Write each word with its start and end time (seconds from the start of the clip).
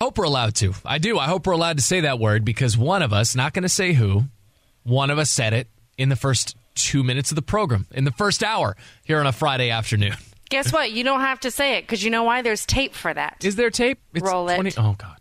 I 0.00 0.04
hope 0.04 0.18
we're 0.18 0.24
allowed 0.24 0.56
to. 0.56 0.74
I 0.84 0.98
do. 0.98 1.18
I 1.18 1.26
hope 1.26 1.46
we're 1.46 1.52
allowed 1.52 1.76
to 1.76 1.82
say 1.82 2.00
that 2.00 2.18
word 2.18 2.44
because 2.44 2.76
one 2.76 3.02
of 3.02 3.12
us, 3.12 3.36
not 3.36 3.52
going 3.54 3.62
to 3.62 3.68
say 3.68 3.92
who, 3.92 4.24
one 4.82 5.10
of 5.10 5.18
us 5.18 5.30
said 5.30 5.52
it 5.52 5.68
in 5.96 6.08
the 6.08 6.16
first 6.16 6.56
two 6.74 7.04
minutes 7.04 7.30
of 7.30 7.36
the 7.36 7.42
program, 7.42 7.86
in 7.92 8.04
the 8.04 8.10
first 8.10 8.42
hour 8.42 8.76
here 9.04 9.20
on 9.20 9.26
a 9.26 9.32
Friday 9.32 9.70
afternoon. 9.70 10.14
Guess 10.50 10.72
what? 10.72 10.90
You 10.92 11.04
don't 11.04 11.20
have 11.20 11.40
to 11.40 11.50
say 11.50 11.78
it 11.78 11.82
because 11.82 12.02
you 12.02 12.10
know 12.10 12.24
why? 12.24 12.42
There's 12.42 12.66
tape 12.66 12.94
for 12.94 13.14
that. 13.14 13.44
Is 13.44 13.56
there 13.56 13.70
tape? 13.70 13.98
It's 14.12 14.24
Roll 14.24 14.48
it. 14.48 14.56
20, 14.56 14.72
oh, 14.78 14.94
God. 14.98 15.16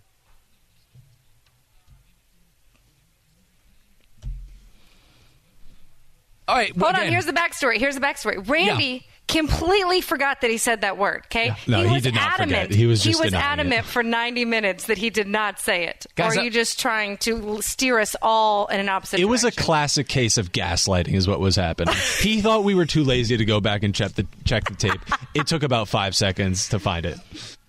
All 6.48 6.56
right. 6.56 6.76
Hold 6.76 6.92
again. 6.92 7.06
on. 7.06 7.12
Here's 7.12 7.26
the 7.26 7.32
backstory. 7.32 7.78
Here's 7.78 7.96
the 7.96 8.02
backstory. 8.02 8.48
Randy. 8.48 9.06
Completely 9.28 10.02
forgot 10.02 10.42
that 10.42 10.52
he 10.52 10.58
said 10.58 10.82
that 10.82 10.98
word. 10.98 11.24
Okay, 11.26 11.48
yeah. 11.48 11.56
no, 11.68 11.84
he, 11.84 11.96
he 11.96 12.02
did 12.02 12.14
not 12.14 12.40
adamant. 12.40 12.64
forget. 12.64 12.78
He 12.78 12.86
was 12.86 13.04
he 13.04 13.16
was 13.16 13.34
adamant 13.34 13.80
it. 13.80 13.86
for 13.86 14.04
ninety 14.04 14.46
minutes 14.46 14.86
that 14.86 14.98
he 14.98 15.10
did 15.10 15.28
not 15.28 15.60
say 15.60 15.88
it. 15.88 16.06
Guys, 16.16 16.36
or 16.36 16.40
are 16.40 16.44
you 16.44 16.50
just 16.52 16.80
trying 16.80 17.18
to 17.18 17.62
steer 17.62 18.00
us 18.00 18.16
all 18.22 18.68
in 18.68 18.80
an 18.80 18.90
opposite? 18.90 19.16
It 19.16 19.24
direction? 19.24 19.32
was 19.32 19.44
a 19.46 19.52
classic 19.52 20.08
case 20.08 20.38
of 20.38 20.52
gaslighting, 20.52 21.14
is 21.14 21.28
what 21.28 21.40
was 21.40 21.56
happening. 21.56 21.96
he 22.20 22.42
thought 22.42 22.64
we 22.64 22.76
were 22.76 22.86
too 22.86 23.04
lazy 23.04 23.38
to 23.38 23.46
go 23.46 23.60
back 23.62 23.84
and 23.84 23.96
check 23.96 24.12
the 24.14 24.28
check 24.44 24.66
the 24.66 24.76
tape. 24.76 25.02
it 25.34 25.48
took 25.48 25.64
about 25.64 25.88
five 25.88 26.16
seconds 26.16 26.70
to 26.70 26.80
find 26.80 27.06
it. 27.06 27.18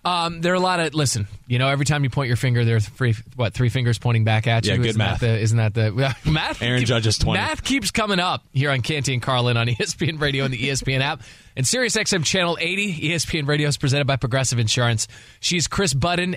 Um, 0.04 0.42
there 0.42 0.52
are 0.52 0.56
a 0.56 0.60
lot 0.60 0.80
of 0.80 0.94
listen. 0.94 1.26
You 1.46 1.58
know, 1.58 1.68
every 1.68 1.86
time 1.86 2.04
you 2.04 2.10
point 2.10 2.28
your 2.28 2.36
finger, 2.36 2.64
there's 2.64 2.86
three 2.86 3.14
what 3.36 3.54
three 3.54 3.70
fingers 3.70 3.98
pointing 3.98 4.24
back 4.24 4.46
at 4.46 4.66
you. 4.66 4.72
Yeah, 4.72 4.76
good 4.76 4.86
isn't 4.86 4.98
math. 4.98 5.20
That 5.20 5.26
the, 5.26 5.40
isn't 5.40 5.56
that 5.56 5.74
the 5.74 6.16
math? 6.30 6.62
Aaron 6.62 6.80
keep, 6.80 6.88
Judge 6.88 7.06
is 7.06 7.16
twenty. 7.16 7.40
Math 7.40 7.64
keeps 7.64 7.90
coming 7.90 8.20
up 8.20 8.44
here 8.52 8.70
on 8.70 8.82
Canty 8.82 9.14
and 9.14 9.22
Carlin 9.22 9.56
on 9.56 9.66
ESPN 9.68 10.20
Radio 10.20 10.44
and 10.44 10.52
the 10.52 10.58
ESPN 10.58 11.00
app 11.00 11.22
and 11.56 11.66
Sirius 11.66 11.96
XM 11.96 12.24
Channel 12.24 12.58
80. 12.60 13.10
ESPN 13.10 13.48
Radio 13.48 13.68
is 13.68 13.78
presented 13.78 14.06
by 14.06 14.16
Progressive 14.16 14.58
Insurance. 14.58 15.08
She's 15.40 15.68
Kris 15.68 15.94
Budden. 15.94 16.36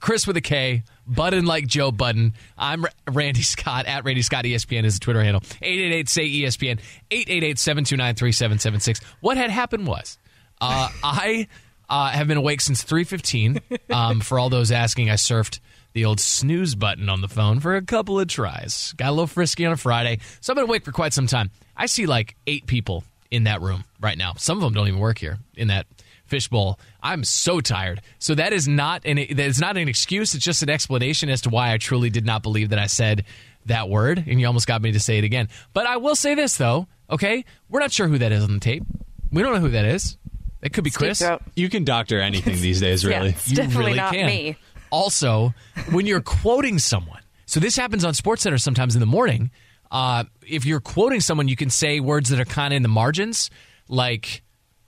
Kris 0.00 0.26
with 0.26 0.36
a 0.36 0.42
K, 0.42 0.82
Budden 1.06 1.46
like 1.46 1.66
Joe 1.66 1.90
Budden. 1.90 2.34
I'm 2.58 2.84
Randy 3.10 3.40
Scott 3.40 3.86
at 3.86 4.04
Randy 4.04 4.20
Scott 4.20 4.44
ESPN 4.44 4.84
is 4.84 4.98
the 4.98 5.00
Twitter 5.00 5.22
handle. 5.22 5.42
888 5.62 6.08
say 6.10 6.28
ESPN 6.28 6.80
888 7.10 7.58
729 7.58 8.14
3776. 8.14 9.00
What 9.20 9.38
had 9.38 9.48
happened 9.50 9.86
was 9.86 10.18
uh, 10.60 10.90
I 11.02 11.48
uh, 11.88 12.10
have 12.10 12.28
been 12.28 12.36
awake 12.36 12.60
since 12.60 12.82
3:15. 12.82 13.60
Um, 13.90 14.20
for 14.20 14.38
all 14.38 14.48
those 14.48 14.72
asking, 14.72 15.10
I 15.10 15.14
surfed 15.14 15.60
the 15.92 16.04
old 16.04 16.18
snooze 16.18 16.74
button 16.74 17.08
on 17.08 17.20
the 17.20 17.28
phone 17.28 17.60
for 17.60 17.76
a 17.76 17.82
couple 17.82 18.18
of 18.18 18.26
tries. 18.26 18.92
Got 18.96 19.08
a 19.08 19.12
little 19.12 19.26
frisky 19.26 19.64
on 19.64 19.72
a 19.72 19.76
Friday, 19.76 20.18
so 20.40 20.52
I've 20.52 20.56
been 20.56 20.64
awake 20.64 20.84
for 20.84 20.92
quite 20.92 21.12
some 21.12 21.26
time. 21.26 21.50
I 21.76 21.86
see 21.86 22.06
like 22.06 22.34
eight 22.46 22.66
people 22.66 23.04
in 23.30 23.44
that 23.44 23.60
room 23.60 23.84
right 24.00 24.18
now. 24.18 24.34
Some 24.36 24.58
of 24.58 24.62
them 24.62 24.74
don't 24.74 24.88
even 24.88 25.00
work 25.00 25.18
here 25.18 25.38
in 25.56 25.68
that 25.68 25.86
fishbowl. 26.26 26.78
I'm 27.02 27.24
so 27.24 27.60
tired. 27.60 28.00
So 28.18 28.34
that 28.34 28.52
is 28.52 28.66
not 28.66 29.02
an 29.04 29.16
that 29.16 29.46
is 29.46 29.60
not 29.60 29.76
an 29.76 29.88
excuse. 29.88 30.34
It's 30.34 30.44
just 30.44 30.62
an 30.62 30.70
explanation 30.70 31.28
as 31.28 31.42
to 31.42 31.50
why 31.50 31.72
I 31.72 31.78
truly 31.78 32.10
did 32.10 32.26
not 32.26 32.42
believe 32.42 32.70
that 32.70 32.78
I 32.78 32.86
said 32.86 33.24
that 33.66 33.88
word, 33.88 34.22
and 34.26 34.40
you 34.40 34.46
almost 34.46 34.66
got 34.66 34.82
me 34.82 34.92
to 34.92 35.00
say 35.00 35.18
it 35.18 35.24
again. 35.24 35.48
But 35.72 35.86
I 35.86 35.96
will 35.96 36.16
say 36.16 36.34
this 36.34 36.56
though, 36.56 36.86
okay? 37.10 37.44
We're 37.68 37.80
not 37.80 37.92
sure 37.92 38.08
who 38.08 38.18
that 38.18 38.32
is 38.32 38.44
on 38.44 38.54
the 38.54 38.60
tape. 38.60 38.84
We 39.30 39.42
don't 39.42 39.54
know 39.54 39.60
who 39.60 39.70
that 39.70 39.84
is. 39.84 40.18
It 40.64 40.72
could 40.72 40.82
be 40.82 40.90
Kris. 40.90 41.22
You 41.54 41.68
can 41.68 41.84
doctor 41.84 42.18
anything 42.20 42.60
these 42.60 42.80
days, 42.80 43.04
really. 43.06 43.30
yeah, 43.30 43.36
you 43.44 43.56
definitely 43.56 43.84
really 43.84 43.96
not 43.96 44.14
can. 44.14 44.26
me. 44.26 44.56
Also, 44.90 45.52
when 45.90 46.06
you're 46.06 46.22
quoting 46.22 46.78
someone, 46.78 47.20
so 47.46 47.60
this 47.60 47.76
happens 47.76 48.04
on 48.04 48.14
SportsCenter 48.14 48.60
sometimes 48.60 48.96
in 48.96 49.00
the 49.00 49.06
morning. 49.06 49.50
Uh, 49.90 50.24
if 50.46 50.64
you're 50.64 50.80
quoting 50.80 51.20
someone, 51.20 51.46
you 51.48 51.56
can 51.56 51.68
say 51.70 52.00
words 52.00 52.30
that 52.30 52.40
are 52.40 52.44
kind 52.46 52.72
of 52.72 52.76
in 52.76 52.82
the 52.82 52.88
margins, 52.88 53.50
like 53.88 54.42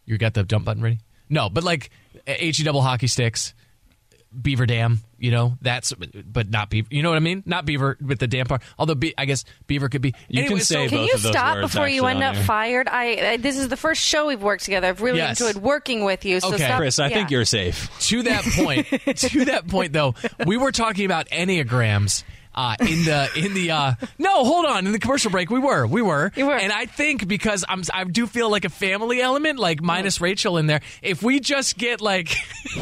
you 0.06 0.16
got 0.16 0.34
the 0.34 0.42
dump 0.42 0.64
button 0.64 0.82
ready. 0.82 0.98
No, 1.28 1.50
but 1.50 1.62
like 1.62 1.91
he 2.26 2.50
double 2.53 2.82
hockey 2.82 3.06
sticks, 3.06 3.53
Beaver 4.41 4.66
Dam, 4.66 5.00
you 5.19 5.31
know, 5.31 5.56
that's 5.62 5.93
but 5.94 6.50
not 6.50 6.71
Beaver. 6.71 6.88
You 6.91 7.03
know 7.03 7.09
what 7.10 7.16
I 7.16 7.21
mean? 7.21 7.43
Not 7.47 7.65
Beaver 7.65 7.97
with 8.04 8.19
the 8.19 8.27
dam 8.27 8.47
part. 8.47 8.62
Although 8.78 8.94
be, 8.94 9.15
I 9.16 9.25
guess 9.25 9.44
Beaver 9.66 9.88
could 9.88 10.03
be. 10.03 10.15
You 10.28 10.41
anyway, 10.43 10.56
can 10.56 10.65
say 10.65 10.87
so, 10.87 10.88
Can 10.91 10.99
both 10.99 11.09
you 11.09 11.15
of 11.15 11.22
those 11.22 11.32
stop 11.32 11.56
words 11.56 11.72
before 11.72 11.88
you 11.88 12.04
end 12.06 12.22
up 12.22 12.37
air. 12.37 12.43
fired? 12.44 12.88
I, 12.88 13.32
I 13.32 13.37
this 13.38 13.56
is 13.59 13.69
the 13.69 13.76
first 13.76 14.03
show 14.03 14.26
we've 14.26 14.43
worked 14.43 14.65
together. 14.65 14.88
I've 14.88 15.00
really 15.00 15.19
Yes. 15.19 15.41
enjoyed 15.41 15.62
working 15.62 16.05
with 16.05 16.25
you. 16.25 16.41
So 16.41 16.49
Okay. 16.55 16.65
stop. 16.65 16.78
Kris, 16.78 16.99
I 16.99 17.09
yeah. 17.09 17.15
think 17.15 17.31
you're 17.31 17.44
safe. 17.44 17.91
to 18.09 18.22
that 18.25 18.44
point, 18.44 18.87
to 19.16 19.44
that 19.47 19.66
point 19.69 19.93
though, 19.93 20.15
we 20.47 20.56
were 20.56 20.72
talking 20.72 21.05
about 21.06 21.28
enneagrams. 21.28 22.22
Uh, 22.59 22.75
in 22.81 23.05
the 23.05 23.28
in 23.37 23.53
the 23.53 23.71
uh, 23.71 23.93
no, 24.19 24.43
hold 24.43 24.65
on. 24.65 24.87
In 24.87 24.93
the 24.93 24.99
commercial 24.99 25.31
break, 25.31 25.50
we 25.50 25.59
were 25.59 25.87
we 25.87 26.00
were, 26.00 26.32
You 26.37 26.47
were. 26.47 26.56
and 26.56 26.72
I 26.72 26.87
think 26.87 27.28
because 27.28 27.66
I'm 27.69 27.82
I 27.93 28.05
do 28.05 28.26
feel 28.26 28.49
like 28.50 28.65
a 28.65 28.71
family 28.71 29.21
element, 29.21 29.59
like 29.59 29.82
minus 29.82 30.22
Rachel 30.22 30.56
in 30.56 30.66
there. 30.66 30.81
If 31.03 31.22
we 31.22 31.38
just 31.38 31.76
get 31.76 32.00
like. 32.00 32.34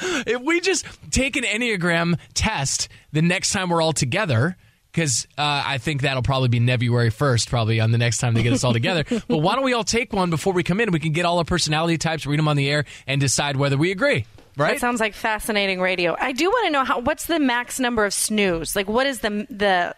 if 0.00 0.40
we 0.42 0.60
just 0.60 0.86
take 1.10 1.36
an 1.36 1.44
Enneagram 1.44 2.18
test 2.34 2.88
the 3.12 3.22
next 3.22 3.52
time 3.52 3.68
we're 3.68 3.82
all 3.82 3.92
together, 3.92 4.56
because 4.92 5.26
uh, 5.38 5.62
I 5.66 5.78
think 5.78 6.02
that'll 6.02 6.22
probably 6.22 6.48
be 6.48 6.64
February 6.64 7.10
1st, 7.10 7.48
probably 7.48 7.80
on 7.80 7.90
the 7.90 7.98
next 7.98 8.18
time 8.18 8.34
they 8.34 8.42
get 8.42 8.52
us 8.52 8.64
all 8.64 8.72
together. 8.72 9.04
but 9.28 9.38
why 9.38 9.54
don't 9.54 9.64
we 9.64 9.72
all 9.72 9.84
take 9.84 10.12
one 10.12 10.30
before 10.30 10.52
we 10.52 10.62
come 10.62 10.80
in? 10.80 10.90
We 10.92 11.00
can 11.00 11.12
get 11.12 11.24
all 11.24 11.38
our 11.38 11.44
personality 11.44 11.98
types, 11.98 12.26
read 12.26 12.38
them 12.38 12.48
on 12.48 12.56
the 12.56 12.68
air, 12.68 12.84
and 13.06 13.20
decide 13.20 13.56
whether 13.56 13.76
we 13.76 13.90
agree. 13.90 14.26
Right? 14.56 14.72
That 14.72 14.80
sounds 14.80 15.00
like 15.00 15.14
fascinating 15.14 15.80
radio. 15.80 16.14
I 16.18 16.32
do 16.32 16.44
want 16.50 16.66
to 16.66 16.72
know 16.72 16.84
how. 16.84 17.00
What's 17.00 17.24
the 17.24 17.38
max 17.38 17.80
number 17.80 18.04
of 18.04 18.12
snooze? 18.12 18.76
Like, 18.76 18.86
what 18.86 19.06
is 19.06 19.20
the 19.20 19.46
the 19.48 19.96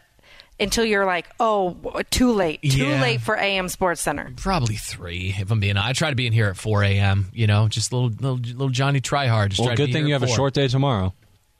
until 0.60 0.84
you're 0.84 1.04
like, 1.06 1.26
oh, 1.40 1.76
too 2.10 2.32
late, 2.32 2.62
too 2.62 2.86
Yeah. 2.86 3.00
late 3.02 3.20
for 3.20 3.36
AM 3.36 3.66
SportsCenter. 3.66 4.36
Probably 4.36 4.76
three, 4.76 5.34
if 5.38 5.50
I'm 5.50 5.60
being. 5.60 5.76
I 5.76 5.92
try 5.92 6.10
to 6.10 6.16
be 6.16 6.26
in 6.26 6.32
here 6.32 6.48
at 6.48 6.56
4 6.56 6.84
a.m., 6.84 7.26
you 7.32 7.46
know, 7.46 7.68
just 7.68 7.92
little 7.92 8.08
little, 8.08 8.36
little 8.36 8.68
Johnny 8.68 9.00
try 9.00 9.26
hard. 9.26 9.50
Just 9.50 9.60
Well, 9.60 9.68
try 9.68 9.76
good 9.76 9.86
be 9.88 9.92
thing 9.92 10.06
you 10.06 10.14
at 10.14 10.20
have 10.20 10.30
a 10.30 10.32
short 10.32 10.54
day 10.54 10.68
tomorrow. 10.68 11.12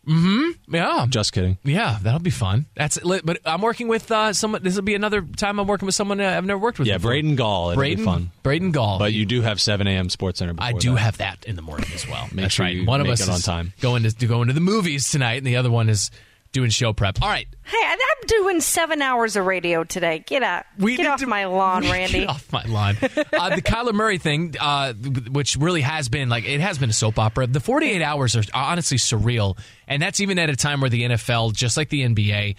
Mm-hmm. 0.06 0.75
Yeah. 0.75 1.06
Just 1.09 1.33
kidding. 1.33 1.56
Yeah, 1.65 1.99
that'll 2.03 2.21
be 2.21 2.28
fun. 2.31 2.66
That's 2.77 3.03
lit. 3.04 3.25
But 3.25 3.38
I'm 3.47 3.62
working 3.62 3.88
with 3.88 4.10
uh, 4.12 4.34
someone. 4.34 4.62
This 4.62 4.75
will 4.75 4.83
be 4.83 4.94
another 4.94 5.22
time 5.22 5.59
I'm 5.59 5.66
working 5.66 5.87
with 5.87 5.94
someone 5.94 6.21
I've 6.21 6.44
never 6.44 6.59
worked 6.60 6.78
with. 6.78 6.87
Yeah, 6.87 6.99
before. 6.99 7.12
Braden 7.12 7.37
Gall. 7.37 7.71
It'll 7.71 7.78
Braden 7.81 7.99
be 7.99 8.04
fun. 8.04 8.31
Braden 8.43 8.71
Gall. 8.72 8.99
But 8.99 9.15
you 9.15 9.25
do 9.25 9.41
have 9.41 9.60
7 9.62 9.87
a.m. 9.87 10.09
SportsCenter. 10.09 10.56
I 10.59 10.72
do 10.72 10.93
that. 10.93 10.99
have 11.00 11.16
that 11.19 11.44
in 11.47 11.56
the 11.56 11.62
morning 11.62 11.88
as 11.94 12.06
well. 12.06 12.25
Make 12.33 12.43
That's 12.44 12.54
sure 12.54 12.66
right. 12.66 12.75
you 12.75 12.84
One 12.84 13.00
of 13.00 13.06
make 13.06 13.15
us 13.15 13.22
it 13.22 13.31
on 13.31 13.37
is 13.37 13.44
time. 13.44 13.72
going 13.81 14.03
to, 14.03 14.12
to 14.15 14.27
going 14.27 14.49
to 14.49 14.53
the 14.53 14.60
movies 14.60 15.10
tonight, 15.10 15.38
and 15.38 15.47
the 15.47 15.56
other 15.56 15.71
one 15.71 15.88
is 15.88 16.10
doing 16.54 16.70
show 16.70 16.94
prep. 16.94 17.20
All 17.20 17.28
right, 17.28 17.47
Hey, 17.65 17.76
I'm 17.82 17.98
doing 18.26 18.60
seven 18.62 19.03
hours 19.03 19.37
of 19.37 19.44
radio 19.44 19.84
today. 19.84 20.25
Get 20.26 20.42
out. 20.42 20.65
we 20.78 20.97
Get 20.97 21.06
off 21.06 21.20
to- 21.20 21.26
my 21.26 21.44
lawn, 21.44 21.82
Randy. 21.91 22.20
Get 22.20 22.28
off 22.31 22.50
my 22.53 22.65
lawn. 22.65 22.97
uh, 23.03 23.54
the 23.54 23.62
Kyler 23.62 23.92
Murray 23.92 24.16
thing, 24.19 24.54
uh, 24.59 24.92
which 24.94 25.56
really 25.56 25.82
has 25.82 26.09
been 26.09 26.28
like 26.31 26.47
it 26.47 26.60
has 26.60 26.78
been 26.78 26.88
a 26.91 26.94
soap 26.94 27.19
opera. 27.19 27.47
The 27.47 27.60
48 27.60 28.00
hours 28.03 28.34
are 28.37 28.42
honestly 28.54 28.97
surreal, 28.97 29.59
and 29.87 30.00
that's 30.00 30.20
even 30.20 30.38
at 30.38 30.48
a 30.48 30.56
time 30.56 30.81
where 30.81 30.88
the 30.91 31.03
NFL, 31.03 31.53
just 31.54 31.76
like 31.76 31.91
the 31.91 32.03
NBA. 32.03 32.56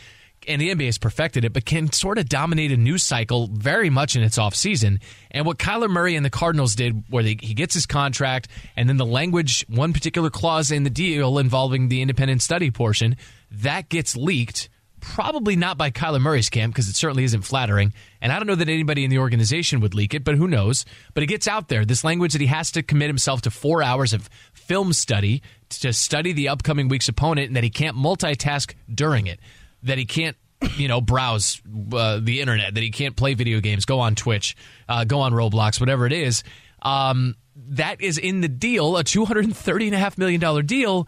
And 0.47 0.62
the 0.62 0.69
NBA 0.69 0.85
has 0.85 1.00
perfected 1.00 1.44
it, 1.44 1.53
but 1.53 1.66
can 1.66 1.91
sort 1.91 2.19
of 2.19 2.29
dominate 2.29 2.72
a 2.72 2.77
news 2.77 3.01
cycle 3.03 3.47
very 3.51 3.89
much 3.89 4.16
in 4.16 4.22
its 4.22 4.38
off 4.38 4.53
season. 4.53 5.00
And 5.31 5.44
what 5.44 5.57
Kyler 5.57 5.89
Murray 5.89 6.16
and 6.16 6.23
the 6.23 6.29
Cardinals 6.29 6.75
did, 6.75 7.03
where 7.09 7.23
they, 7.23 7.35
he 7.41 7.56
gets 7.56 7.73
his 7.73 7.88
contract, 7.88 8.47
and 8.77 8.88
then 8.88 8.97
the 8.97 9.07
language, 9.07 9.66
one 9.69 9.91
particular 9.91 10.29
clause 10.29 10.69
in 10.69 10.83
the 10.83 10.91
deal 10.91 11.39
involving 11.39 11.88
the 11.88 12.00
independent 12.03 12.44
study 12.44 12.69
portion, 12.69 13.17
that 13.51 13.89
gets 13.89 14.15
leaked 14.15 14.69
Probably 15.06 15.56
not 15.56 15.77
by 15.77 15.92
Kyler 15.92 16.19
Murray's 16.19 16.50
camp 16.50 16.74
because 16.74 16.89
it 16.89 16.95
certainly 16.95 17.24
isn't 17.25 17.44
flattering. 17.44 17.94
And 18.21 18.31
I 18.31 18.38
don't 18.38 18.47
know 18.47 18.56
that 18.56 18.68
anybody 18.68 19.03
in 19.03 19.12
the 19.12 19.19
organization 19.19 19.80
would 19.81 19.94
leak 19.94 20.15
it, 20.15 20.24
but 20.24 20.36
who 20.36 20.47
knows? 20.47 20.83
But 21.13 21.21
it 21.21 21.27
gets 21.27 21.47
out 21.47 21.68
there. 21.68 21.86
This 21.86 22.03
language 22.03 22.33
that 22.33 22.42
he 22.42 22.47
has 22.47 22.71
to 22.71 22.81
commit 22.81 23.07
himself 23.07 23.42
to 23.44 23.51
four 23.51 23.83
hours 23.83 24.13
of 24.13 24.27
film 24.53 24.94
study 24.94 25.44
to 25.69 25.94
study 25.94 26.33
the 26.33 26.50
upcoming 26.50 26.88
week's 26.88 27.07
opponent 27.07 27.47
and 27.47 27.56
that 27.56 27.63
he 27.63 27.69
can't 27.69 27.95
multitask 27.95 28.74
during 28.94 29.27
it, 29.27 29.39
that 29.83 29.98
he 29.98 30.06
can't. 30.06 30.36
You 30.77 30.88
know, 30.88 31.01
browse 31.01 31.62
uh, 31.94 32.19
the 32.24 32.39
internet. 32.39 32.74
That 32.74 32.81
he 32.81 32.89
can't 32.89 33.15
play 33.15 33.36
video 33.36 33.59
games, 33.59 33.86
go 33.86 34.00
on 34.00 34.15
Twitch, 34.15 34.56
uh, 34.89 35.03
go 35.03 35.19
on 35.19 35.33
Roblox, 35.33 35.80
whatever 35.80 36.07
it 36.07 36.13
is. 36.13 36.44
Um, 36.81 37.36
that 37.69 38.01
is 38.01 38.18
in 38.18 38.41
the 38.41 38.48
deal, 38.48 38.98
a 38.98 39.03
two 39.03 39.25
hundred 39.25 39.45
and 39.45 39.56
thirty 39.56 39.86
and 39.86 39.94
a 39.94 40.00
half 40.00 40.18
million 40.18 40.39
dollar 40.39 40.63
deal, 40.63 41.07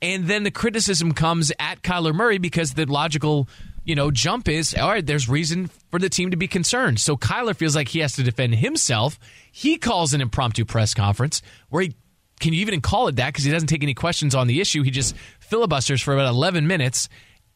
and 0.00 0.26
then 0.26 0.44
the 0.44 0.50
criticism 0.50 1.12
comes 1.12 1.52
at 1.58 1.82
Kyler 1.82 2.14
Murray 2.14 2.38
because 2.38 2.74
the 2.74 2.86
logical, 2.86 3.48
you 3.84 3.94
know, 3.94 4.10
jump 4.10 4.48
is 4.48 4.74
all 4.74 4.88
right, 4.88 5.04
there's 5.04 5.28
reason 5.28 5.70
for 5.90 5.98
the 5.98 6.08
team 6.08 6.30
to 6.30 6.36
be 6.36 6.48
concerned. 6.48 7.00
So 7.00 7.16
Kyler 7.16 7.56
feels 7.56 7.74
like 7.74 7.88
he 7.88 8.00
has 8.00 8.14
to 8.14 8.22
defend 8.22 8.54
himself. 8.56 9.18
He 9.50 9.76
calls 9.76 10.12
an 10.12 10.20
impromptu 10.20 10.64
press 10.64 10.94
conference 10.94 11.42
where 11.68 11.82
he 11.82 11.94
can 12.40 12.52
you 12.52 12.60
even 12.60 12.80
call 12.80 13.08
it 13.08 13.16
that? 13.16 13.26
Because 13.26 13.44
he 13.44 13.50
doesn't 13.50 13.66
take 13.66 13.82
any 13.82 13.94
questions 13.94 14.34
on 14.34 14.46
the 14.46 14.60
issue. 14.60 14.82
He 14.82 14.92
just 14.92 15.16
filibusters 15.40 16.00
for 16.00 16.14
about 16.14 16.28
11 16.28 16.68
minutes, 16.68 17.08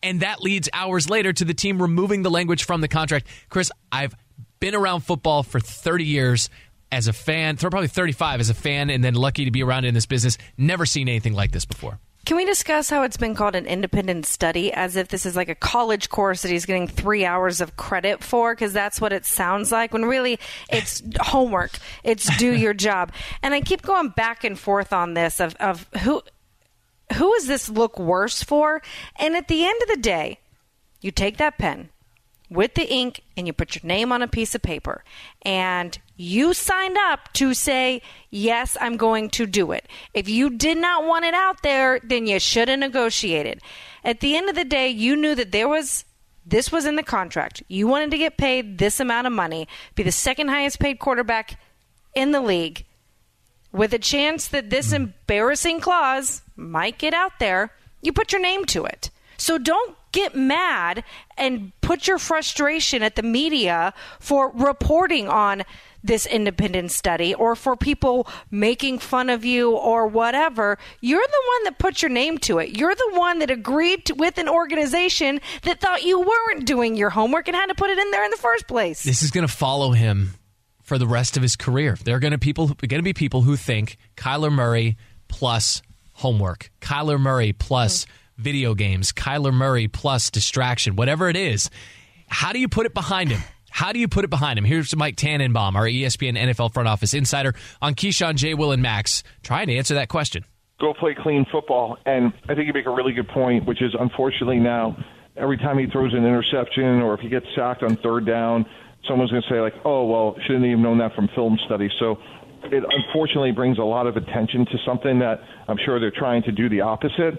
and 0.03 0.21
that 0.21 0.41
leads 0.41 0.69
hours 0.73 1.09
later 1.09 1.33
to 1.33 1.45
the 1.45 1.55
team 1.55 1.81
removing 1.81 2.23
the 2.23 2.31
language 2.31 2.65
from 2.65 2.81
the 2.81 2.89
contract. 2.89 3.29
Kris, 3.49 3.71
I've 3.93 4.15
been 4.59 4.75
around 4.75 5.03
football 5.03 5.45
for 5.45 5.61
30 5.61 6.05
years 6.05 6.51
as 6.91 7.07
a 7.07 7.13
fan, 7.13 7.57
probably 7.57 7.87
35 7.89 8.41
as 8.41 8.51
a 8.51 8.55
fan, 8.55 8.91
and 8.91 9.03
then 9.03 9.15
lucky 9.15 9.45
to 9.45 9.51
be 9.51 9.63
around 9.63 9.85
in 9.85 9.95
this 9.95 10.07
business. 10.07 10.37
Never 10.59 10.85
seen 10.85 11.09
anything 11.09 11.33
like 11.33 11.53
this 11.53 11.65
before. 11.65 11.99
Can 12.25 12.37
we 12.37 12.45
discuss 12.45 12.89
how 12.89 13.03
it's 13.03 13.17
been 13.17 13.35
called 13.35 13.57
an 13.57 13.67
independent 13.67 14.27
study 14.27 14.73
as 14.73 14.95
if 14.95 15.09
this 15.09 15.27
is 15.27 15.35
like 15.35 15.49
a 15.49 15.57
college 15.57 16.09
course 16.09 16.43
that 16.43 16.53
he's 16.53 16.67
getting 16.67 16.87
three 16.87 17.25
hours 17.25 17.61
of 17.61 17.77
credit 17.77 18.23
for? 18.23 18.55
Because 18.55 18.73
that's 18.73 19.01
what 19.01 19.13
it 19.13 19.27
sounds 19.27 19.73
like 19.73 19.93
when 19.93 20.05
really 20.05 20.39
it's 20.71 21.03
homework. 21.21 21.73
It's 22.05 22.35
do 22.37 22.53
your 22.57 22.75
job. 22.75 23.13
And 23.43 23.55
I 23.55 23.61
keep 23.61 23.83
going 23.83 24.11
back 24.11 24.45
and 24.45 24.57
forth 24.57 24.93
on 24.93 25.15
this 25.15 25.41
of, 25.41 25.57
of 25.57 25.89
who 26.03 26.23
who 27.15 27.35
does 27.35 27.47
this 27.47 27.69
look 27.69 27.99
worse 27.99 28.43
for? 28.43 28.81
And 29.17 29.37
at 29.37 29.49
the 29.49 29.65
end 29.67 29.83
of 29.83 29.89
the 29.89 30.01
day, 30.01 30.39
you 31.01 31.11
take 31.11 31.37
that 31.39 31.59
pen 31.59 31.91
with 32.53 32.75
the 32.75 32.89
ink 32.89 33.23
and 33.37 33.47
you 33.47 33.53
put 33.53 33.75
your 33.75 33.87
name 33.87 34.13
on 34.13 34.23
a 34.23 34.29
piece 34.29 34.55
of 34.55 34.63
paper. 34.63 35.05
And 35.43 35.99
you 36.17 36.55
signed 36.55 36.97
up 36.99 37.33
to 37.35 37.55
say 37.55 38.03
yes 38.31 38.77
i'm 38.81 38.97
going 38.97 39.31
to 39.31 39.47
do 39.47 39.73
it. 39.73 39.89
If 40.15 40.29
you 40.29 40.51
did 40.51 40.79
not 40.79 41.05
want 41.05 41.25
it 41.25 41.35
out 41.35 41.63
there 41.63 42.01
then 42.03 42.27
you 42.27 42.39
should 42.39 42.69
have 42.69 42.79
negotiated. 42.79 43.61
At 44.05 44.21
the 44.21 44.37
end 44.37 44.49
of 44.49 44.55
the 44.55 44.65
day 44.65 44.89
you 44.89 45.17
knew 45.17 45.35
that 45.35 45.53
there 45.53 45.69
was 45.69 46.05
this 46.45 46.73
was 46.73 46.87
in 46.87 46.97
the 46.97 47.03
contract. 47.03 47.63
You 47.69 47.87
wanted 47.87 48.11
to 48.11 48.19
get 48.19 48.37
paid 48.37 48.79
this 48.79 48.99
amount 49.01 49.27
of 49.27 49.33
money 49.33 49.69
be 49.95 50.03
the 50.03 50.13
second 50.13 50.49
highest 50.49 50.81
paid 50.81 50.99
quarterback 50.99 51.59
in 52.15 52.33
the 52.33 52.41
league 52.41 52.85
with 53.73 53.95
a 53.95 53.99
chance 53.99 54.49
that 54.49 54.71
this 54.71 54.91
hmm. 54.91 54.97
embarrassing 54.97 55.81
clause 55.81 56.43
might 56.57 56.99
get 56.99 57.15
out 57.15 57.39
there 57.39 57.73
you 58.03 58.13
put 58.13 58.33
your 58.33 58.43
name 58.43 58.65
to 58.67 58.85
it. 58.85 59.11
So 59.39 59.57
don't 59.57 59.97
get 60.13 60.37
mad 60.37 61.03
and 61.37 61.73
put 61.81 62.07
your 62.07 62.19
frustration 62.19 63.03
at 63.03 63.17
the 63.17 63.23
media 63.23 63.93
for 64.21 64.51
reporting 64.51 65.29
on 65.29 65.65
this 66.05 66.27
independent 66.27 66.91
study 66.91 67.35
or 67.35 67.55
for 67.55 67.77
people 67.77 68.27
making 68.51 68.99
fun 68.99 69.31
of 69.31 69.45
you 69.45 69.71
or 69.73 70.07
whatever. 70.07 70.79
You're 71.01 71.21
the 71.21 71.43
one 71.57 71.65
that 71.65 71.79
put 71.79 72.03
your 72.03 72.11
name 72.11 72.39
to 72.39 72.59
it. 72.59 72.77
You're 72.77 72.95
the 72.95 73.11
one 73.15 73.39
that 73.39 73.51
agreed 73.51 74.07
to, 74.07 74.15
with 74.15 74.39
an 74.39 74.49
organization 74.49 75.41
that 75.63 75.81
thought 75.81 76.03
you 76.03 76.21
weren't 76.21 76.67
doing 76.67 76.97
your 76.97 77.11
homework 77.11 77.49
and 77.49 77.57
had 77.57 77.67
to 77.67 77.75
put 77.75 77.91
it 77.91 77.99
in 77.99 78.11
there 78.11 78.25
in 78.25 78.31
the 78.31 78.37
first 78.37 78.67
place. 78.67 79.03
This 79.03 79.23
is 79.23 79.31
going 79.31 79.47
to 79.47 79.53
follow 79.53 79.93
him 79.93 80.35
for 80.83 80.99
the 80.99 81.07
rest 81.07 81.37
of 81.37 81.43
his 81.43 81.57
career. 81.57 81.97
There 82.05 82.17
are 82.17 82.21
going 82.21 82.33
to 82.33 82.39
people 82.39 82.67
going 82.67 82.89
to 82.89 83.03
be 83.03 83.13
people 83.13 83.43
who 83.43 83.57
think 83.57 83.97
Kyler 84.17 84.53
Murray 84.53 84.97
plus 85.29 85.83
homework, 86.15 86.71
Kyler 86.81 87.21
Murray 87.21 87.53
plus 87.53 88.05
mm-hmm 88.05 88.19
video 88.43 88.75
games, 88.75 89.13
Kyler 89.13 89.53
Murray 89.53 89.89
plus 89.89 90.31
distraction, 90.31 90.97
whatever 90.97 91.29
it 91.29 91.37
is. 91.37 91.71
How 92.29 92.53
do 92.53 92.59
you 92.59 92.69
put 92.69 92.87
it 92.87 92.95
behind 92.95 93.31
him? 93.31 93.41
How 93.71 93.93
do 93.93 93.99
you 93.99 94.07
put 94.07 94.25
it 94.25 94.29
behind 94.29 94.59
him? 94.59 94.67
Here's 94.67 94.95
Mike 94.95 95.17
Tannenbaum, 95.17 95.77
our 95.77 95.87
ESPN 95.87 96.37
NFL 96.37 96.75
front 96.75 96.89
office 96.89 97.15
insider 97.15 97.55
on 97.81 97.95
Keyshawn, 97.95 98.35
J. 98.35 98.53
Will, 98.53 98.71
and 98.71 98.83
Max, 98.83 99.23
trying 99.43 99.69
to 99.69 99.75
answer 99.75 99.95
that 99.95 100.11
question. 100.11 100.45
Go 100.79 100.93
play 100.93 101.17
clean 101.19 101.47
football. 101.51 101.97
And 102.05 102.35
I 102.51 102.55
think 102.55 102.67
you 102.67 102.75
make 102.75 102.85
a 102.85 102.91
really 102.91 103.15
good 103.15 103.29
point, 103.29 103.65
which 103.65 103.81
is 103.81 103.95
unfortunately 103.99 104.59
now, 104.59 104.95
every 105.39 105.57
time 105.57 105.79
he 105.79 105.87
throws 105.87 106.13
an 106.13 106.19
interception 106.19 107.01
or 107.01 107.15
if 107.15 107.21
he 107.21 107.31
gets 107.31 107.47
sacked 107.57 107.83
on 107.83 107.97
third 108.03 108.27
down, 108.27 108.67
someone's 109.09 109.31
going 109.31 109.43
to 109.43 109.49
say, 109.49 109.61
like, 109.61 109.75
oh, 109.87 110.05
well, 110.05 110.37
shouldn't 110.47 110.65
he 110.65 110.71
have 110.73 110.81
known 110.81 110.99
that 110.99 111.15
from 111.15 111.29
film 111.35 111.59
study? 111.65 111.89
So 111.99 112.17
it 112.65 112.85
unfortunately 112.89 113.53
brings 113.53 113.79
a 113.79 113.83
lot 113.83 114.07
of 114.07 114.17
attention 114.17 114.67
to 114.67 114.79
something 114.87 115.19
that 115.19 115.41
I'm 115.69 115.79
sure 115.85 115.99
they're 115.99 116.11
trying 116.11 116.43
to 116.45 116.53
do 116.53 116.69
the 116.69 116.83
opposite. 116.83 117.39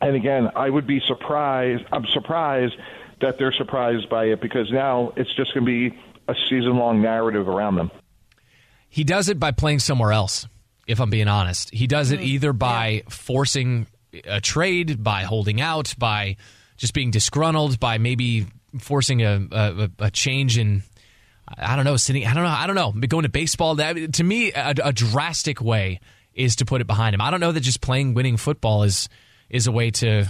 And 0.00 0.16
again, 0.16 0.50
I 0.54 0.70
would 0.70 0.86
be 0.86 1.00
surprised. 1.06 1.84
I'm 1.92 2.06
surprised 2.12 2.74
that 3.20 3.36
they're 3.38 3.52
surprised 3.52 4.08
by 4.08 4.26
it 4.26 4.40
because 4.40 4.70
now 4.70 5.12
it's 5.16 5.34
just 5.34 5.52
going 5.54 5.66
to 5.66 5.90
be 5.90 5.98
a 6.28 6.34
season 6.48 6.76
long 6.76 7.02
narrative 7.02 7.48
around 7.48 7.76
them. 7.76 7.90
He 8.88 9.04
does 9.04 9.28
it 9.28 9.38
by 9.38 9.50
playing 9.50 9.80
somewhere 9.80 10.12
else, 10.12 10.46
if 10.86 11.00
I'm 11.00 11.10
being 11.10 11.28
honest. 11.28 11.70
He 11.74 11.86
does 11.86 12.10
it 12.12 12.20
mm-hmm. 12.20 12.28
either 12.28 12.52
by 12.52 13.02
forcing 13.08 13.86
a 14.24 14.40
trade, 14.40 15.02
by 15.02 15.22
holding 15.22 15.60
out, 15.60 15.94
by 15.98 16.36
just 16.76 16.94
being 16.94 17.10
disgruntled, 17.10 17.80
by 17.80 17.98
maybe 17.98 18.46
forcing 18.78 19.22
a, 19.22 19.46
a, 19.50 19.90
a 19.98 20.10
change 20.10 20.58
in. 20.58 20.82
I 21.56 21.76
don't 21.76 21.86
know, 21.86 21.96
sitting. 21.96 22.26
I 22.26 22.34
don't 22.34 22.44
know. 22.44 22.50
I 22.50 22.66
don't 22.66 22.76
know. 22.76 22.92
Going 22.92 23.22
to 23.22 23.30
baseball. 23.30 23.76
That 23.76 24.12
to 24.14 24.24
me, 24.24 24.52
a, 24.52 24.74
a 24.84 24.92
drastic 24.92 25.62
way 25.62 26.00
is 26.34 26.56
to 26.56 26.66
put 26.66 26.80
it 26.82 26.86
behind 26.86 27.14
him. 27.14 27.22
I 27.22 27.30
don't 27.30 27.40
know 27.40 27.52
that 27.52 27.60
just 27.60 27.80
playing 27.80 28.14
winning 28.14 28.36
football 28.36 28.82
is 28.82 29.08
is 29.50 29.66
a 29.66 29.72
way 29.72 29.90
to 29.90 30.26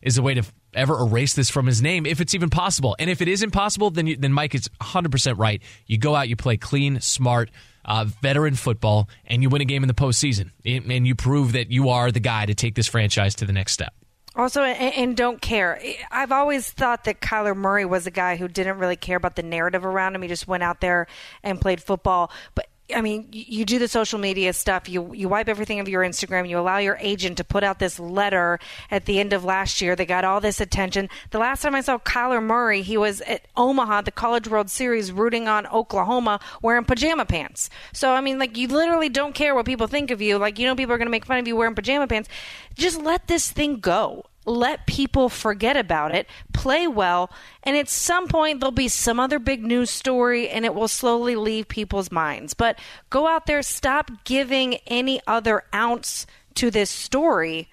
is 0.00 0.18
a 0.18 0.22
way 0.22 0.34
to 0.34 0.42
ever 0.74 0.98
erase 0.98 1.34
this 1.34 1.50
from 1.50 1.66
his 1.66 1.80
name 1.80 2.06
if 2.06 2.20
it's 2.20 2.34
even 2.34 2.50
possible. 2.50 2.96
And 2.98 3.08
if 3.08 3.20
it 3.20 3.28
is 3.28 3.42
impossible, 3.42 3.90
then 3.90 4.06
you, 4.06 4.16
then 4.16 4.32
Mike 4.32 4.54
is 4.54 4.68
100% 4.80 5.38
right. 5.38 5.62
You 5.86 5.98
go 5.98 6.14
out, 6.14 6.28
you 6.28 6.36
play 6.36 6.56
clean, 6.56 7.00
smart, 7.00 7.50
uh, 7.84 8.06
veteran 8.20 8.54
football, 8.54 9.08
and 9.26 9.42
you 9.42 9.48
win 9.48 9.62
a 9.62 9.64
game 9.64 9.84
in 9.84 9.88
the 9.88 9.94
postseason. 9.94 10.50
And 10.64 11.06
you 11.06 11.14
prove 11.14 11.52
that 11.52 11.70
you 11.70 11.90
are 11.90 12.10
the 12.10 12.20
guy 12.20 12.46
to 12.46 12.54
take 12.54 12.74
this 12.74 12.88
franchise 12.88 13.36
to 13.36 13.44
the 13.44 13.52
next 13.52 13.72
step. 13.72 13.94
Also, 14.34 14.62
and, 14.62 14.94
and, 14.94 15.16
don't 15.16 15.42
care. 15.42 15.78
I've 16.10 16.32
always 16.32 16.70
thought 16.70 17.04
that 17.04 17.20
Kyler 17.20 17.54
Murray 17.54 17.84
was 17.84 18.06
a 18.06 18.10
guy 18.10 18.36
who 18.36 18.48
didn't 18.48 18.78
really 18.78 18.96
care 18.96 19.18
about 19.18 19.36
the 19.36 19.42
narrative 19.42 19.84
around 19.84 20.14
him. 20.14 20.22
He 20.22 20.28
just 20.28 20.48
went 20.48 20.62
out 20.62 20.80
there 20.80 21.06
and 21.42 21.60
played 21.60 21.82
football. 21.82 22.30
But 22.54 22.66
I 22.94 23.00
mean, 23.00 23.28
you 23.30 23.64
do 23.64 23.78
the 23.78 23.88
social 23.88 24.18
media 24.18 24.52
stuff. 24.52 24.88
You 24.88 25.12
you 25.14 25.28
wipe 25.28 25.48
everything 25.48 25.80
of 25.80 25.88
your 25.88 26.02
Instagram. 26.02 26.48
You 26.48 26.58
allow 26.58 26.78
your 26.78 26.98
agent 27.00 27.36
to 27.38 27.44
put 27.44 27.64
out 27.64 27.78
this 27.78 27.98
letter 27.98 28.58
at 28.90 29.06
the 29.06 29.20
end 29.20 29.32
of 29.32 29.44
last 29.44 29.80
year 29.80 29.96
that 29.96 30.06
got 30.06 30.24
all 30.24 30.40
this 30.40 30.60
attention. 30.60 31.08
The 31.30 31.38
last 31.38 31.62
time 31.62 31.74
I 31.74 31.80
saw 31.80 31.98
Kyler 31.98 32.42
Murray, 32.42 32.82
he 32.82 32.96
was 32.96 33.20
at 33.22 33.46
Omaha, 33.56 34.02
the 34.02 34.10
College 34.10 34.48
World 34.48 34.68
Series, 34.68 35.12
rooting 35.12 35.48
on 35.48 35.66
Oklahoma, 35.68 36.40
wearing 36.60 36.84
pajama 36.84 37.24
pants. 37.24 37.70
So 37.92 38.12
I 38.12 38.20
mean, 38.20 38.38
like 38.38 38.56
you 38.56 38.68
literally 38.68 39.08
don't 39.08 39.34
care 39.34 39.54
what 39.54 39.66
people 39.66 39.86
think 39.86 40.10
of 40.10 40.20
you. 40.20 40.38
Like 40.38 40.58
you 40.58 40.66
know, 40.66 40.74
people 40.74 40.94
are 40.94 40.98
going 40.98 41.06
to 41.06 41.12
make 41.12 41.24
fun 41.24 41.38
of 41.38 41.46
you 41.46 41.56
wearing 41.56 41.74
pajama 41.74 42.06
pants. 42.06 42.28
Just 42.74 43.00
let 43.00 43.26
this 43.28 43.50
thing 43.50 43.80
go 43.80 44.26
let 44.44 44.86
people 44.86 45.28
forget 45.28 45.76
about 45.76 46.14
it, 46.14 46.26
play 46.52 46.86
well, 46.86 47.30
and 47.62 47.76
at 47.76 47.88
some 47.88 48.26
point 48.28 48.60
there'll 48.60 48.72
be 48.72 48.88
some 48.88 49.20
other 49.20 49.38
big 49.38 49.64
news 49.64 49.90
story 49.90 50.48
and 50.48 50.64
it 50.64 50.74
will 50.74 50.88
slowly 50.88 51.36
leave 51.36 51.68
people's 51.68 52.10
minds. 52.10 52.54
But 52.54 52.78
go 53.10 53.26
out 53.26 53.46
there, 53.46 53.62
stop 53.62 54.10
giving 54.24 54.74
any 54.86 55.20
other 55.26 55.64
ounce 55.74 56.26
to 56.54 56.70
this 56.70 56.90
story 56.90 57.68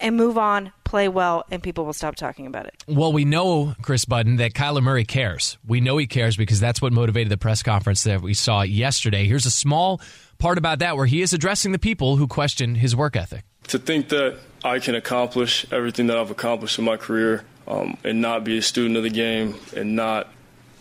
and 0.00 0.16
move 0.16 0.38
on, 0.38 0.72
play 0.84 1.08
well, 1.08 1.44
and 1.50 1.62
people 1.62 1.84
will 1.84 1.92
stop 1.92 2.16
talking 2.16 2.46
about 2.46 2.66
it. 2.66 2.84
Well, 2.88 3.12
we 3.12 3.24
know, 3.24 3.74
Kris 3.82 4.04
Budden, 4.04 4.36
that 4.36 4.54
Kyler 4.54 4.82
Murray 4.82 5.04
cares. 5.04 5.58
We 5.66 5.80
know 5.80 5.98
he 5.98 6.06
cares 6.06 6.36
because 6.36 6.60
that's 6.60 6.82
what 6.82 6.92
motivated 6.92 7.30
the 7.30 7.36
press 7.36 7.62
conference 7.62 8.02
that 8.04 8.22
we 8.22 8.34
saw 8.34 8.62
yesterday. 8.62 9.26
Here's 9.26 9.46
a 9.46 9.50
small 9.50 10.00
part 10.38 10.58
about 10.58 10.80
that 10.80 10.96
where 10.96 11.06
he 11.06 11.22
is 11.22 11.32
addressing 11.32 11.72
the 11.72 11.78
people 11.78 12.16
who 12.16 12.26
question 12.26 12.74
his 12.74 12.96
work 12.96 13.16
ethic. 13.16 13.44
To 13.68 13.78
think 13.78 14.08
that 14.08 14.38
I 14.64 14.78
can 14.78 14.94
accomplish 14.94 15.70
everything 15.70 16.08
that 16.08 16.16
I've 16.16 16.30
accomplished 16.30 16.78
in 16.78 16.84
my 16.84 16.96
career 16.96 17.44
um, 17.68 17.96
and 18.02 18.20
not 18.20 18.42
be 18.44 18.58
a 18.58 18.62
student 18.62 18.96
of 18.96 19.02
the 19.02 19.10
game 19.10 19.54
and 19.76 19.94
not 19.94 20.28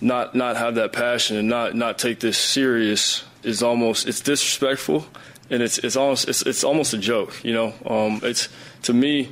not 0.02 0.34
not 0.34 0.56
have 0.56 0.76
that 0.76 0.94
passion 0.94 1.38
and 1.38 1.48
not 1.48 1.76
not 1.76 2.00
take 2.00 2.20
this 2.20 2.38
serious 2.38 3.24
is 3.44 3.62
almost 3.62 4.08
it's 4.08 4.22
disrespectful 4.22 5.06
and 5.50 5.64
it's 5.64 5.78
it's 5.80 5.96
almost 5.96 6.28
it's, 6.28 6.42
it's 6.44 6.64
almost 6.64 6.94
a 6.94 6.98
joke 6.98 7.44
you 7.44 7.54
know 7.54 7.74
um, 7.86 8.20
it's 8.24 8.50
to 8.84 8.94
me 8.94 9.30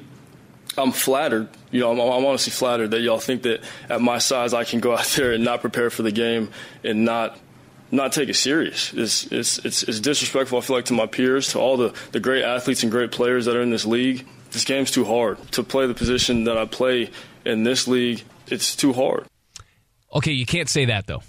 I'm 0.78 0.92
flattered 0.92 1.50
you 1.72 1.80
know 1.80 1.92
I'm, 1.92 2.00
I'm 2.00 2.26
honestly 2.26 2.52
flattered 2.52 2.92
that 2.92 3.02
y'all 3.02 3.20
think 3.20 3.44
that 3.44 3.62
at 3.90 4.02
my 4.02 4.18
size 4.18 4.54
I 4.54 4.64
can 4.64 4.80
go 4.80 4.94
out 4.94 5.06
there 5.16 5.34
and 5.34 5.44
not 5.44 5.62
prepare 5.62 5.90
for 5.90 6.04
the 6.04 6.12
game 6.12 6.50
and 6.84 7.06
not 7.06 7.40
not 7.92 8.12
take 8.12 8.30
it 8.30 8.36
serious. 8.36 8.94
It's, 8.94 9.32
it's, 9.32 9.60
it's, 9.60 9.84
it's, 9.84 10.00
disrespectful, 10.00 10.58
I 10.58 10.62
feel 10.62 10.76
like, 10.76 10.86
to 10.86 10.94
my 10.94 11.06
peers, 11.06 11.54
to 11.54 11.60
all 11.60 11.78
the, 11.78 11.94
the 12.12 12.20
great 12.20 12.44
athletes 12.44 12.84
and 12.84 12.92
great 12.92 13.12
players 13.12 13.46
that 13.46 13.56
are 13.56 13.62
in 13.62 13.70
this 13.70 13.86
league. 13.86 14.28
This 14.52 14.66
game's 14.66 14.92
too 14.92 15.06
hard. 15.06 15.38
To 15.54 15.64
play 15.64 15.88
the 15.88 15.94
position 15.94 16.46
that 16.46 16.58
I 16.58 16.66
play 16.66 17.12
in 17.46 17.64
this 17.64 17.88
league, 17.88 18.24
it's 18.48 18.76
too 18.76 18.94
hard. 18.94 19.26
Okay, 20.14 20.32
you 20.32 20.46
can't 20.46 20.70
say 20.70 20.86
that, 20.86 21.08
though. 21.08 21.24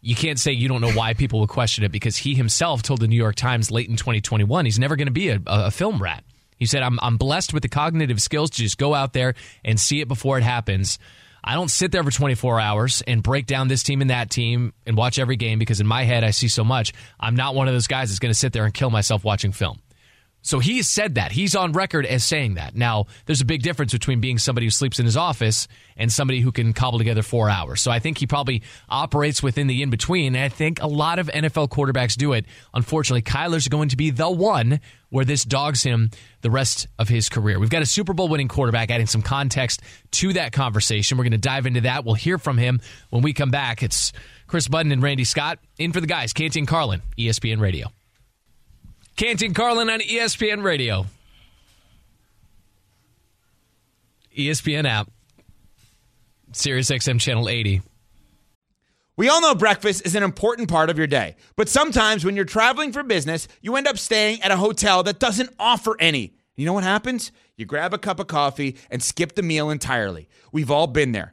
You 0.00 0.14
can't 0.14 0.38
say 0.38 0.52
you 0.52 0.68
don't 0.68 0.80
know 0.80 0.92
why 0.92 1.14
people 1.14 1.40
would 1.40 1.48
question 1.48 1.84
it 1.84 1.90
because 1.90 2.16
he 2.16 2.34
himself 2.34 2.82
told 2.82 3.00
the 3.00 3.08
New 3.08 3.16
York 3.16 3.34
Times 3.34 3.70
late 3.70 3.88
in 3.88 3.96
2021 3.96 4.64
he's 4.64 4.78
never 4.78 4.96
going 4.96 5.06
to 5.06 5.12
be 5.12 5.30
a, 5.30 5.40
a 5.46 5.70
film 5.70 6.00
rat. 6.00 6.24
He 6.56 6.66
said, 6.66 6.82
I'm, 6.82 6.98
I'm 7.02 7.16
blessed 7.16 7.52
with 7.52 7.62
the 7.62 7.68
cognitive 7.68 8.20
skills 8.20 8.50
to 8.50 8.62
just 8.62 8.78
go 8.78 8.94
out 8.94 9.12
there 9.12 9.34
and 9.64 9.78
see 9.78 10.00
it 10.00 10.08
before 10.08 10.38
it 10.38 10.44
happens. 10.44 10.98
I 11.44 11.54
don't 11.54 11.70
sit 11.70 11.92
there 11.92 12.02
for 12.02 12.10
24 12.10 12.60
hours 12.60 13.02
and 13.06 13.22
break 13.22 13.46
down 13.46 13.68
this 13.68 13.82
team 13.82 14.00
and 14.00 14.10
that 14.10 14.30
team 14.30 14.72
and 14.84 14.96
watch 14.96 15.18
every 15.18 15.36
game 15.36 15.58
because 15.58 15.80
in 15.80 15.86
my 15.86 16.02
head 16.02 16.24
I 16.24 16.30
see 16.30 16.48
so 16.48 16.64
much. 16.64 16.92
I'm 17.20 17.36
not 17.36 17.54
one 17.54 17.68
of 17.68 17.74
those 17.74 17.86
guys 17.86 18.08
that's 18.08 18.18
going 18.18 18.32
to 18.32 18.38
sit 18.38 18.52
there 18.52 18.64
and 18.64 18.74
kill 18.74 18.90
myself 18.90 19.22
watching 19.22 19.52
film. 19.52 19.78
So 20.46 20.60
he 20.60 20.76
has 20.76 20.86
said 20.86 21.16
that. 21.16 21.32
He's 21.32 21.56
on 21.56 21.72
record 21.72 22.06
as 22.06 22.24
saying 22.24 22.54
that. 22.54 22.76
Now, 22.76 23.06
there's 23.24 23.40
a 23.40 23.44
big 23.44 23.62
difference 23.62 23.92
between 23.92 24.20
being 24.20 24.38
somebody 24.38 24.64
who 24.64 24.70
sleeps 24.70 25.00
in 25.00 25.04
his 25.04 25.16
office 25.16 25.66
and 25.96 26.12
somebody 26.12 26.38
who 26.38 26.52
can 26.52 26.72
cobble 26.72 26.98
together 26.98 27.22
four 27.22 27.50
hours. 27.50 27.80
So 27.80 27.90
I 27.90 27.98
think 27.98 28.18
he 28.18 28.28
probably 28.28 28.62
operates 28.88 29.42
within 29.42 29.66
the 29.66 29.82
in 29.82 29.90
between. 29.90 30.36
And 30.36 30.44
I 30.44 30.48
think 30.48 30.80
a 30.80 30.86
lot 30.86 31.18
of 31.18 31.26
NFL 31.26 31.70
quarterbacks 31.70 32.16
do 32.16 32.32
it. 32.32 32.46
Unfortunately, 32.72 33.22
Kyler's 33.22 33.66
going 33.66 33.88
to 33.88 33.96
be 33.96 34.10
the 34.10 34.30
one 34.30 34.78
where 35.08 35.24
this 35.24 35.44
dogs 35.44 35.82
him 35.82 36.10
the 36.42 36.50
rest 36.50 36.86
of 36.96 37.08
his 37.08 37.28
career. 37.28 37.58
We've 37.58 37.68
got 37.68 37.82
a 37.82 37.86
Super 37.86 38.14
Bowl 38.14 38.28
winning 38.28 38.46
quarterback 38.46 38.92
adding 38.92 39.08
some 39.08 39.22
context 39.22 39.82
to 40.12 40.34
that 40.34 40.52
conversation. 40.52 41.18
We're 41.18 41.24
going 41.24 41.32
to 41.32 41.38
dive 41.38 41.66
into 41.66 41.80
that. 41.80 42.04
We'll 42.04 42.14
hear 42.14 42.38
from 42.38 42.56
him 42.56 42.80
when 43.10 43.22
we 43.22 43.32
come 43.32 43.50
back. 43.50 43.82
It's 43.82 44.12
Kris 44.46 44.68
Budden 44.68 44.92
and 44.92 45.02
Randy 45.02 45.24
Scott 45.24 45.58
in 45.76 45.92
for 45.92 46.00
the 46.00 46.06
guys, 46.06 46.32
Canty 46.32 46.60
and 46.60 46.68
Carlin, 46.68 47.02
ESPN 47.18 47.58
Radio. 47.58 47.95
Canty 49.16 49.46
and 49.46 49.54
Carlin 49.54 49.88
on 49.88 50.00
ESPN 50.00 50.62
Radio. 50.62 51.06
ESPN 54.36 54.86
app, 54.86 55.10
Sirius 56.52 56.90
XM 56.90 57.18
Channel 57.18 57.48
80. 57.48 57.80
We 59.16 59.30
all 59.30 59.40
know 59.40 59.54
breakfast 59.54 60.04
is 60.04 60.14
an 60.14 60.22
important 60.22 60.68
part 60.68 60.90
of 60.90 60.98
your 60.98 61.06
day, 61.06 61.36
but 61.56 61.70
sometimes 61.70 62.22
when 62.22 62.36
you're 62.36 62.44
traveling 62.44 62.92
for 62.92 63.02
business, 63.02 63.48
you 63.62 63.76
end 63.76 63.88
up 63.88 63.96
staying 63.96 64.42
at 64.42 64.50
a 64.50 64.58
hotel 64.58 65.02
that 65.04 65.18
doesn't 65.18 65.48
offer 65.58 65.96
any. 65.98 66.34
You 66.54 66.66
know 66.66 66.74
what 66.74 66.84
happens? 66.84 67.32
You 67.56 67.64
grab 67.64 67.94
a 67.94 67.98
cup 67.98 68.20
of 68.20 68.26
coffee 68.26 68.76
and 68.90 69.02
skip 69.02 69.34
the 69.34 69.42
meal 69.42 69.70
entirely. 69.70 70.28
We've 70.52 70.70
all 70.70 70.86
been 70.86 71.12
there. 71.12 71.32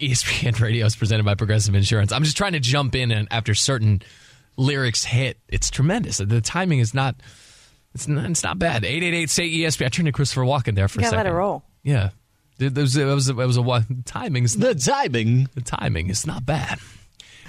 ESPN 0.00 0.58
Radio 0.60 0.86
is 0.86 0.96
presented 0.96 1.24
by 1.24 1.34
Progressive 1.34 1.74
Insurance. 1.74 2.12
I'm 2.12 2.22
just 2.24 2.36
trying 2.36 2.52
to 2.52 2.60
jump 2.60 2.94
in 2.94 3.10
and 3.10 3.28
after 3.30 3.54
certain 3.54 4.02
lyrics 4.56 5.04
hit. 5.04 5.38
It's 5.48 5.70
tremendous. 5.70 6.18
The 6.18 6.40
timing 6.40 6.78
is 6.80 6.94
not. 6.94 7.16
It's 7.94 8.06
not. 8.08 8.30
It's 8.30 8.42
not 8.42 8.58
bad. 8.58 8.84
Eight 8.84 9.02
eight 9.02 9.14
eight 9.14 9.30
say 9.30 9.48
ESPN. 9.48 9.86
I 9.86 9.88
turned 9.88 10.06
to 10.06 10.12
Christopher 10.12 10.42
Walken 10.42 10.74
there 10.74 10.88
for 10.88 11.00
You 11.00 11.06
a 11.08 11.10
gotta 11.10 11.16
second. 11.18 11.24
let 11.24 11.32
it 11.32 11.34
roll. 11.38 11.62
Yeah, 11.82 12.10
it 12.58 12.74
was. 12.74 12.96
It 12.96 13.04
was. 13.06 13.28
It 13.28 13.36
was 13.36 13.56
a 13.56 13.62
what? 13.62 13.84
Timing 14.04 14.44
is 14.44 14.56
The 14.56 14.74
timing. 14.74 15.48
the 15.54 15.62
timing 15.62 16.10
is 16.10 16.26
not 16.26 16.44
bad. 16.44 16.78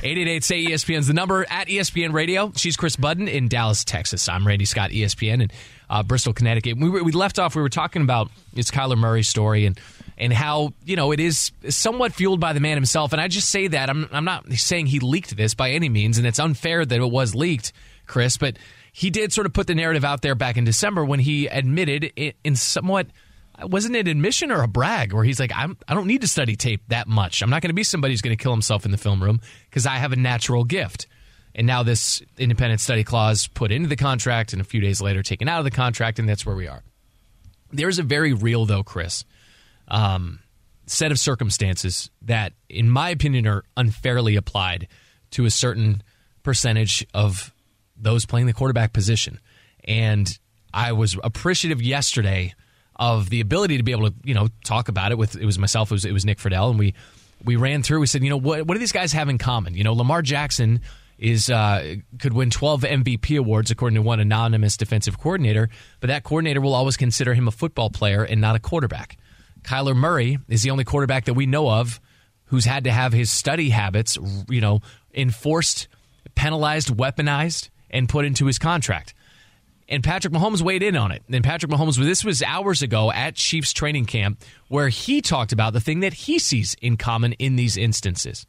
888 0.03 0.43
say 0.43 0.63
ESPN's 0.65 1.07
the 1.07 1.13
number 1.13 1.43
at 1.49 1.67
ESPN 1.69 2.13
Radio. 2.13 2.51
She's 2.55 2.77
Kris 2.77 2.95
Budden 2.95 3.27
in 3.27 3.47
Dallas, 3.47 3.83
Texas. 3.83 4.29
I'm 4.29 4.45
Randy 4.45 4.65
Scott, 4.65 4.91
ESPN 4.91 5.41
in 5.41 5.51
uh, 5.89 6.03
Bristol, 6.03 6.33
Connecticut. 6.33 6.77
We, 6.77 6.87
were- 6.87 7.03
we 7.03 7.11
left 7.13 7.39
off, 7.39 7.55
we 7.55 7.63
were 7.63 7.69
talking 7.69 8.03
about 8.03 8.29
it's 8.55 8.69
Kyler 8.69 8.95
Murray's 8.95 9.27
story 9.27 9.65
and 9.65 9.79
and 10.17 10.33
how, 10.33 10.73
you 10.83 10.95
know, 10.95 11.11
it 11.11 11.19
is 11.19 11.51
somewhat 11.69 12.13
fueled 12.13 12.39
by 12.39 12.53
the 12.53 12.59
man 12.59 12.75
himself. 12.75 13.13
And 13.13 13.21
I 13.21 13.27
just 13.27 13.49
say 13.49 13.67
that. 13.67 13.89
I'm, 13.89 14.09
I'm 14.11 14.25
not 14.25 14.51
saying 14.53 14.87
he 14.87 14.99
leaked 14.99 15.35
this 15.37 15.53
by 15.53 15.71
any 15.71 15.89
means, 15.89 16.17
and 16.17 16.25
it's 16.25 16.39
unfair 16.39 16.85
that 16.85 16.99
it 16.99 17.11
was 17.11 17.35
leaked, 17.35 17.71
Kris, 18.07 18.37
but 18.37 18.57
he 18.91 19.09
did 19.09 19.31
sort 19.31 19.45
of 19.45 19.53
put 19.53 19.67
the 19.67 19.75
narrative 19.75 20.03
out 20.03 20.21
there 20.21 20.33
back 20.33 20.57
in 20.57 20.63
December 20.63 21.05
when 21.05 21.19
he 21.19 21.45
admitted 21.47 22.11
it 22.15 22.35
in 22.43 22.55
somewhat 22.55 23.07
wasn't 23.63 23.95
it 23.95 24.01
an 24.01 24.07
admission 24.07 24.51
or 24.51 24.61
a 24.61 24.67
brag 24.67 25.13
where 25.13 25.23
he's 25.23 25.39
like 25.39 25.51
I'm 25.55 25.77
I 25.87 25.93
don't 25.93 26.07
need 26.07 26.21
to 26.21 26.27
study 26.27 26.55
tape 26.55 26.81
that 26.89 27.07
much. 27.07 27.41
I'm 27.41 27.49
not 27.49 27.61
going 27.61 27.69
to 27.69 27.75
be 27.75 27.83
somebody 27.83 28.13
who's 28.13 28.21
going 28.21 28.35
to 28.35 28.41
kill 28.41 28.51
himself 28.51 28.85
in 28.85 28.91
the 28.91 28.97
film 28.97 29.21
room 29.21 29.39
because 29.69 29.85
I 29.85 29.95
have 29.95 30.11
a 30.11 30.15
natural 30.15 30.63
gift. 30.63 31.07
And 31.55 31.65
now 31.65 31.81
this 31.81 32.21
independent 32.37 32.81
study 32.81 33.03
clause 33.03 33.47
put 33.47 33.71
into 33.71 33.89
the 33.89 33.95
contract 33.95 34.53
and 34.53 34.61
a 34.61 34.65
few 34.65 34.79
days 34.79 35.01
later 35.01 35.23
taken 35.23 35.47
out 35.47 35.57
of 35.57 35.63
the 35.63 35.71
contract 35.71 36.19
and 36.19 36.29
that's 36.29 36.45
where 36.45 36.55
we 36.55 36.67
are. 36.67 36.83
There's 37.71 37.99
a 37.99 38.03
very 38.03 38.33
real 38.33 38.65
though, 38.65 38.83
Kris, 38.83 39.25
um, 39.87 40.39
set 40.85 41.11
of 41.11 41.19
circumstances 41.19 42.09
that 42.23 42.53
in 42.69 42.89
my 42.89 43.09
opinion 43.09 43.47
are 43.47 43.63
unfairly 43.75 44.35
applied 44.35 44.87
to 45.31 45.45
a 45.45 45.51
certain 45.51 46.01
percentage 46.43 47.05
of 47.13 47.53
those 47.97 48.25
playing 48.25 48.47
the 48.47 48.53
quarterback 48.53 48.93
position. 48.93 49.39
And 49.83 50.37
I 50.73 50.93
was 50.93 51.17
appreciative 51.23 51.81
yesterday 51.81 52.53
of 52.95 53.29
the 53.29 53.41
ability 53.41 53.77
to 53.77 53.83
be 53.83 53.91
able 53.91 54.09
to, 54.09 54.15
you 54.23 54.33
know, 54.33 54.47
talk 54.63 54.89
about 54.89 55.11
it 55.11 55.17
with 55.17 55.35
it 55.35 55.45
was 55.45 55.59
myself, 55.59 55.91
it 55.91 55.95
was 55.95 56.05
it 56.05 56.13
was 56.13 56.25
Nick 56.25 56.39
Friedell, 56.39 56.69
and 56.69 56.79
we 56.79 56.93
we 57.43 57.55
ran 57.55 57.83
through. 57.83 57.99
We 57.99 58.07
said, 58.07 58.23
you 58.23 58.29
know, 58.29 58.37
what 58.37 58.65
what 58.65 58.73
do 58.73 58.79
these 58.79 58.91
guys 58.91 59.13
have 59.13 59.29
in 59.29 59.37
common? 59.37 59.75
You 59.75 59.83
know, 59.83 59.93
Lamar 59.93 60.21
Jackson 60.21 60.81
is 61.17 61.49
uh, 61.49 61.95
could 62.19 62.33
win 62.33 62.49
12 62.49 62.81
MVP 62.81 63.37
awards 63.39 63.71
according 63.71 63.95
to 63.95 64.01
one 64.01 64.19
anonymous 64.19 64.77
defensive 64.77 65.19
coordinator, 65.19 65.69
but 65.99 66.07
that 66.07 66.23
coordinator 66.23 66.61
will 66.61 66.75
always 66.75 66.97
consider 66.97 67.33
him 67.33 67.47
a 67.47 67.51
football 67.51 67.89
player 67.89 68.23
and 68.23 68.39
not 68.41 68.55
a 68.55 68.59
quarterback. 68.59 69.17
Kyler 69.67 69.95
Murray 69.95 70.39
is 70.47 70.63
the 70.63 70.71
only 70.71 70.85
quarterback 70.85 71.25
that 71.25 71.33
we 71.33 71.45
know 71.45 71.69
of 71.69 71.99
who's 72.45 72.63
had 72.63 72.85
to 72.85 72.91
have 72.91 73.11
his 73.11 73.29
study 73.29 73.69
habits, 73.69 74.17
you 74.49 74.61
know, 74.61 74.79
enforced, 75.13 75.89
penalized, 76.35 76.95
weaponized, 76.95 77.69
and 77.89 78.07
put 78.07 78.23
into 78.23 78.45
his 78.45 78.57
contract. 78.57 79.13
And 79.89 80.03
Patrick 80.03 80.33
Mahomes 80.33 80.61
weighed 80.61 80.83
in 80.83 80.95
on 80.95 81.11
it. 81.11 81.23
And 81.29 81.43
Patrick 81.43 81.71
Mahomes, 81.71 81.97
this 81.97 82.23
was 82.23 82.41
hours 82.41 82.81
ago 82.81 83.11
at 83.11 83.35
Chiefs 83.35 83.73
training 83.73 84.05
camp, 84.05 84.41
where 84.69 84.89
he 84.89 85.21
talked 85.21 85.51
about 85.51 85.73
the 85.73 85.81
thing 85.81 85.99
that 85.99 86.13
he 86.13 86.39
sees 86.39 86.75
in 86.81 86.95
common 86.95 87.33
in 87.33 87.57
these 87.57 87.75
instances. 87.75 88.45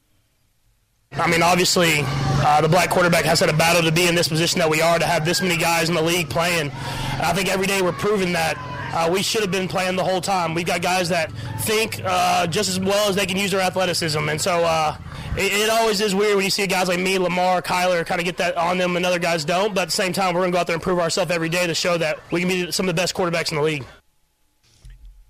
I 1.13 1.29
mean, 1.29 1.43
obviously, 1.43 1.95
uh, 1.97 2.61
the 2.61 2.69
black 2.69 2.91
quarterback 2.91 3.25
has 3.25 3.41
had 3.41 3.49
a 3.49 3.57
battle 3.57 3.83
to 3.83 3.93
be 3.93 4.07
in 4.07 4.15
this 4.15 4.29
position 4.29 4.59
that 4.59 4.71
we 4.71 4.83
are, 4.83 4.99
to 4.99 5.07
have 5.07 5.25
this 5.25 5.41
many 5.41 5.57
guys 5.57 5.89
in 5.89 5.95
the 5.95 6.03
league 6.03 6.29
playing. 6.29 6.71
I 6.71 7.33
think 7.35 7.49
every 7.49 7.67
day 7.67 7.83
we're 7.83 7.93
proving 7.93 8.33
that 8.35 8.57
uh, 8.99 9.11
we 9.11 9.23
should 9.23 9.43
have 9.43 9.50
been 9.50 9.69
playing 9.69 9.97
the 9.97 10.05
whole 10.05 10.21
time. 10.21 10.55
We've 10.55 10.67
got 10.67 10.83
guys 10.83 11.09
that 11.11 11.31
think 11.61 12.00
uh, 12.05 12.47
just 12.49 12.69
as 12.69 12.81
well 12.81 13.09
as 13.09 13.14
they 13.14 13.26
can 13.26 13.37
use 13.37 13.52
their 13.52 13.61
athleticism. 13.61 14.28
And 14.28 14.40
so 14.40 14.64
uh, 14.64 14.97
it, 15.37 15.52
it 15.52 15.71
always 15.71 16.00
is 16.00 16.14
weird 16.14 16.35
when 16.35 16.45
you 16.45 16.50
see 16.50 16.67
guys 16.67 16.88
like 16.88 16.99
me, 16.99 17.19
Lamar, 17.19 17.62
Kyler, 17.62 18.05
kind 18.05 18.21
of 18.21 18.25
get 18.25 18.38
that 18.38 18.57
on 18.57 18.76
them 18.76 18.97
and 18.97 19.07
other 19.07 19.21
guys 19.21 19.45
don't. 19.45 19.75
But 19.75 19.83
at 19.83 19.85
the 19.87 19.93
same 19.93 20.12
time, 20.12 20.35
we're 20.35 20.40
going 20.40 20.50
to 20.52 20.57
go 20.57 20.61
out 20.61 20.67
there 20.67 20.75
and 20.75 20.83
prove 20.83 20.99
ourselves 20.99 21.31
every 21.31 21.49
day 21.49 21.67
to 21.67 21.75
show 21.75 21.97
that 21.99 22.19
we 22.33 22.40
can 22.40 22.49
be 22.49 22.73
some 22.73 22.88
of 22.88 22.95
the 22.95 23.00
best 23.00 23.14
quarterbacks 23.14 23.50
in 23.50 23.57
the 23.57 23.62
league. 23.62 23.85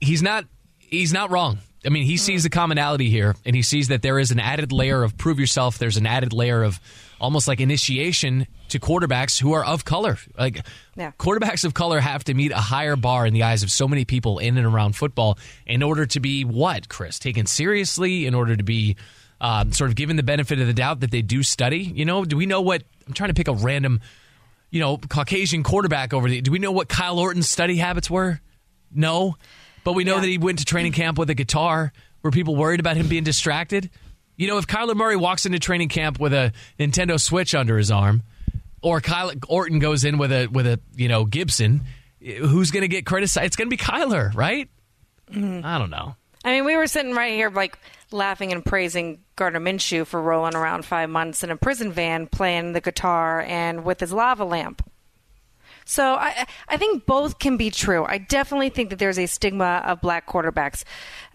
He's 0.00 0.22
not 0.22 0.46
he's 0.78 1.12
not 1.12 1.30
wrong. 1.30 1.58
I 1.84 1.90
mean, 1.90 2.04
he 2.04 2.16
sees 2.16 2.42
the 2.42 2.50
commonality 2.50 3.10
here, 3.10 3.36
and 3.44 3.54
he 3.54 3.62
sees 3.62 3.88
that 3.88 4.02
there 4.02 4.18
is 4.18 4.30
an 4.30 4.40
added 4.40 4.72
layer 4.72 5.02
of 5.02 5.16
prove 5.16 5.38
yourself. 5.38 5.78
There's 5.78 5.96
an 5.96 6.06
added 6.06 6.32
layer 6.32 6.62
of 6.62 6.80
almost 7.20 7.48
like 7.48 7.60
initiation 7.60 8.46
to 8.68 8.78
quarterbacks 8.78 9.38
who 9.40 9.52
are 9.52 9.64
of 9.64 9.84
color. 9.84 10.18
Like 10.38 10.64
Yeah. 10.96 11.12
quarterbacks 11.18 11.64
of 11.64 11.74
color 11.74 12.00
have 12.00 12.24
to 12.24 12.34
meet 12.34 12.52
a 12.52 12.56
higher 12.56 12.96
bar 12.96 13.26
in 13.26 13.34
the 13.34 13.42
eyes 13.42 13.62
of 13.62 13.70
so 13.70 13.88
many 13.88 14.04
people 14.04 14.38
in 14.38 14.56
and 14.56 14.66
around 14.66 14.94
football 14.94 15.38
in 15.66 15.82
order 15.82 16.06
to 16.06 16.20
be 16.20 16.44
what, 16.44 16.88
Kris? 16.88 17.18
Taken 17.18 17.46
seriously, 17.46 18.26
in 18.26 18.34
order 18.34 18.56
to 18.56 18.62
be 18.62 18.96
um, 19.40 19.72
sort 19.72 19.88
of 19.90 19.96
given 19.96 20.16
the 20.16 20.22
benefit 20.22 20.58
of 20.60 20.66
the 20.66 20.74
doubt 20.74 21.00
that 21.00 21.10
they 21.10 21.22
do 21.22 21.42
study. 21.42 21.78
You 21.78 22.04
know, 22.04 22.24
do 22.24 22.36
we 22.36 22.46
know 22.46 22.60
what? 22.60 22.82
I'm 23.06 23.12
trying 23.12 23.28
to 23.30 23.34
pick 23.34 23.46
a 23.48 23.52
random, 23.52 24.00
you 24.70 24.80
know, 24.80 24.98
Caucasian 24.98 25.62
quarterback 25.62 26.12
over 26.12 26.28
the. 26.28 26.40
Do 26.40 26.50
we 26.50 26.58
know 26.58 26.72
what 26.72 26.88
Kyle 26.88 27.18
Orton's 27.18 27.48
study 27.48 27.76
habits 27.76 28.10
were? 28.10 28.40
No. 28.92 29.36
But 29.84 29.92
we 29.94 30.04
know 30.04 30.16
Yeah. 30.16 30.20
that 30.22 30.26
he 30.28 30.38
went 30.38 30.58
to 30.58 30.64
training 30.64 30.92
camp 30.92 31.18
with 31.18 31.30
a 31.30 31.34
guitar. 31.34 31.92
Were 32.22 32.30
people 32.32 32.56
worried 32.56 32.80
about 32.80 32.96
him 32.96 33.06
being 33.08 33.22
distracted? 33.24 33.90
You 34.38 34.46
know, 34.46 34.56
if 34.56 34.66
Kyler 34.66 34.96
Murray 34.96 35.16
walks 35.16 35.44
into 35.44 35.58
training 35.58 35.88
camp 35.88 36.18
with 36.18 36.32
a 36.32 36.52
Nintendo 36.78 37.20
Switch 37.20 37.54
under 37.54 37.76
his 37.76 37.90
arm, 37.90 38.22
or 38.80 39.00
Kyle 39.00 39.32
Orton 39.48 39.80
goes 39.80 40.04
in 40.04 40.16
with 40.16 40.32
a 40.32 40.46
with 40.46 40.66
a 40.66 40.80
you 40.94 41.08
know 41.08 41.24
Gibson, 41.24 41.82
who's 42.20 42.70
going 42.70 42.82
to 42.82 42.88
get 42.88 43.04
criticized? 43.04 43.46
It's 43.46 43.56
going 43.56 43.68
to 43.68 43.76
be 43.76 43.82
Kyler, 43.82 44.34
right? 44.34 44.68
Mm-hmm. 45.30 45.66
I 45.66 45.78
don't 45.78 45.90
know. 45.90 46.14
I 46.44 46.52
mean, 46.52 46.64
we 46.64 46.76
were 46.76 46.86
sitting 46.86 47.14
right 47.14 47.32
here, 47.32 47.50
like 47.50 47.78
laughing 48.12 48.52
and 48.52 48.64
praising 48.64 49.18
Gardner 49.36 49.60
Minshew 49.60 50.06
for 50.06 50.22
rolling 50.22 50.54
around 50.54 50.84
five 50.84 51.10
months 51.10 51.42
in 51.42 51.50
a 51.50 51.56
prison 51.56 51.92
van 51.92 52.26
playing 52.26 52.72
the 52.72 52.80
guitar 52.80 53.42
and 53.42 53.84
with 53.84 54.00
his 54.00 54.12
lava 54.12 54.44
lamp. 54.44 54.87
So 55.88 56.16
I, 56.16 56.46
I 56.68 56.76
think 56.76 57.06
both 57.06 57.38
can 57.38 57.56
be 57.56 57.70
true. 57.70 58.04
I 58.04 58.18
definitely 58.18 58.68
think 58.68 58.90
that 58.90 58.98
there's 58.98 59.18
a 59.18 59.24
stigma 59.24 59.82
of 59.86 60.02
black 60.02 60.26
quarterbacks. 60.26 60.84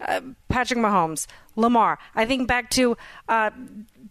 Uh, 0.00 0.20
Patrick 0.48 0.78
Mahomes, 0.78 1.26
Lamar. 1.56 1.98
I 2.14 2.24
think 2.24 2.46
back 2.46 2.70
to 2.70 2.96
uh, 3.28 3.50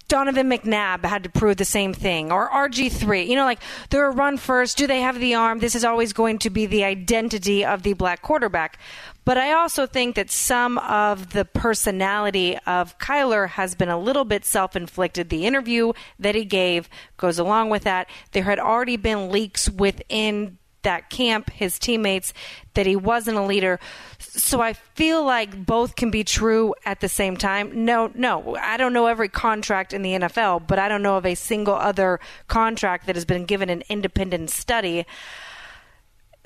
Donovan 0.10 0.50
McNabb 0.50 1.06
had 1.06 1.24
to 1.24 1.30
prove 1.30 1.56
the 1.56 1.66
same 1.66 1.94
thing, 1.94 2.30
or 2.30 2.50
RG3. 2.50 3.26
You 3.26 3.38
know, 3.38 3.46
like 3.46 3.62
they're 3.90 4.06
a 4.06 4.12
run 4.12 4.36
first. 4.36 4.78
Do 4.78 4.86
they 4.86 5.00
have 5.00 5.18
the 5.18 5.34
arm? 5.34 5.60
This 5.60 5.76
is 5.76 5.86
always 5.86 6.12
going 6.12 6.40
to 6.40 6.50
be 6.50 6.66
the 6.66 6.84
identity 6.84 7.64
of 7.64 7.84
the 7.84 7.94
black 7.94 8.22
quarterback. 8.22 8.78
But 9.26 9.38
I 9.38 9.54
also 9.54 9.86
think 9.86 10.16
that 10.16 10.30
some 10.30 10.78
of 10.80 11.32
the 11.32 11.46
personality 11.46 12.58
of 12.66 12.98
Kyler 12.98 13.50
has 13.50 13.76
been 13.76 13.90
a 13.90 13.98
little 13.98 14.26
bit 14.26 14.46
self 14.46 14.76
inflicted. 14.76 15.30
The 15.30 15.46
interview 15.46 15.94
that 16.20 16.36
he 16.36 16.46
gave 16.46 16.90
goes 17.18 17.40
along 17.40 17.70
with 17.70 17.84
that. 17.84 18.10
There 18.32 18.44
had 18.44 18.60
already 18.60 18.98
been 18.98 19.32
leaks 19.32 19.70
within 19.70 20.58
that 20.84 21.10
camp, 21.10 21.50
his 21.50 21.80
teammates, 21.80 22.34
that 22.74 22.86
he 22.86 22.96
wasn't 22.96 23.38
a 23.38 23.44
leader. 23.44 23.80
So 24.20 24.62
I 24.62 24.74
feel 24.74 25.24
like 25.24 25.66
both 25.66 25.96
can 25.96 26.12
be 26.12 26.24
true 26.24 26.76
at 26.86 27.00
the 27.00 27.10
same 27.10 27.38
time. 27.38 27.86
No, 27.86 28.12
no, 28.14 28.58
I 28.58 28.78
don't 28.78 28.94
know 28.94 29.08
every 29.08 29.30
contract 29.30 29.94
in 29.94 30.02
the 30.02 30.12
NFL, 30.12 30.68
but 30.68 30.80
I 30.80 30.90
don't 30.90 31.02
know 31.02 31.18
of 31.18 31.26
a 31.26 31.36
single 31.36 31.76
other 31.76 32.20
contract 32.48 33.08
that 33.08 33.16
has 33.16 33.26
been 33.26 33.46
given 33.46 33.70
an 33.70 33.84
independent 33.90 34.50
study. 34.50 35.06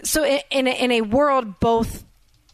So 0.03 0.23
in, 0.23 0.41
in, 0.51 0.67
a, 0.67 0.83
in 0.83 0.91
a 0.91 1.01
world 1.01 1.59
both 1.59 2.05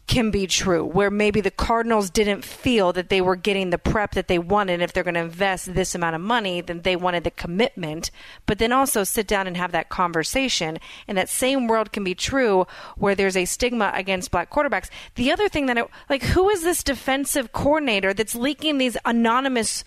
can 0.06 0.30
be 0.30 0.46
true, 0.46 0.84
where 0.84 1.10
maybe 1.10 1.40
the 1.40 1.50
Cardinals 1.50 2.10
didn't 2.10 2.44
feel 2.44 2.92
that 2.92 3.08
they 3.08 3.22
were 3.22 3.36
getting 3.36 3.70
the 3.70 3.78
prep 3.78 4.12
that 4.12 4.28
they 4.28 4.38
wanted. 4.38 4.82
If 4.82 4.92
they're 4.92 5.02
going 5.02 5.14
to 5.14 5.20
invest 5.20 5.74
this 5.74 5.94
amount 5.94 6.14
of 6.14 6.20
money, 6.20 6.60
then 6.60 6.82
they 6.82 6.94
wanted 6.94 7.24
the 7.24 7.30
commitment, 7.30 8.10
but 8.44 8.58
then 8.58 8.70
also 8.70 9.02
sit 9.02 9.26
down 9.26 9.46
and 9.46 9.56
have 9.56 9.72
that 9.72 9.88
conversation. 9.88 10.78
And 11.08 11.16
that 11.16 11.30
same 11.30 11.68
world 11.68 11.92
can 11.92 12.04
be 12.04 12.14
true 12.14 12.66
where 12.96 13.14
there's 13.14 13.36
a 13.36 13.46
stigma 13.46 13.92
against 13.94 14.30
black 14.30 14.50
quarterbacks. 14.50 14.90
The 15.14 15.32
other 15.32 15.48
thing 15.48 15.66
that, 15.66 15.78
I, 15.78 15.84
like, 16.10 16.22
who 16.22 16.50
is 16.50 16.62
this 16.62 16.82
defensive 16.82 17.52
coordinator 17.52 18.12
that's 18.12 18.34
leaking 18.34 18.76
these 18.76 18.98
anonymous 19.06 19.84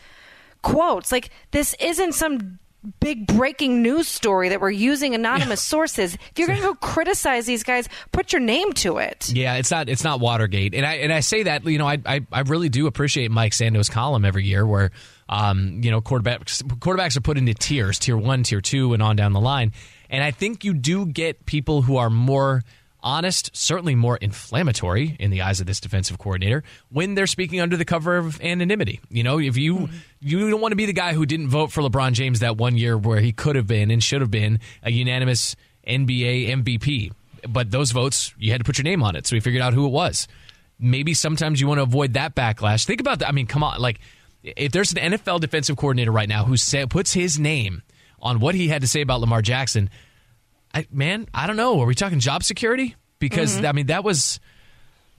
quotes? 0.64 1.12
Like, 1.12 1.30
this 1.52 1.76
isn't 1.80 2.14
some 2.14 2.58
big 3.00 3.28
breaking 3.28 3.82
news 3.82 4.08
story 4.08 4.50
that 4.50 4.62
we're 4.62 4.70
using 4.72 5.16
anonymous 5.16 5.62
sources. 5.62 6.16
If 6.16 6.32
you're 6.38 6.48
going 6.48 6.60
to 6.60 6.66
go 6.66 6.76
criticize 6.76 7.46
these 7.46 7.64
guys, 7.64 7.88
put 8.12 8.34
your 8.34 8.42
name 8.42 8.74
to 8.74 8.98
it. 8.98 9.30
Yeah, 9.30 9.56
it's 9.56 9.72
not 9.72 9.90
it's 9.90 10.04
not 10.04 10.20
Watergate, 10.20 10.74
and 10.74 10.86
I 10.86 10.96
and 10.96 11.12
I 11.12 11.22
say 11.22 11.44
that 11.44 11.66
you 11.66 11.78
know 11.78 11.88
I 11.88 12.00
I, 12.06 12.26
I 12.32 12.40
really 12.42 12.70
do 12.70 12.88
appreciate 12.88 13.32
Mike 13.32 13.54
Sando's 13.54 13.90
column 13.90 14.26
every 14.26 14.46
year 14.46 14.66
where. 14.66 14.92
Um, 15.30 15.82
you 15.84 15.92
know, 15.92 16.00
quarterbacks 16.00 16.64
quarterbacks 16.64 17.18
are 17.18 17.22
put 17.22 17.38
into 17.38 17.54
tiers, 17.54 18.00
tier 18.00 18.16
one, 18.16 18.44
tier 18.44 18.62
two, 18.62 18.94
and 18.94 19.04
on 19.04 19.18
down 19.18 19.34
the 19.34 19.42
line. 19.42 19.74
And 20.10 20.24
I 20.24 20.32
think 20.32 20.64
you 20.64 20.74
do 20.74 21.06
get 21.06 21.46
people 21.46 21.82
who 21.82 21.98
are 21.98 22.10
more 22.10 22.64
honest, 23.08 23.56
certainly 23.56 23.96
more 23.96 24.18
inflammatory 24.18 25.16
in 25.18 25.32
the 25.32 25.42
eyes 25.42 25.62
of 25.62 25.66
this 25.66 25.80
defensive 25.80 26.18
coordinator 26.18 26.62
when 26.90 27.16
they're 27.16 27.26
speaking 27.26 27.62
under 27.62 27.78
the 27.78 27.86
cover 27.86 28.18
of 28.18 28.42
anonymity. 28.42 29.00
You 29.10 29.24
know, 29.24 29.40
if 29.40 29.56
you 29.56 29.76
mm-hmm. 29.76 29.96
you 30.20 30.50
don't 30.50 30.60
want 30.60 30.74
to 30.74 30.76
be 30.76 30.86
the 30.86 30.94
guy 30.94 31.14
who 31.14 31.26
didn't 31.26 31.48
vote 31.48 31.72
for 31.72 31.82
LeBron 31.82 32.12
James 32.12 32.42
that 32.42 32.58
one 32.58 32.76
year 32.76 32.98
where 32.98 33.22
he 33.22 33.32
could 33.32 33.56
have 33.56 33.66
been 33.66 33.92
and 33.92 34.04
should 34.04 34.20
have 34.20 34.30
been 34.30 34.60
a 34.84 34.92
unanimous 34.92 35.56
NBA 35.88 36.50
MVP, 36.50 37.14
but 37.48 37.72
those 37.72 37.92
votes 37.92 38.34
you 38.38 38.52
had 38.52 38.60
to 38.60 38.66
put 38.66 38.78
your 38.78 38.84
name 38.84 39.02
on 39.02 39.16
it, 39.16 39.26
so 39.26 39.38
we 39.38 39.40
figured 39.40 39.64
out 39.64 39.74
who 39.74 39.86
it 39.86 39.92
was. 39.92 40.28
Maybe 40.78 41.14
sometimes 41.14 41.62
you 41.62 41.68
want 41.68 41.78
to 41.78 41.84
avoid 41.84 42.14
that 42.14 42.36
backlash. 42.36 42.86
Think 42.86 43.00
about 43.00 43.20
that. 43.20 43.30
I 43.30 43.32
mean, 43.32 43.48
come 43.48 43.64
on, 43.64 43.80
like 43.80 44.02
if 44.44 44.74
there's 44.74 44.92
an 44.92 45.14
NFL 45.14 45.40
defensive 45.40 45.78
coordinator 45.78 46.12
right 46.12 46.28
now 46.28 46.44
who 46.44 46.58
puts 46.88 47.14
his 47.14 47.40
name 47.40 47.84
on 48.20 48.42
what 48.42 48.54
he 48.54 48.68
had 48.68 48.82
to 48.82 48.88
say 48.88 49.00
about 49.00 49.22
Lamar 49.22 49.42
Jackson, 49.42 49.90
I, 50.74 50.88
man, 50.92 51.28
I 51.34 51.48
don't 51.48 51.58
know. 51.58 51.80
Are 51.82 51.86
we 51.86 51.96
talking 51.96 52.20
job 52.20 52.44
security? 52.44 52.96
Because 53.20 53.56
mm-hmm. 53.58 53.66
I 53.66 53.72
mean, 53.72 53.88
that 53.88 54.04
was 54.04 54.40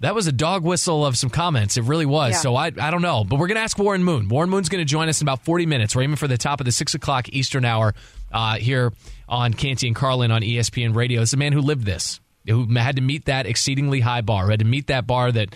that 0.01 0.15
was 0.15 0.27
a 0.27 0.33
dog 0.33 0.63
whistle 0.63 1.05
of 1.05 1.17
some 1.19 1.31
comments. 1.31 1.77
It 1.77 1.85
really 1.85 2.07
was. 2.07 2.33
Yeah. 2.33 2.39
So 2.39 2.57
I, 2.57 2.67
I 2.67 2.91
don't 2.91 3.03
know. 3.03 3.25
But 3.25 3.39
we're 3.39 3.49
going 3.49 3.57
to 3.57 3.63
ask 3.63 3.77
Warren 3.79 4.05
Moon. 4.05 4.29
Warren 4.29 4.49
Moon's 4.49 4.69
going 4.69 4.81
to 4.81 4.89
join 4.89 5.09
us 5.09 5.21
in 5.21 5.25
about 5.25 5.45
40 5.45 5.67
minutes. 5.67 5.97
We're 5.97 6.03
aiming 6.03 6.17
for 6.17 6.29
the 6.29 6.39
top 6.39 6.61
of 6.61 6.67
the 6.67 6.73
6 6.73 6.95
o'clock 6.95 7.29
Eastern 7.31 7.65
hour 7.65 7.95
uh, 8.31 8.57
here 8.57 8.93
on 9.29 9.55
Canty 9.55 9.89
and 9.89 9.97
Carlin 9.97 10.31
on 10.31 10.43
ESPN 10.43 10.95
Radio. 10.95 11.23
It's 11.23 11.33
a 11.33 11.37
man 11.37 11.53
who 11.53 11.61
lived 11.61 11.85
this, 11.85 12.21
who 12.47 12.73
had 12.77 12.97
to 12.97 13.03
meet 13.03 13.25
that 13.25 13.47
exceedingly 13.47 14.01
high 14.01 14.21
bar, 14.21 14.49
had 14.51 14.61
to 14.61 14.65
meet 14.65 14.87
that 14.87 15.07
bar 15.07 15.33
that 15.33 15.55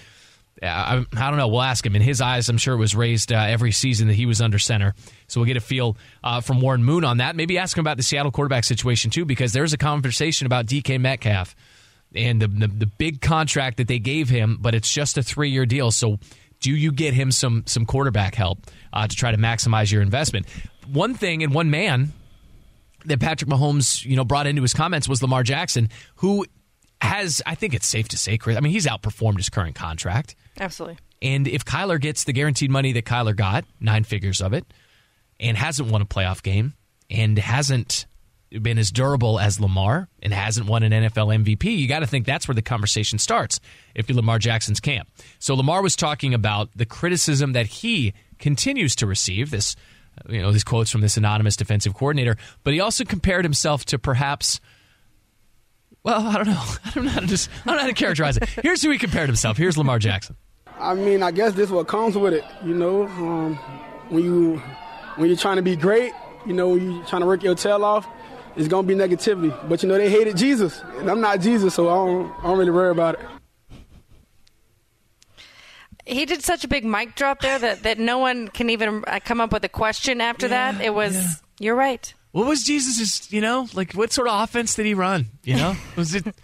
I, 0.63 1.05
I, 1.17 1.31
don't 1.31 1.39
know. 1.39 1.49
We'll 1.49 1.63
ask 1.63 1.85
him. 1.85 1.97
In 1.97 2.03
his 2.03 2.21
eyes, 2.21 2.49
I'm 2.49 2.59
sure 2.59 2.75
it 2.75 2.79
was 2.79 2.95
raised 2.95 3.33
uh, 3.33 3.37
every 3.37 3.73
season 3.73 4.09
that 4.09 4.15
he 4.15 4.27
was 4.27 4.41
under 4.41 4.59
center. 4.59 4.95
So 5.27 5.41
we'll 5.41 5.47
get 5.47 5.57
a 5.57 5.61
feel 5.61 5.97
uh, 6.23 6.41
from 6.41 6.61
Warren 6.61 6.85
Moon 6.85 7.05
on 7.05 7.17
that. 7.19 7.35
Maybe 7.35 7.59
ask 7.59 7.77
him 7.77 7.83
about 7.83 7.97
the 7.97 8.03
Seattle 8.03 8.31
quarterback 8.31 8.65
situation 8.65 9.11
too, 9.11 9.25
because 9.25 9.53
there's 9.53 9.73
a 9.73 9.79
conversation 9.79 10.47
about 10.47 10.67
DK 10.67 11.01
Metcalf 11.01 11.57
and 12.15 12.41
the, 12.41 12.49
the, 12.49 12.69
the 12.69 12.87
big 12.87 13.21
contract 13.21 13.79
that 13.79 13.89
they 13.89 13.99
gave 13.99 14.29
him, 14.29 14.59
but 14.61 14.75
it's 14.75 14.93
just 14.93 15.19
a 15.19 15.23
three 15.23 15.51
year 15.51 15.67
deal. 15.67 15.91
So 15.91 16.19
do 16.61 16.71
you 16.71 16.93
get 16.93 17.13
him 17.13 17.33
some 17.33 17.65
some 17.67 17.85
quarterback 17.85 18.35
help 18.35 18.59
uh, 18.93 19.07
to 19.07 19.15
try 19.15 19.33
to 19.33 19.39
maximize 19.39 19.91
your 19.91 20.03
investment? 20.03 20.47
One 20.91 21.15
thing 21.15 21.43
and 21.43 21.53
one 21.53 21.71
man 21.71 22.13
that 23.07 23.21
Patrick 23.21 23.51
Mahomes, 23.51 24.05
you 24.05 24.17
know, 24.17 24.25
brought 24.25 24.47
into 24.47 24.63
his 24.63 24.75
comments 24.75 25.09
was 25.09 25.23
Lamar 25.23 25.43
Jackson, 25.43 25.89
who 26.17 26.47
has, 27.01 27.43
I 27.45 27.57
think 27.57 27.75
it's 27.75 27.87
safe 27.87 28.09
to 28.09 28.17
say, 28.17 28.39
Kris. 28.39 28.57
I 28.57 28.61
mean, 28.61 28.73
he's 28.73 28.87
outperformed 28.87 29.39
his 29.39 29.49
current 29.49 29.75
contract. 29.75 30.37
Absolutely. 30.61 30.99
And 31.21 31.47
if 31.47 31.65
Kyler 31.65 32.01
gets 32.01 32.25
the 32.25 32.33
guaranteed 32.33 32.71
money 32.71 32.93
that 32.93 33.05
Kyler 33.05 33.35
got, 33.35 33.65
nine 33.81 34.05
figures 34.05 34.41
of 34.41 34.53
it, 34.53 34.65
and 35.39 35.57
hasn't 35.57 35.91
won 35.91 36.03
a 36.03 36.07
playoff 36.07 36.43
game, 36.43 36.75
and 37.11 37.39
hasn't 37.39 38.07
been 38.61 38.77
as 38.77 38.91
durable 38.91 39.41
as 39.41 39.61
Lamar, 39.61 40.09
and 40.23 40.33
hasn't 40.33 40.67
won 40.67 40.83
an 40.83 40.93
NFL 40.93 41.45
MVP, 41.45 41.77
you 41.77 41.89
got 41.89 42.01
to 42.01 42.07
think 42.07 42.27
that's 42.27 42.47
where 42.47 42.55
the 42.55 42.63
conversation 42.63 43.19
starts 43.19 43.61
if 43.95 44.09
you're 44.09 44.17
Lamar 44.17 44.39
Jackson's 44.39 44.81
camp. 44.81 45.09
So 45.39 45.55
Lamar 45.55 45.81
was 45.83 45.97
talking 45.97 46.35
about 46.35 46.71
the 46.77 46.85
criticism 46.85 47.53
that 47.53 47.67
he 47.67 48.13
continues 48.39 48.95
to 48.97 49.07
receive. 49.07 49.51
This, 49.51 49.75
you 50.29 50.43
know, 50.43 50.53
these 50.53 50.65
quotes 50.65 50.91
from 50.91 51.01
this 51.01 51.17
anonymous 51.17 51.57
defensive 51.57 51.95
coordinator, 51.95 52.37
but 52.63 52.75
he 52.75 52.81
also 52.81 53.05
compared 53.05 53.45
himself 53.45 53.85
to 53.87 53.99
perhaps 53.99 54.61
well, 56.05 56.27
I 56.27 56.35
don't 56.35 56.49
know. 56.49 56.63
I 56.85 56.91
don't 56.91 57.05
know 57.05 57.11
how 57.11 57.21
to 57.21 57.27
just. 57.27 57.49
I 57.65 57.69
don't 57.69 57.77
know 57.77 57.83
how 57.83 57.89
to 57.89 57.95
characterize 57.95 58.37
it. 58.37 58.49
Here's 58.49 58.83
who 58.83 58.91
he 58.91 58.99
compared 58.99 59.29
himself. 59.29 59.57
Here's 59.57 59.79
Lamar 59.79 59.99
Jackson. 59.99 60.37
I 60.79 60.95
mean, 60.95 61.23
I 61.23 61.31
guess 61.31 61.53
this 61.53 61.67
is 61.67 61.73
what 61.73 61.87
comes 61.87 62.17
with 62.17 62.35
it. 62.35 62.45
You 62.65 62.75
know, 62.75 63.05
um, 63.05 63.57
when 64.09 64.25
you 64.25 64.63
when 65.17 65.29
you're 65.29 65.37
trying 65.37 65.57
to 65.57 65.63
be 65.63 65.77
great, 65.77 66.13
you 66.47 66.53
know, 66.53 66.71
when 66.71 66.93
you're 66.93 67.05
trying 67.05 67.23
to 67.23 67.27
work 67.27 67.43
your 67.43 67.55
tail 67.55 67.85
off, 67.85 68.07
it's 68.57 68.69
gonna 68.69 68.87
be 68.87 68.95
negativity. 68.95 69.51
But 69.69 69.83
you 69.83 69.89
know, 69.89 69.97
they 69.97 70.11
hated 70.11 70.37
Jesus, 70.37 70.81
and 70.99 71.11
I'm 71.11 71.21
not 71.21 71.41
Jesus, 71.41 71.75
so 71.75 71.89
I 71.89 71.95
don't, 71.95 72.33
I 72.39 72.43
don't 72.45 72.59
really 72.59 72.71
worry 72.71 72.91
about 72.91 73.15
it. 73.15 73.27
He 76.05 76.27
did 76.27 76.43
such 76.43 76.65
a 76.65 76.69
big 76.69 76.85
mic 76.85 77.15
drop 77.15 77.41
there 77.41 77.59
that, 77.61 77.85
that 77.85 77.99
no 77.99 78.19
one 78.19 78.49
can 78.49 78.71
even 78.71 79.05
uh, 79.07 79.21
come 79.25 79.41
up 79.41 79.53
with 79.53 79.65
a 79.65 79.69
question 79.69 80.21
after 80.21 80.47
yeah, 80.49 80.73
that. 80.73 80.85
It 80.85 80.93
was, 80.93 81.15
yeah. 81.15 81.31
you're 81.61 81.77
right. 81.77 82.13
What 82.33 82.47
was 82.47 82.65
Jesus' 82.65 83.31
you 83.33 83.41
know, 83.41 83.69
like 83.75 83.93
what 83.93 84.13
sort 84.13 84.27
of 84.27 84.43
offense 84.43 84.75
did 84.75 84.87
he 84.87 84.95
run? 84.95 85.27
You 85.45 85.57
know? 85.57 85.77
Was 85.97 86.15
it 86.15 86.35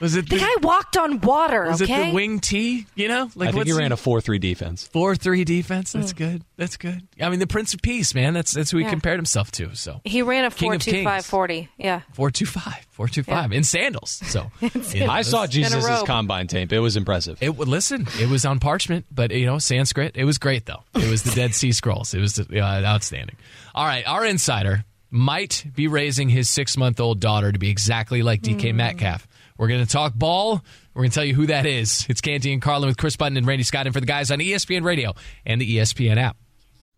was 0.00 0.16
it 0.16 0.28
the, 0.28 0.36
the 0.36 0.40
guy 0.40 0.50
walked 0.62 0.96
on 0.96 1.20
water? 1.20 1.64
Was 1.64 1.82
okay? 1.82 2.02
it 2.02 2.06
the 2.06 2.14
wing 2.14 2.40
T? 2.40 2.86
You 2.94 3.08
know, 3.08 3.30
like 3.34 3.48
I 3.48 3.52
think 3.52 3.66
he 3.66 3.72
ran 3.72 3.92
a 3.92 3.96
four 3.96 4.20
three 4.20 4.38
defense. 4.38 4.86
Four 4.86 5.16
three 5.16 5.44
defense. 5.44 5.92
That's 5.92 6.12
mm. 6.12 6.16
good. 6.16 6.44
That's 6.56 6.76
good. 6.76 7.06
I 7.20 7.28
mean, 7.30 7.40
the 7.40 7.46
Prince 7.46 7.74
of 7.74 7.82
Peace, 7.82 8.14
man. 8.14 8.34
That's 8.34 8.52
that's 8.52 8.70
who 8.70 8.78
he 8.78 8.84
yeah. 8.84 8.90
compared 8.90 9.18
himself 9.18 9.50
to. 9.52 9.74
So 9.74 10.00
he 10.04 10.22
ran 10.22 10.44
a 10.44 10.50
four 10.50 10.76
two 10.78 11.04
five 11.04 11.24
forty. 11.24 11.68
Yeah, 11.76 12.02
four 12.12 12.30
two 12.30 12.46
five. 12.46 12.86
Four 12.90 13.08
two 13.08 13.22
five 13.22 13.52
in 13.52 13.62
sandals. 13.62 14.10
So 14.10 14.50
you 14.60 15.06
know, 15.06 15.10
I 15.10 15.22
saw 15.22 15.46
Jesus' 15.46 16.02
combine 16.04 16.46
tape. 16.48 16.72
It 16.72 16.80
was 16.80 16.96
impressive. 16.96 17.38
It 17.40 17.50
listen. 17.58 18.06
It 18.20 18.28
was 18.28 18.44
on 18.44 18.58
parchment, 18.60 19.06
but 19.10 19.30
you 19.30 19.46
know 19.46 19.58
Sanskrit. 19.58 20.16
It 20.16 20.24
was 20.24 20.38
great 20.38 20.66
though. 20.66 20.82
It 20.94 21.08
was 21.10 21.22
the 21.22 21.30
Dead 21.30 21.54
Sea 21.54 21.72
Scrolls. 21.72 22.14
It 22.14 22.20
was 22.20 22.38
uh, 22.38 22.44
outstanding. 22.56 23.36
All 23.74 23.84
right, 23.84 24.06
our 24.06 24.24
insider 24.24 24.84
might 25.10 25.64
be 25.74 25.88
raising 25.88 26.28
his 26.28 26.50
six 26.50 26.76
month 26.76 27.00
old 27.00 27.20
daughter 27.20 27.52
to 27.52 27.58
be 27.58 27.70
exactly 27.70 28.22
like 28.22 28.42
DK 28.42 28.70
mm. 28.70 28.74
Metcalf. 28.74 29.26
We're 29.58 29.68
going 29.68 29.84
to 29.84 29.90
talk 29.90 30.14
ball. 30.14 30.64
We're 30.94 31.02
going 31.02 31.10
to 31.10 31.14
tell 31.14 31.24
you 31.24 31.34
who 31.34 31.46
that 31.46 31.66
is. 31.66 32.06
It's 32.08 32.20
Canty 32.20 32.52
and 32.52 32.62
Carlin 32.62 32.86
with 32.86 32.96
Kris 32.96 33.16
Budden 33.16 33.36
and 33.36 33.46
Randy 33.46 33.64
Scott, 33.64 33.86
and 33.86 33.94
for 33.94 34.00
the 34.00 34.06
guys 34.06 34.30
on 34.30 34.38
ESPN 34.38 34.84
Radio 34.84 35.14
and 35.44 35.60
the 35.60 35.76
ESPN 35.76 36.16
app. 36.16 36.36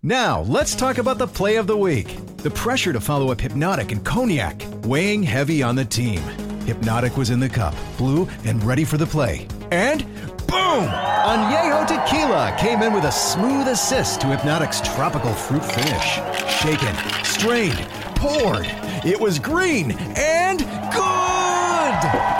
Now, 0.03 0.43
let's 0.43 0.75
talk 0.75 0.99
about 0.99 1.19
the 1.19 1.27
play 1.27 1.57
of 1.57 1.67
the 1.67 1.77
week. 1.77 2.17
The 2.39 2.51
pressure 2.51 2.93
to 2.93 3.01
follow 3.01 3.33
up 3.33 3.41
Hypnotic 3.41 3.93
and 3.93 4.05
Cognac, 4.05 4.63
weighing 4.85 5.23
heavy 5.23 5.63
on 5.63 5.75
the 5.75 5.85
team. 5.85 6.21
Hypnotic 6.65 7.17
was 7.17 7.31
in 7.31 7.41
the 7.41 7.49
cup, 7.49 7.75
blue, 7.99 8.29
and 8.45 8.63
ready 8.65 8.85
for 8.85 8.97
the 8.97 9.07
play. 9.07 9.47
And 9.71 10.05
boom! 10.47 10.87
Añejo 10.87 11.87
Tequila 11.87 12.57
came 12.59 12.83
in 12.83 12.93
with 12.93 13.05
a 13.05 13.11
smooth 13.11 13.69
assist 13.69 14.21
to 14.23 14.29
Hypnotic's 14.29 14.81
tropical 14.81 15.33
fruit 15.33 15.65
finish. 15.65 16.21
Shaken, 16.61 16.95
strained, 17.25 17.87
poured. 18.17 18.67
It 19.05 19.21
was 19.21 19.39
green 19.39 19.93
and 20.17 20.61
good! 20.93 22.40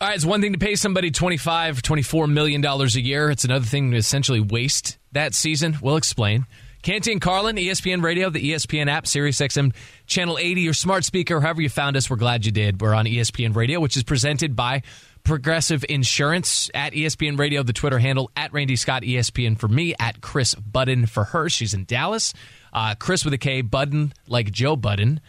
All 0.00 0.06
right, 0.06 0.14
it's 0.14 0.24
one 0.24 0.40
thing 0.40 0.52
to 0.52 0.60
pay 0.60 0.76
somebody 0.76 1.10
$25, 1.10 1.82
24 1.82 2.28
million 2.28 2.60
dollars 2.60 2.94
a 2.94 3.00
year. 3.00 3.30
It's 3.30 3.44
another 3.44 3.64
thing 3.64 3.90
to 3.90 3.96
essentially 3.96 4.38
waste 4.38 4.96
that 5.10 5.34
season. 5.34 5.76
We'll 5.82 5.96
explain. 5.96 6.46
Canty 6.82 7.10
and 7.10 7.20
Carlin, 7.20 7.56
ESPN 7.56 8.02
Radio, 8.04 8.30
the 8.30 8.52
ESPN 8.52 8.86
app, 8.88 9.04
SiriusXM 9.06 9.74
Channel 10.06 10.38
80, 10.38 10.60
your 10.60 10.72
smart 10.72 11.04
speaker, 11.04 11.40
however 11.40 11.60
you 11.62 11.68
found 11.68 11.96
us, 11.96 12.08
we're 12.08 12.16
glad 12.16 12.46
you 12.46 12.52
did. 12.52 12.80
We're 12.80 12.94
on 12.94 13.06
ESPN 13.06 13.56
Radio, 13.56 13.80
which 13.80 13.96
is 13.96 14.04
presented 14.04 14.54
by 14.54 14.82
Progressive 15.28 15.84
Insurance 15.90 16.70
at 16.72 16.94
ESPN 16.94 17.38
Radio, 17.38 17.62
the 17.62 17.74
Twitter 17.74 17.98
handle 17.98 18.30
at 18.34 18.50
Randy 18.54 18.76
Scott 18.76 19.02
ESPN 19.02 19.58
for 19.58 19.68
me, 19.68 19.94
at 20.00 20.22
Kris 20.22 20.54
Budden 20.54 21.04
for 21.04 21.24
her. 21.24 21.50
She's 21.50 21.74
in 21.74 21.84
Dallas. 21.84 22.32
Uh, 22.72 22.94
Kris 22.94 23.26
with 23.26 23.34
a 23.34 23.38
K, 23.38 23.60
Budden 23.60 24.14
like 24.26 24.50
Joe 24.50 24.74
Budden. 24.74 25.20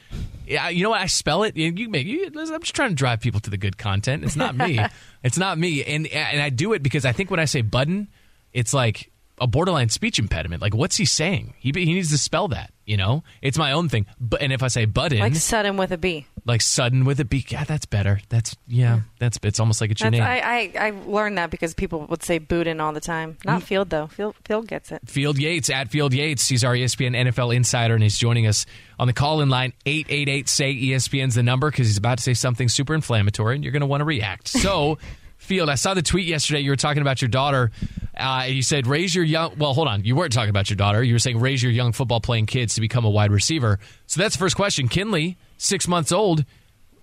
Yeah, 0.48 0.70
you 0.70 0.84
know 0.84 0.92
what? 0.92 1.02
I 1.02 1.08
spell 1.08 1.44
it. 1.44 1.58
You, 1.58 1.74
you 1.76 1.90
make. 1.90 2.08
You, 2.08 2.32
I'm 2.34 2.62
just 2.62 2.76
trying 2.76 2.92
to 2.92 2.96
drive 2.96 3.20
people 3.20 3.42
to 3.42 3.50
the 3.50 3.58
good 3.58 3.78
content. 3.78 4.24
It's 4.24 4.38
not 4.38 4.56
me. 4.56 4.80
it's 5.24 5.38
not 5.38 5.58
me. 5.58 5.84
And 5.84 6.08
and 6.08 6.42
I 6.42 6.50
do 6.50 6.72
it 6.72 6.82
because 6.82 7.04
I 7.04 7.12
think 7.12 7.30
when 7.30 7.42
I 7.42 7.46
say 7.46 7.60
Budden, 7.62 8.08
it's 8.54 8.74
like 8.74 9.12
a 9.38 9.48
borderline 9.48 9.90
speech 9.90 10.18
impediment. 10.18 10.62
Like, 10.62 10.74
what's 10.74 10.96
he 10.96 11.04
saying? 11.04 11.56
He 11.58 11.74
he 11.76 11.94
needs 11.94 12.12
to 12.12 12.18
spell 12.18 12.48
that. 12.50 12.72
You 12.86 12.96
know, 12.96 13.24
it's 13.42 13.58
my 13.58 13.74
own 13.74 13.90
thing. 13.90 14.06
But 14.20 14.42
and 14.42 14.54
if 14.54 14.64
I 14.64 14.70
say 14.70 14.86
Budden, 14.86 15.20
Like 15.20 15.36
sudden 15.36 15.76
with 15.76 15.92
a 15.92 15.98
B. 15.98 16.26
like 16.50 16.62
sudden 16.62 17.06
with 17.06 17.20
a 17.20 17.26
B, 17.26 17.46
yeah, 17.48 17.64
that's 17.64 17.86
better. 17.86 18.20
That's 18.28 18.56
yeah, 18.68 19.02
that's 19.20 19.40
it's 19.44 19.60
almost 19.60 19.80
like 19.80 19.92
it's 19.92 20.02
your 20.02 20.12
That's, 20.12 20.20
name. 20.20 20.28
I, 20.28 20.72
I, 20.78 20.88
I 20.88 20.90
learned 21.06 21.38
that 21.38 21.52
because 21.52 21.74
people 21.74 22.06
would 22.08 22.24
say 22.24 22.40
Budin 22.40 22.82
all 22.82 22.92
the 22.92 23.00
time. 23.00 23.36
Mm. 23.36 23.46
Not 23.46 23.64
Field, 23.64 23.90
though. 23.90 24.08
Field, 24.08 24.36
Field 24.44 24.68
gets 24.68 24.92
it. 24.92 25.02
Field 25.06 25.38
Yates 25.38 25.70
at 25.70 25.90
Field 25.90 26.14
Yates. 26.14 26.48
He's 26.48 26.64
our 26.64 26.74
ESPN 26.74 27.16
NFL 27.16 27.56
insider, 27.56 27.94
and 27.94 28.04
he's 28.04 28.18
joining 28.18 28.48
us 28.48 28.66
on 28.98 29.08
the 29.08 29.14
call 29.14 29.42
in 29.42 29.50
line. 29.50 29.74
888 29.86 30.50
say 30.50 30.76
ESPN's 30.76 31.36
the 31.36 31.44
number 31.44 31.70
because 31.72 31.88
he's 31.88 31.98
about 31.98 32.18
to 32.18 32.24
say 32.24 32.34
something 32.34 32.68
super 32.68 32.94
inflammatory, 32.94 33.56
and 33.56 33.64
you're 33.64 33.72
going 33.72 33.82
to 33.82 33.88
want 33.88 34.02
to 34.02 34.06
react. 34.06 34.48
So, 34.50 34.98
Field, 35.50 35.68
I 35.68 35.76
saw 35.76 35.96
the 35.96 36.04
tweet 36.04 36.28
yesterday. 36.28 36.60
You 36.60 36.70
were 36.70 36.76
talking 36.76 37.02
about 37.02 37.24
your 37.24 37.30
daughter. 37.30 37.72
Uh, 38.16 38.46
you 38.48 38.62
said, 38.62 38.86
raise 38.86 39.16
your 39.16 39.26
young. 39.26 39.58
Well, 39.58 39.74
hold 39.74 39.88
on. 39.88 40.04
You 40.04 40.16
weren't 40.16 40.32
talking 40.32 40.52
about 40.52 40.70
your 40.70 40.78
daughter. 40.78 41.04
You 41.04 41.16
were 41.16 41.20
saying, 41.20 41.40
raise 41.40 41.64
your 41.64 41.72
young 41.72 41.92
football 41.92 42.22
playing 42.22 42.46
kids 42.46 42.76
to 42.76 42.82
become 42.82 43.04
a 43.04 43.10
wide 43.10 43.32
receiver. 43.32 43.80
So, 44.06 44.22
that's 44.22 44.36
the 44.36 44.40
first 44.40 44.56
question. 44.56 44.88
Kinley, 44.88 45.38
six 45.58 45.88
months 45.88 46.12
old. 46.12 46.46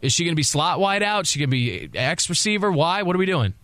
Is 0.01 0.13
she 0.13 0.23
going 0.25 0.33
to 0.33 0.37
be 0.37 0.45
slot 0.45 0.79
wide 0.79 1.03
out? 1.03 1.23
Is 1.23 1.31
she 1.31 1.41
going 1.41 1.51
to 1.51 1.57
be 1.57 1.91
X 1.93 2.29
receiver? 2.29 2.71
Why? 2.71 3.03
What 3.03 3.17
are 3.17 3.19
we 3.19 3.27
doing? 3.27 3.55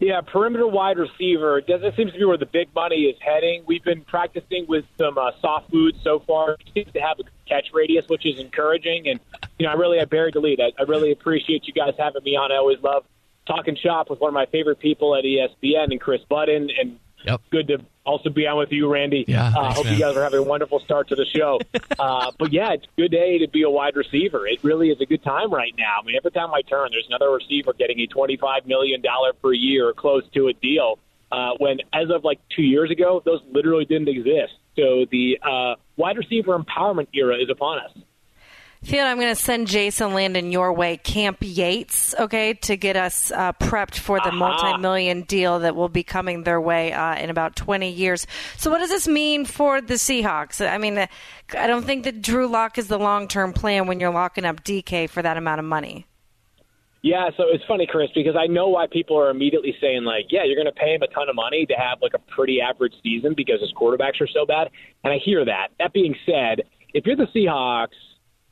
Yeah, 0.00 0.22
perimeter 0.22 0.66
wide 0.66 0.98
receiver. 0.98 1.58
It 1.58 1.94
seems 1.96 2.12
to 2.12 2.18
be 2.18 2.24
where 2.24 2.38
the 2.38 2.46
big 2.46 2.74
money 2.74 3.02
is 3.02 3.16
heading? 3.20 3.64
We've 3.66 3.84
been 3.84 4.02
practicing 4.02 4.66
with 4.66 4.86
some 4.98 5.18
uh, 5.18 5.32
soft 5.40 5.70
food 5.70 5.94
so 6.02 6.20
far. 6.26 6.56
She 6.64 6.72
seems 6.72 6.92
to 6.94 7.00
have 7.00 7.18
a 7.20 7.24
catch 7.46 7.68
radius, 7.74 8.06
which 8.08 8.24
is 8.24 8.38
encouraging. 8.38 9.08
And 9.08 9.20
you 9.58 9.66
know, 9.66 9.72
I 9.72 9.74
really 9.76 10.00
I 10.00 10.06
buried 10.06 10.34
the 10.34 10.40
lead. 10.40 10.58
I, 10.58 10.72
I 10.78 10.84
really 10.84 11.12
appreciate 11.12 11.66
you 11.66 11.74
guys 11.74 11.94
having 11.98 12.22
me 12.24 12.34
on. 12.34 12.50
I 12.50 12.56
always 12.56 12.78
love 12.82 13.04
talking 13.50 13.76
shop 13.76 14.10
with 14.10 14.20
one 14.20 14.28
of 14.28 14.34
my 14.34 14.46
favorite 14.46 14.78
people 14.78 15.14
at 15.16 15.24
ESPN 15.24 15.90
and 15.90 16.00
Kris 16.00 16.22
Budden. 16.28 16.70
And 16.78 16.98
Yep. 17.24 17.40
good 17.50 17.68
to 17.68 17.78
also 18.06 18.30
be 18.30 18.46
on 18.46 18.56
with 18.56 18.72
you, 18.72 18.88
Randy. 18.90 19.26
Yeah, 19.28 19.48
uh, 19.48 19.52
thanks, 19.52 19.76
hope 19.76 19.84
man. 19.84 19.94
you 19.94 20.00
guys 20.00 20.16
are 20.16 20.22
having 20.22 20.38
a 20.38 20.42
wonderful 20.42 20.80
start 20.80 21.08
to 21.08 21.16
the 21.16 21.26
show. 21.26 21.60
uh, 21.98 22.32
but 22.38 22.52
yeah, 22.52 22.72
it's 22.72 22.86
a 22.86 23.00
good 23.00 23.10
day 23.10 23.38
to 23.38 23.48
be 23.48 23.62
a 23.62 23.70
wide 23.70 23.94
receiver. 23.94 24.46
It 24.46 24.64
really 24.64 24.88
is 24.88 25.00
a 25.00 25.06
good 25.06 25.22
time 25.22 25.52
right 25.52 25.74
now. 25.76 25.98
I 26.02 26.06
mean, 26.06 26.16
every 26.16 26.30
time 26.30 26.52
I 26.54 26.62
turn, 26.62 26.88
there's 26.92 27.06
another 27.08 27.30
receiver 27.30 27.74
getting 27.74 28.00
a 28.00 28.06
$25 28.06 28.66
million 28.66 29.02
per 29.42 29.52
year 29.52 29.88
or 29.88 29.92
close 29.92 30.22
to 30.32 30.48
a 30.48 30.54
deal. 30.54 30.98
Uh, 31.30 31.50
when, 31.58 31.78
as 31.92 32.10
of 32.10 32.24
like 32.24 32.40
two 32.56 32.62
years 32.62 32.90
ago, 32.90 33.22
those 33.24 33.40
literally 33.52 33.84
didn't 33.84 34.08
exist. 34.08 34.54
So 34.76 35.04
the 35.10 35.38
uh, 35.42 35.74
wide 35.96 36.16
receiver 36.16 36.58
empowerment 36.58 37.08
era 37.12 37.36
is 37.36 37.50
upon 37.50 37.80
us. 37.80 37.92
Field, 38.82 39.06
I'm 39.06 39.18
going 39.18 39.34
to 39.34 39.40
send 39.40 39.66
Jason 39.66 40.14
Landon 40.14 40.50
your 40.50 40.72
way, 40.72 40.96
Camp 40.96 41.36
Yates, 41.42 42.14
okay, 42.18 42.54
to 42.54 42.78
get 42.78 42.96
us 42.96 43.30
uh, 43.30 43.52
prepped 43.52 43.98
for 43.98 44.18
the 44.24 44.32
multi-million 44.32 45.20
deal 45.22 45.58
that 45.58 45.76
will 45.76 45.90
be 45.90 46.02
coming 46.02 46.44
their 46.44 46.58
way 46.58 46.90
uh, 46.90 47.14
in 47.16 47.28
about 47.28 47.56
20 47.56 47.90
years. 47.90 48.26
So, 48.56 48.70
what 48.70 48.78
does 48.78 48.88
this 48.88 49.06
mean 49.06 49.44
for 49.44 49.82
the 49.82 49.94
Seahawks? 49.94 50.66
I 50.66 50.78
mean, 50.78 50.96
I 50.98 51.66
don't 51.66 51.84
think 51.84 52.04
that 52.04 52.22
Drew 52.22 52.48
Lock 52.48 52.78
is 52.78 52.88
the 52.88 52.98
long-term 52.98 53.52
plan 53.52 53.86
when 53.86 54.00
you're 54.00 54.14
locking 54.14 54.46
up 54.46 54.64
DK 54.64 55.10
for 55.10 55.20
that 55.20 55.36
amount 55.36 55.58
of 55.58 55.66
money. 55.66 56.06
Yeah, 57.02 57.28
so 57.36 57.44
it's 57.48 57.64
funny, 57.68 57.86
Kris, 57.86 58.08
because 58.14 58.34
I 58.34 58.46
know 58.46 58.68
why 58.68 58.86
people 58.86 59.18
are 59.18 59.28
immediately 59.28 59.74
saying 59.78 60.04
like, 60.04 60.26
"Yeah, 60.30 60.44
you're 60.44 60.56
going 60.56 60.66
to 60.66 60.80
pay 60.80 60.94
him 60.94 61.02
a 61.02 61.06
ton 61.08 61.28
of 61.28 61.34
money 61.34 61.66
to 61.66 61.74
have 61.74 61.98
like 62.00 62.12
a 62.14 62.18
pretty 62.34 62.62
average 62.62 62.94
season 63.02 63.34
because 63.36 63.60
his 63.60 63.72
quarterbacks 63.74 64.22
are 64.22 64.28
so 64.28 64.46
bad." 64.46 64.70
And 65.04 65.12
I 65.12 65.18
hear 65.18 65.44
that. 65.44 65.68
That 65.78 65.92
being 65.92 66.14
said, 66.24 66.62
if 66.92 67.04
you're 67.06 67.16
the 67.16 67.28
Seahawks, 67.34 67.96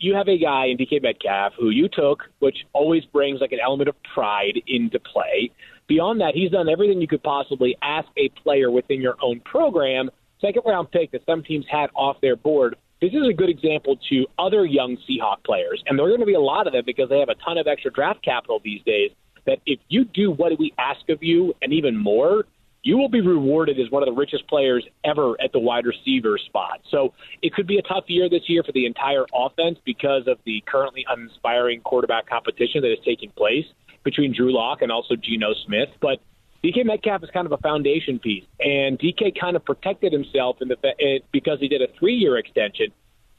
you 0.00 0.14
have 0.14 0.28
a 0.28 0.38
guy 0.38 0.66
in 0.66 0.76
DK 0.76 1.02
Metcalf 1.02 1.52
who 1.58 1.70
you 1.70 1.88
took, 1.88 2.24
which 2.38 2.56
always 2.72 3.04
brings 3.06 3.40
like 3.40 3.52
an 3.52 3.58
element 3.62 3.88
of 3.88 3.96
pride 4.14 4.60
into 4.66 4.98
play. 5.00 5.50
Beyond 5.88 6.20
that, 6.20 6.34
he's 6.34 6.50
done 6.50 6.68
everything 6.68 7.00
you 7.00 7.08
could 7.08 7.22
possibly 7.22 7.76
ask 7.82 8.08
a 8.16 8.28
player 8.42 8.70
within 8.70 9.00
your 9.00 9.16
own 9.22 9.40
program. 9.40 10.10
Second 10.40 10.62
round 10.66 10.90
pick 10.90 11.10
that 11.12 11.22
some 11.26 11.42
teams 11.42 11.66
had 11.70 11.90
off 11.94 12.20
their 12.20 12.36
board. 12.36 12.76
This 13.00 13.12
is 13.12 13.28
a 13.28 13.32
good 13.32 13.48
example 13.48 13.96
to 14.10 14.26
other 14.38 14.64
young 14.64 14.96
Seahawk 15.08 15.44
players, 15.44 15.82
and 15.86 15.98
there 15.98 16.06
are 16.06 16.10
going 16.10 16.20
to 16.20 16.26
be 16.26 16.34
a 16.34 16.40
lot 16.40 16.66
of 16.66 16.72
them 16.72 16.82
because 16.84 17.08
they 17.08 17.20
have 17.20 17.28
a 17.28 17.36
ton 17.36 17.56
of 17.56 17.66
extra 17.66 17.92
draft 17.92 18.22
capital 18.24 18.60
these 18.62 18.82
days. 18.84 19.10
That 19.46 19.60
if 19.66 19.78
you 19.88 20.04
do 20.04 20.30
what 20.30 20.58
we 20.58 20.74
ask 20.78 21.08
of 21.08 21.22
you 21.22 21.54
and 21.62 21.72
even 21.72 21.96
more, 21.96 22.44
you 22.88 22.96
will 22.96 23.10
be 23.10 23.20
rewarded 23.20 23.78
as 23.78 23.90
one 23.90 24.02
of 24.02 24.06
the 24.06 24.18
richest 24.18 24.48
players 24.48 24.82
ever 25.04 25.34
at 25.44 25.52
the 25.52 25.58
wide 25.58 25.84
receiver 25.84 26.38
spot. 26.38 26.80
So 26.90 27.12
it 27.42 27.52
could 27.52 27.66
be 27.66 27.76
a 27.76 27.82
tough 27.82 28.04
year 28.06 28.30
this 28.30 28.48
year 28.48 28.62
for 28.62 28.72
the 28.72 28.86
entire 28.86 29.26
offense 29.34 29.78
because 29.84 30.22
of 30.26 30.38
the 30.46 30.64
currently 30.66 31.04
uninspiring 31.06 31.82
quarterback 31.82 32.26
competition 32.26 32.80
that 32.80 32.90
is 32.90 32.98
taking 33.04 33.30
place 33.32 33.66
between 34.04 34.32
Drew 34.34 34.54
Lock 34.54 34.80
and 34.80 34.90
also 34.90 35.16
Geno 35.16 35.52
Smith. 35.66 35.90
But 36.00 36.20
DK 36.64 36.86
Metcalf 36.86 37.22
is 37.22 37.28
kind 37.30 37.44
of 37.44 37.52
a 37.52 37.58
foundation 37.58 38.18
piece, 38.18 38.44
and 38.58 38.98
DK 38.98 39.38
kind 39.38 39.54
of 39.54 39.66
protected 39.66 40.10
himself 40.10 40.56
in 40.62 40.68
the 40.68 40.76
eh, 40.86 41.18
because 41.30 41.60
he 41.60 41.68
did 41.68 41.82
a 41.82 41.88
three-year 41.98 42.38
extension 42.38 42.86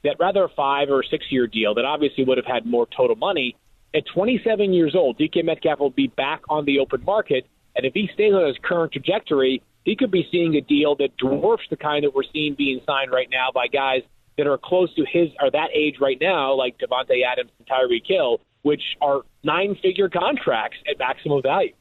that 0.04 0.14
rather 0.20 0.44
a 0.44 0.48
five 0.50 0.90
or 0.90 1.02
six 1.02 1.24
year 1.28 1.48
deal 1.48 1.74
that 1.74 1.84
obviously 1.84 2.22
would 2.22 2.38
have 2.38 2.46
had 2.46 2.66
more 2.66 2.86
total 2.96 3.16
money. 3.16 3.56
At 3.96 4.04
27 4.14 4.72
years 4.72 4.94
old, 4.94 5.18
DK 5.18 5.44
Metcalf 5.44 5.80
will 5.80 5.90
be 5.90 6.06
back 6.06 6.42
on 6.48 6.66
the 6.66 6.78
open 6.78 7.02
market, 7.04 7.48
and 7.76 7.86
if 7.86 7.94
he 7.94 8.08
stays 8.12 8.32
on 8.32 8.46
his 8.46 8.56
current 8.62 8.92
trajectory, 8.92 9.62
he 9.84 9.96
could 9.96 10.10
be 10.10 10.26
seeing 10.30 10.54
a 10.56 10.60
deal 10.60 10.94
that 10.96 11.16
dwarfs 11.16 11.64
the 11.70 11.76
kind 11.76 12.04
that 12.04 12.14
we're 12.14 12.22
seeing 12.32 12.54
being 12.54 12.80
signed 12.86 13.10
right 13.10 13.28
now 13.30 13.48
by 13.54 13.66
guys 13.66 14.02
that 14.36 14.46
are 14.46 14.58
close 14.58 14.92
to 14.94 15.04
his 15.10 15.28
or 15.40 15.50
that 15.50 15.68
age 15.74 15.96
right 16.00 16.18
now, 16.20 16.54
like 16.54 16.76
Davante 16.78 17.24
Adams 17.24 17.50
and 17.58 17.68
Tyreek 17.68 18.06
Hill, 18.06 18.40
which 18.62 18.82
are 19.00 19.22
nine-figure 19.42 20.08
contracts 20.08 20.78
at 20.90 20.98
maximum 20.98 21.42
value. 21.42 21.72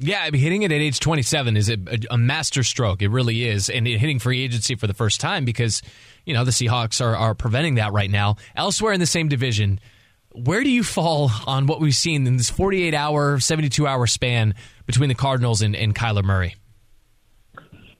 Yeah, 0.00 0.22
I 0.22 0.30
mean, 0.30 0.40
hitting 0.40 0.62
it 0.62 0.70
at 0.70 0.80
age 0.80 1.00
27 1.00 1.56
is 1.56 1.68
a, 1.68 1.72
a, 1.72 1.98
a 2.12 2.18
master 2.18 2.62
stroke. 2.62 3.02
It 3.02 3.08
really 3.08 3.48
is. 3.48 3.68
And 3.68 3.84
hitting 3.86 4.20
free 4.20 4.44
agency 4.44 4.76
for 4.76 4.86
the 4.86 4.94
first 4.94 5.20
time 5.20 5.44
because, 5.44 5.82
you 6.24 6.34
know, 6.34 6.44
the 6.44 6.52
Seahawks 6.52 7.04
are, 7.04 7.16
are 7.16 7.34
preventing 7.34 7.76
that 7.76 7.92
right 7.92 8.10
now. 8.10 8.36
Elsewhere 8.54 8.92
in 8.92 9.00
the 9.00 9.06
same 9.06 9.28
division, 9.28 9.80
where 10.32 10.62
do 10.62 10.70
you 10.70 10.84
fall 10.84 11.32
on 11.46 11.66
what 11.66 11.80
we've 11.80 11.96
seen 11.96 12.28
in 12.28 12.36
this 12.36 12.48
48 12.48 12.94
hour, 12.94 13.40
72 13.40 13.86
hour 13.88 14.06
span 14.06 14.54
between 14.88 15.10
the 15.10 15.14
Cardinals 15.14 15.60
and, 15.60 15.76
and 15.76 15.94
Kyler 15.94 16.24
Murray? 16.24 16.56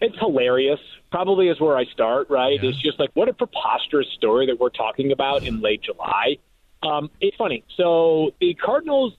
It's 0.01 0.18
hilarious. 0.18 0.81
Probably 1.12 1.48
is 1.48 1.61
where 1.61 1.77
I 1.77 1.85
start, 1.85 2.31
right? 2.31 2.59
It's 2.62 2.81
just 2.81 2.98
like, 2.98 3.11
what 3.12 3.29
a 3.29 3.35
preposterous 3.35 4.09
story 4.14 4.46
that 4.46 4.59
we're 4.59 4.70
talking 4.70 5.12
about 5.12 5.44
in 5.44 5.61
late 5.61 5.83
July. 5.83 6.38
Um, 6.83 7.11
it's 7.20 7.37
funny. 7.37 7.62
So 7.77 8.31
the 8.40 8.55
Cardinals 8.55 9.12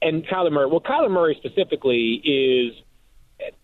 and 0.00 0.26
Kyler 0.26 0.50
Murray. 0.50 0.66
Well, 0.66 0.80
Kyler 0.80 1.10
Murray 1.10 1.36
specifically 1.38 2.22
is 2.24 2.74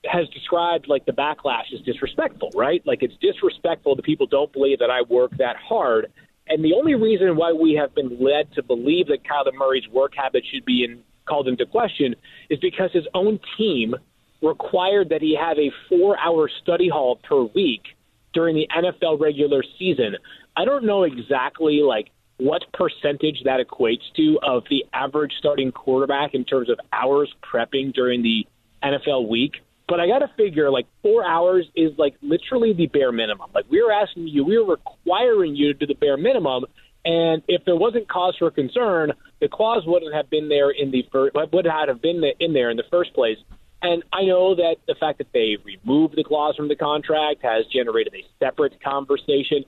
has 0.05 0.29
described 0.31 0.89
like 0.89 1.07
the 1.07 1.13
backlash 1.13 1.73
as 1.73 1.81
disrespectful, 1.87 2.51
right? 2.55 2.83
Like 2.85 3.03
it's 3.03 3.15
disrespectful 3.23 3.97
that 3.97 4.05
people 4.05 4.27
don't 4.27 4.53
believe 4.53 4.81
that 4.81 4.91
I 4.91 5.03
work 5.09 5.31
that 5.39 5.57
hard. 5.57 6.13
And 6.47 6.63
the 6.63 6.75
only 6.75 6.95
reason 6.95 7.37
why 7.37 7.53
we 7.53 7.75
have 7.75 7.95
been 7.95 8.19
led 8.21 8.53
to 8.55 8.63
believe 8.63 9.07
that 9.07 9.23
Kyler 9.25 9.55
Murray's 9.55 9.89
work 9.89 10.13
habit 10.17 10.45
should 10.53 10.65
be 10.67 10.85
in, 10.85 11.03
called 11.31 11.49
into 11.49 11.65
question 11.65 12.17
is 12.51 12.59
because 12.59 12.91
his 12.93 13.07
own 13.15 13.39
team 13.57 13.95
required 14.43 15.11
that 15.11 15.23
he 15.23 15.37
have 15.41 15.59
a 15.59 15.71
four-hour 15.89 16.51
study 16.63 16.89
hall 16.89 17.21
per 17.29 17.43
week 17.55 17.83
during 18.33 18.57
the 18.57 18.67
NFL 18.77 19.21
regular 19.21 19.63
season. 19.79 20.17
I 20.57 20.65
don't 20.65 20.85
know 20.85 21.05
exactly 21.05 21.81
like 21.83 22.11
what 22.39 22.63
percentage 22.73 23.43
that 23.45 23.61
equates 23.61 24.03
to 24.17 24.39
of 24.43 24.65
the 24.71 24.85
average 24.95 25.33
starting 25.39 25.73
quarterback 25.73 26.35
in 26.35 26.45
terms 26.45 26.71
of 26.71 26.79
hours 26.93 27.33
prepping 27.43 27.93
during 27.93 28.23
the 28.23 28.47
NFL 28.83 29.29
week. 29.29 29.53
But 29.89 30.01
I 30.01 30.07
got 30.07 30.21
to 30.21 30.31
figure 30.37 30.71
like 30.71 30.87
four 31.03 31.25
hours 31.25 31.67
is 31.75 31.91
like 31.99 32.15
literally 32.23 32.73
the 32.73 32.87
bare 32.87 33.13
minimum. 33.13 33.51
Like 33.55 33.67
we 33.71 33.83
were 33.83 33.93
asking 33.93 34.29
you, 34.29 34.45
we 34.45 34.57
were 34.57 34.77
requiring 34.77 35.57
you 35.57 35.73
to 35.73 35.79
do 35.79 35.87
the 35.87 35.95
bare 35.95 36.17
minimum. 36.17 36.65
And 37.05 37.43
if 37.49 37.65
there 37.65 37.77
wasn't 37.77 38.09
cause 38.09 38.37
for 38.39 38.51
concern, 38.51 39.13
the 39.41 39.49
clause 39.49 39.85
wouldn't 39.87 40.15
have 40.15 40.29
been 40.29 40.49
there 40.49 40.71
in 40.71 40.91
the 40.91 41.05
first, 41.11 41.35
would 41.35 41.65
not 41.65 41.89
have 41.89 42.03
been 42.03 42.23
in 42.41 42.53
there 42.53 42.71
in 42.71 42.77
the 42.77 42.85
first 42.91 43.15
place. 43.15 43.39
And 43.83 44.03
I 44.13 44.25
know 44.25 44.55
that 44.55 44.77
the 44.87 44.95
fact 45.01 45.19
that 45.19 45.33
they 45.33 45.57
removed 45.65 46.17
the 46.17 46.25
clause 46.25 46.55
from 46.57 46.69
the 46.69 46.77
contract 46.77 47.43
has 47.43 47.65
generated 47.73 48.15
a 48.15 48.25
separate 48.39 48.83
conversation. 48.83 49.65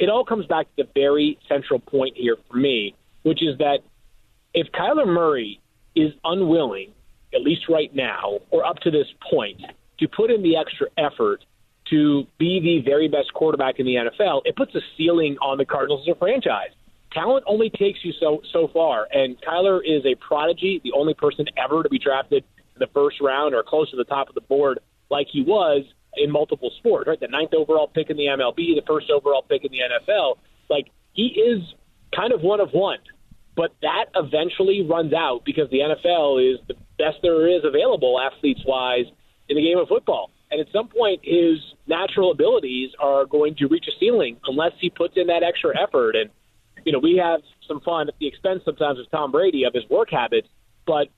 It 0.00 0.08
all 0.08 0.24
comes 0.24 0.46
back 0.46 0.66
to 0.76 0.84
the 0.84 0.88
very 0.94 1.38
central 1.48 1.78
point 1.78 2.16
here 2.16 2.36
for 2.50 2.56
me, 2.56 2.96
which 3.22 3.40
is 3.40 3.58
that 3.58 3.78
if 4.52 4.66
Kyler 4.72 5.06
Murray 5.06 5.60
is 5.94 6.12
unwilling, 6.24 6.92
at 7.32 7.42
least 7.42 7.68
right 7.68 7.94
now, 7.94 8.40
or 8.50 8.64
up 8.64 8.78
to 8.80 8.90
this 8.90 9.06
point, 9.30 9.60
to 10.00 10.08
put 10.08 10.30
in 10.30 10.42
the 10.42 10.56
extra 10.56 10.88
effort 10.98 11.44
to 11.92 12.24
be 12.38 12.58
the 12.60 12.90
very 12.90 13.06
best 13.06 13.32
quarterback 13.34 13.78
in 13.78 13.86
the 13.86 13.94
NFL, 13.94 14.42
it 14.44 14.56
puts 14.56 14.74
a 14.74 14.80
ceiling 14.96 15.36
on 15.42 15.58
the 15.58 15.64
Cardinals 15.64 16.08
as 16.08 16.16
a 16.16 16.18
franchise. 16.18 16.70
Talent 17.12 17.44
only 17.46 17.68
takes 17.68 17.98
you 18.02 18.12
so 18.18 18.40
so 18.52 18.68
far, 18.72 19.06
and 19.12 19.36
Kyler 19.42 19.80
is 19.84 20.04
a 20.06 20.14
prodigy, 20.16 20.80
the 20.82 20.92
only 20.92 21.12
person 21.12 21.44
ever 21.62 21.82
to 21.82 21.88
be 21.90 21.98
drafted 21.98 22.42
in 22.74 22.80
the 22.80 22.86
first 22.94 23.20
round 23.20 23.54
or 23.54 23.62
close 23.62 23.90
to 23.90 23.96
the 23.96 24.04
top 24.04 24.30
of 24.30 24.34
the 24.34 24.40
board 24.40 24.78
like 25.10 25.26
he 25.30 25.42
was 25.42 25.84
in 26.16 26.32
multiple 26.32 26.70
sports, 26.78 27.06
right? 27.06 27.20
The 27.20 27.28
ninth 27.28 27.52
overall 27.52 27.86
pick 27.86 28.08
in 28.08 28.16
the 28.16 28.24
MLB, 28.24 28.74
the 28.74 28.82
first 28.86 29.10
overall 29.10 29.42
pick 29.42 29.62
in 29.62 29.70
the 29.70 29.80
NFL. 29.80 30.36
Like 30.70 30.86
he 31.12 31.26
is 31.26 31.62
kind 32.16 32.32
of 32.32 32.40
one 32.40 32.60
of 32.60 32.70
one, 32.72 32.98
but 33.54 33.74
that 33.82 34.06
eventually 34.14 34.82
runs 34.82 35.12
out 35.12 35.42
because 35.44 35.68
the 35.70 35.80
NFL 35.80 36.54
is 36.54 36.60
the 36.66 36.74
best 36.98 37.18
there 37.20 37.46
is 37.46 37.62
available 37.64 38.18
athletes 38.18 38.62
wise 38.66 39.04
in 39.48 39.56
the 39.56 39.62
game 39.62 39.76
of 39.78 39.88
football. 39.88 40.30
And 40.50 40.60
at 40.60 40.66
some 40.72 40.88
point, 40.88 41.20
his 41.22 41.58
natural 41.86 42.30
abilities 42.30 42.90
are 42.98 43.24
going 43.26 43.54
to 43.56 43.66
reach 43.66 43.86
a 43.88 43.92
ceiling 43.98 44.38
unless 44.46 44.72
he 44.78 44.90
puts 44.90 45.16
in 45.16 45.26
that 45.28 45.42
extra 45.42 45.72
effort. 45.80 46.16
And, 46.16 46.30
you 46.84 46.92
know, 46.92 46.98
we 46.98 47.16
have 47.16 47.40
some 47.66 47.80
fun 47.80 48.08
at 48.08 48.14
the 48.18 48.26
expense 48.26 48.62
sometimes 48.64 48.98
of 48.98 49.10
Tom 49.10 49.32
Brady 49.32 49.64
of 49.64 49.74
his 49.74 49.88
work 49.88 50.10
habits, 50.10 50.48
but 50.86 51.08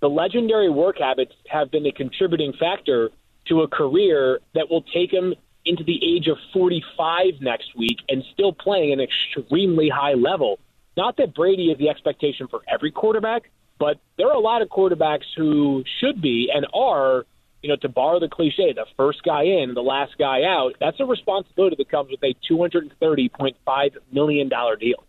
the 0.00 0.08
legendary 0.08 0.70
work 0.70 0.98
habits 0.98 1.32
have 1.48 1.70
been 1.70 1.86
a 1.86 1.92
contributing 1.92 2.52
factor 2.58 3.10
to 3.48 3.62
a 3.62 3.68
career 3.68 4.40
that 4.54 4.70
will 4.70 4.82
take 4.82 5.12
him 5.12 5.34
into 5.64 5.84
the 5.84 5.98
age 6.02 6.26
of 6.26 6.38
45 6.52 7.40
next 7.40 7.76
week 7.76 7.98
and 8.08 8.24
still 8.32 8.52
playing 8.52 8.92
an 8.92 9.00
extremely 9.00 9.90
high 9.90 10.14
level. 10.14 10.58
Not 10.96 11.16
that 11.18 11.34
Brady 11.34 11.70
is 11.70 11.78
the 11.78 11.88
expectation 11.88 12.48
for 12.48 12.60
every 12.68 12.90
quarterback, 12.90 13.50
but 13.78 13.98
there 14.16 14.28
are 14.28 14.34
a 14.34 14.40
lot 14.40 14.62
of 14.62 14.68
quarterbacks 14.68 15.24
who 15.36 15.84
should 16.00 16.20
be 16.20 16.50
and 16.52 16.66
are 16.72 17.24
you 17.62 17.68
know, 17.68 17.76
to 17.76 17.88
borrow 17.88 18.18
the 18.20 18.28
cliche, 18.28 18.72
the 18.72 18.86
first 18.96 19.22
guy 19.22 19.42
in, 19.42 19.74
the 19.74 19.82
last 19.82 20.12
guy 20.18 20.42
out, 20.44 20.74
that's 20.80 20.98
a 21.00 21.04
responsibility 21.04 21.76
that 21.76 21.90
comes 21.90 22.10
with 22.10 22.22
a 22.22 22.34
$230.5 22.50 23.96
million 24.12 24.48
deal. 24.48 25.04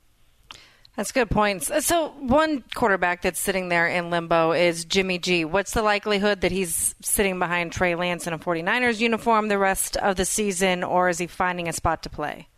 That's 0.97 1.13
good 1.13 1.29
points. 1.29 1.71
Uh, 1.71 1.79
so, 1.79 2.09
one 2.19 2.65
quarterback 2.75 3.21
that's 3.21 3.39
sitting 3.39 3.69
there 3.69 3.87
in 3.87 4.09
limbo 4.09 4.51
is 4.51 4.83
Jimmy 4.83 5.19
G. 5.19 5.45
What's 5.45 5.71
the 5.71 5.81
likelihood 5.81 6.41
that 6.41 6.51
he's 6.51 6.95
sitting 7.01 7.39
behind 7.39 7.71
Trey 7.71 7.95
Lance 7.95 8.27
in 8.27 8.33
a 8.33 8.39
49ers 8.39 8.99
uniform 8.99 9.47
the 9.47 9.57
rest 9.57 9.95
of 9.97 10.17
the 10.17 10.25
season, 10.25 10.83
or 10.83 11.07
is 11.07 11.17
he 11.17 11.27
finding 11.27 11.69
a 11.69 11.73
spot 11.73 12.03
to 12.03 12.09
play? 12.09 12.49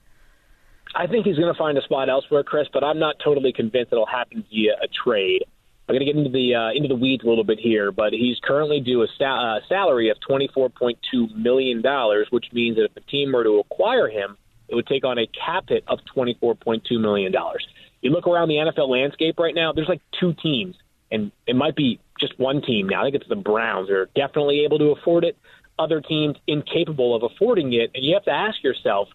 I 0.96 1.06
think 1.06 1.26
he's 1.26 1.38
going 1.38 1.54
to 1.54 1.58
find 1.58 1.78
a 1.78 1.82
spot 1.84 2.10
elsewhere, 2.10 2.44
Kris, 2.44 2.68
but 2.74 2.84
I'm 2.84 3.00
not 3.00 3.16
totally 3.24 3.54
convinced 3.54 3.92
it'll 3.92 4.06
happen 4.06 4.44
via 4.50 4.74
a 4.82 4.88
trade. 4.88 5.44
I'm 5.88 5.96
going 5.96 6.00
to 6.00 6.06
get 6.06 6.16
into 6.16 6.30
the 6.30 6.56
uh, 6.56 6.72
into 6.72 6.88
the 6.88 6.96
weeds 6.96 7.26
a 7.26 7.28
little 7.28 7.44
bit 7.44 7.60
here, 7.60 7.92
but 7.92 8.14
he's 8.14 8.38
currently 8.42 8.80
due 8.80 9.04
a 9.04 9.08
sal- 9.18 9.58
uh, 9.58 9.60
salary 9.68 10.10
of 10.10 10.18
24.2 10.28 11.36
million 11.36 11.82
dollars, 11.82 12.28
which 12.30 12.46
means 12.54 12.78
that 12.78 12.86
if 12.86 12.94
the 12.94 13.02
team 13.02 13.34
were 13.34 13.44
to 13.44 13.60
acquire 13.60 14.08
him, 14.08 14.38
it 14.70 14.76
would 14.76 14.88
take 14.88 15.04
on 15.04 15.18
a 15.18 15.28
cap 15.28 15.66
hit 15.68 15.84
of 15.88 16.00
24.2 16.16 16.84
million 17.02 17.34
dollars. 17.34 17.68
You 18.02 18.12
look 18.12 18.28
around 18.28 18.48
the 18.48 18.56
NFL 18.56 18.88
landscape 18.88 19.38
right 19.38 19.54
now, 19.54 19.74
there's 19.74 19.90
like 19.90 20.02
two 20.18 20.34
teams, 20.42 20.76
and 21.12 21.32
it 21.48 21.56
might 21.56 21.76
be 21.76 22.00
just 22.18 22.40
one 22.40 22.62
team 22.62 22.88
now. 22.88 23.02
I 23.02 23.06
think 23.06 23.16
it's 23.16 23.28
the 23.28 23.36
Browns 23.36 23.90
are 23.90 24.06
definitely 24.16 24.64
able 24.64 24.80
to 24.80 24.92
afford 24.92 25.26
it. 25.26 25.38
Other 25.78 26.00
teams 26.00 26.38
incapable 26.48 27.14
of 27.14 27.24
affording 27.24 27.74
it, 27.74 27.92
and 27.94 28.06
you 28.06 28.14
have 28.14 28.26
to 28.26 28.32
ask 28.32 28.64
yourself. 28.64 29.10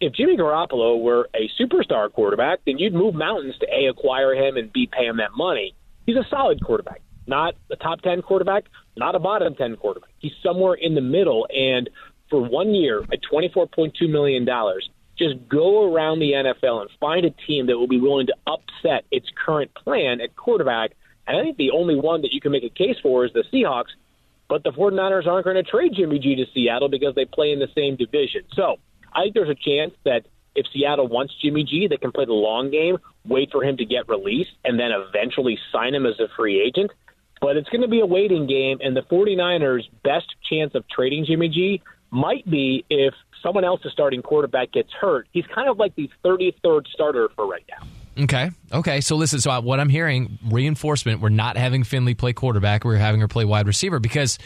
If 0.00 0.14
Jimmy 0.14 0.36
Garoppolo 0.36 1.00
were 1.00 1.28
a 1.32 1.48
superstar 1.60 2.12
quarterback, 2.12 2.58
then 2.66 2.76
you'd 2.78 2.92
move 2.92 3.14
mountains 3.14 3.54
to 3.60 3.66
A, 3.72 3.86
acquire 3.86 4.34
him, 4.34 4.56
and 4.56 4.72
B, 4.72 4.88
pay 4.92 5.06
him 5.06 5.18
that 5.18 5.30
money 5.36 5.76
he's 6.06 6.16
a 6.16 6.26
solid 6.30 6.64
quarterback, 6.64 7.02
not 7.26 7.54
a 7.70 7.76
top 7.76 8.00
10 8.02 8.22
quarterback, 8.22 8.64
not 8.96 9.14
a 9.14 9.18
bottom 9.18 9.54
10 9.54 9.76
quarterback. 9.76 10.10
He's 10.18 10.32
somewhere 10.42 10.74
in 10.74 10.94
the 10.94 11.00
middle. 11.00 11.46
And 11.54 11.88
for 12.30 12.40
one 12.40 12.74
year 12.74 13.02
at 13.12 13.20
$24.2 13.30 14.10
million, 14.10 14.46
just 15.18 15.48
go 15.48 15.92
around 15.92 16.20
the 16.20 16.32
NFL 16.32 16.82
and 16.82 16.90
find 16.98 17.24
a 17.24 17.30
team 17.46 17.66
that 17.66 17.76
will 17.76 17.88
be 17.88 18.00
willing 18.00 18.26
to 18.26 18.34
upset 18.46 19.04
its 19.10 19.26
current 19.44 19.72
plan 19.74 20.20
at 20.20 20.34
quarterback. 20.36 20.92
And 21.26 21.36
I 21.36 21.42
think 21.42 21.56
the 21.56 21.70
only 21.70 21.94
one 21.94 22.22
that 22.22 22.32
you 22.32 22.40
can 22.40 22.52
make 22.52 22.64
a 22.64 22.70
case 22.70 22.96
for 23.02 23.24
is 23.24 23.32
the 23.32 23.44
Seahawks. 23.52 23.92
But 24.48 24.64
the 24.64 24.70
49ers 24.70 25.26
aren't 25.26 25.44
going 25.44 25.56
to 25.56 25.62
trade 25.62 25.92
Jimmy 25.96 26.18
G 26.18 26.34
to 26.36 26.44
Seattle 26.52 26.88
because 26.88 27.14
they 27.14 27.24
play 27.24 27.52
in 27.52 27.58
the 27.58 27.68
same 27.74 27.96
division. 27.96 28.42
So 28.54 28.76
I 29.14 29.22
think 29.22 29.34
there's 29.34 29.48
a 29.48 29.54
chance 29.54 29.92
that 30.04 30.26
if 30.54 30.66
Seattle 30.72 31.08
wants 31.08 31.34
Jimmy 31.42 31.64
G, 31.64 31.86
they 31.88 31.96
can 31.96 32.12
play 32.12 32.24
the 32.24 32.32
long 32.32 32.70
game, 32.70 32.98
wait 33.26 33.50
for 33.50 33.64
him 33.64 33.76
to 33.78 33.84
get 33.84 34.08
released, 34.08 34.50
and 34.64 34.78
then 34.78 34.90
eventually 34.92 35.58
sign 35.70 35.94
him 35.94 36.06
as 36.06 36.18
a 36.20 36.28
free 36.36 36.60
agent. 36.60 36.90
But 37.40 37.56
it's 37.56 37.68
going 37.70 37.82
to 37.82 37.88
be 37.88 38.00
a 38.00 38.06
waiting 38.06 38.46
game, 38.46 38.78
and 38.80 38.96
the 38.96 39.02
49ers' 39.02 39.88
best 40.04 40.26
chance 40.48 40.74
of 40.74 40.88
trading 40.88 41.24
Jimmy 41.24 41.48
G 41.48 41.82
might 42.10 42.48
be 42.48 42.84
if 42.88 43.14
someone 43.42 43.64
else's 43.64 43.92
starting 43.92 44.22
quarterback 44.22 44.72
gets 44.72 44.92
hurt. 44.92 45.26
He's 45.32 45.46
kind 45.52 45.68
of 45.68 45.78
like 45.78 45.94
the 45.96 46.08
33rd 46.24 46.86
starter 46.88 47.28
for 47.34 47.46
right 47.46 47.64
now. 47.68 47.86
Okay. 48.24 48.50
Okay. 48.70 49.00
So 49.00 49.16
listen. 49.16 49.40
So 49.40 49.58
what 49.60 49.80
I'm 49.80 49.88
hearing, 49.88 50.38
reinforcement. 50.50 51.20
We're 51.20 51.30
not 51.30 51.56
having 51.56 51.82
Finley 51.82 52.14
play 52.14 52.34
quarterback. 52.34 52.84
We're 52.84 52.96
having 52.96 53.20
her 53.22 53.28
play 53.28 53.46
wide 53.46 53.66
receiver 53.66 54.00
because 54.00 54.38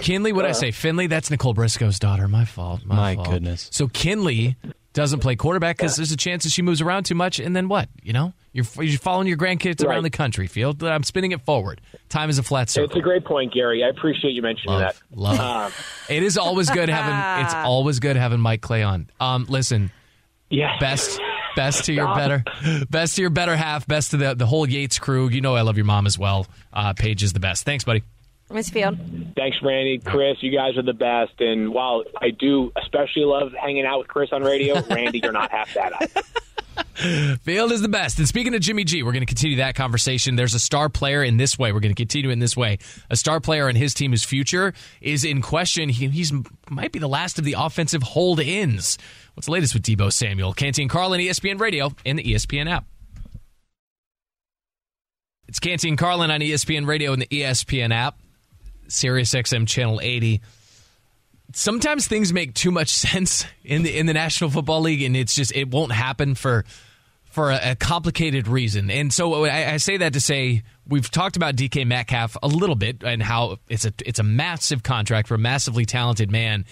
Kinley. 0.00 0.32
What 0.32 0.44
I 0.44 0.50
uh-huh. 0.50 0.54
say? 0.54 0.70
Finley. 0.70 1.08
That's 1.08 1.28
Nicole 1.28 1.52
Briscoe's 1.52 1.98
daughter. 1.98 2.28
My 2.28 2.44
fault. 2.44 2.84
My, 2.84 2.94
My 2.94 3.14
fault. 3.16 3.30
goodness. 3.30 3.68
So 3.72 3.88
Kinley 3.88 4.56
doesn't 4.92 5.20
play 5.20 5.36
quarterback 5.36 5.76
because 5.78 5.96
there's 5.96 6.12
a 6.12 6.16
chance 6.16 6.44
that 6.44 6.50
she 6.50 6.62
moves 6.62 6.80
around 6.80 7.04
too 7.04 7.14
much, 7.14 7.38
and 7.38 7.54
then 7.56 7.68
what? 7.68 7.88
You 8.02 8.12
know, 8.12 8.32
you're 8.52 8.66
you're 8.80 8.98
following 8.98 9.26
your 9.26 9.36
grandkids 9.38 9.82
Right. 9.84 9.94
around 9.94 10.02
the 10.04 10.10
country. 10.10 10.46
Field. 10.46 10.82
I'm 10.82 11.02
spinning 11.02 11.32
it 11.32 11.40
forward. 11.42 11.80
Time 12.08 12.28
is 12.30 12.38
a 12.38 12.42
flat 12.42 12.68
circle. 12.70 12.90
It's 12.90 12.96
a 12.98 13.02
great 13.02 13.24
point, 13.24 13.52
Gary. 13.54 13.82
I 13.84 13.88
appreciate 13.88 14.32
you 14.32 14.42
mentioning 14.42 14.78
Love, 14.78 15.00
that. 15.10 15.18
love. 15.18 15.40
Um, 15.40 15.72
It 16.14 16.22
is 16.22 16.36
always 16.36 16.68
good 16.70 16.88
having. 16.88 17.44
It's 17.46 17.54
always 17.66 18.00
good 18.00 18.16
having 18.16 18.40
Mike 18.40 18.60
Clay 18.60 18.82
on. 18.82 19.08
Um, 19.20 19.46
listen. 19.48 19.90
Yeah. 20.50 20.78
Best. 20.78 21.18
Best 21.54 21.84
to 21.84 21.92
your 21.92 22.14
better, 22.14 22.42
best 22.88 23.16
to 23.16 23.20
your 23.20 23.28
better 23.30 23.54
half, 23.54 23.86
best 23.86 24.12
to 24.12 24.16
the 24.16 24.34
the 24.34 24.46
whole 24.46 24.66
Yates 24.66 24.98
crew. 24.98 25.28
You 25.28 25.42
know 25.42 25.54
I 25.54 25.60
love 25.60 25.76
your 25.76 25.84
mom 25.84 26.06
as 26.06 26.18
well. 26.18 26.46
Uh, 26.72 26.94
Paige 26.94 27.22
is 27.22 27.34
the 27.34 27.40
best. 27.40 27.64
Thanks, 27.66 27.84
buddy. 27.84 28.02
Miss 28.54 28.70
Field. 28.70 28.98
Thanks, 29.36 29.56
Randy. 29.62 29.98
Kris, 29.98 30.36
you 30.42 30.54
guys 30.56 30.76
are 30.76 30.82
the 30.82 30.92
best. 30.92 31.40
And 31.40 31.72
while 31.72 32.04
I 32.20 32.30
do 32.30 32.72
especially 32.76 33.24
love 33.24 33.52
hanging 33.52 33.86
out 33.86 34.00
with 34.00 34.08
Kris 34.08 34.30
on 34.32 34.42
radio, 34.42 34.82
Randy, 34.90 35.20
you're 35.22 35.32
not 35.32 35.50
half 35.50 35.72
that 35.74 35.92
either. 36.00 36.22
Field 37.42 37.72
is 37.72 37.82
the 37.82 37.88
best. 37.88 38.18
And 38.18 38.28
speaking 38.28 38.54
of 38.54 38.60
Jimmy 38.60 38.84
G, 38.84 39.02
we're 39.02 39.12
going 39.12 39.22
to 39.22 39.26
continue 39.26 39.56
that 39.56 39.74
conversation. 39.74 40.36
There's 40.36 40.54
a 40.54 40.60
star 40.60 40.88
player 40.88 41.22
in 41.22 41.36
this 41.36 41.58
way. 41.58 41.72
We're 41.72 41.80
going 41.80 41.94
to 41.94 42.00
continue 42.00 42.30
in 42.30 42.38
this 42.38 42.56
way. 42.56 42.78
A 43.10 43.16
star 43.16 43.40
player 43.40 43.68
in 43.68 43.76
his 43.76 43.94
team, 43.94 44.10
whose 44.10 44.24
future 44.24 44.72
is 45.00 45.24
in 45.24 45.42
question. 45.42 45.88
He, 45.88 46.08
he's 46.08 46.32
might 46.70 46.92
be 46.92 46.98
the 46.98 47.08
last 47.08 47.38
of 47.38 47.44
the 47.44 47.56
offensive 47.58 48.02
hold-ins. 48.02 48.98
What's 49.34 49.46
the 49.46 49.52
latest 49.52 49.74
with 49.74 49.82
Deebo 49.82 50.12
Samuel? 50.12 50.52
Canty 50.52 50.82
and 50.82 50.90
Carlin, 50.90 51.20
ESPN 51.20 51.58
Radio, 51.58 51.92
and 52.06 52.18
the 52.18 52.24
ESPN 52.24 52.70
app. 52.70 52.84
It's 55.48 55.58
Canty 55.58 55.88
and 55.88 55.98
Carlin 55.98 56.30
on 56.30 56.40
ESPN 56.40 56.86
Radio 56.86 57.12
and 57.12 57.20
the 57.20 57.26
ESPN 57.26 57.92
app, 57.92 58.16
Sirius 58.88 59.32
XM 59.32 59.66
Channel 59.66 60.00
80 60.02 60.40
sometimes 61.54 62.08
things 62.08 62.32
make 62.32 62.54
too 62.54 62.70
much 62.70 62.88
sense 62.92 63.44
in 63.64 63.82
the 63.82 63.96
in 63.96 64.06
the 64.06 64.14
National 64.14 64.50
Football 64.50 64.82
League, 64.82 65.02
and 65.02 65.16
it's 65.16 65.34
just 65.34 65.54
it 65.54 65.70
won't 65.70 65.92
happen 65.92 66.34
for 66.34 66.64
for 67.24 67.50
a, 67.50 67.70
a 67.70 67.74
complicated 67.74 68.46
reason. 68.46 68.90
And 68.90 69.12
so 69.12 69.46
I, 69.46 69.72
I 69.72 69.76
say 69.78 69.96
that 69.98 70.12
to 70.12 70.20
say 70.20 70.62
we've 70.86 71.10
talked 71.10 71.36
about 71.36 71.56
DK 71.56 71.86
Metcalf 71.86 72.36
a 72.42 72.48
little 72.48 72.74
bit 72.74 73.02
and 73.02 73.22
how 73.22 73.58
it's 73.68 73.84
a 73.84 73.92
it's 74.04 74.18
a 74.18 74.24
massive 74.24 74.82
contract 74.82 75.28
for 75.28 75.34
a 75.34 75.38
massively 75.38 75.84
talented 75.84 76.30
man. 76.30 76.64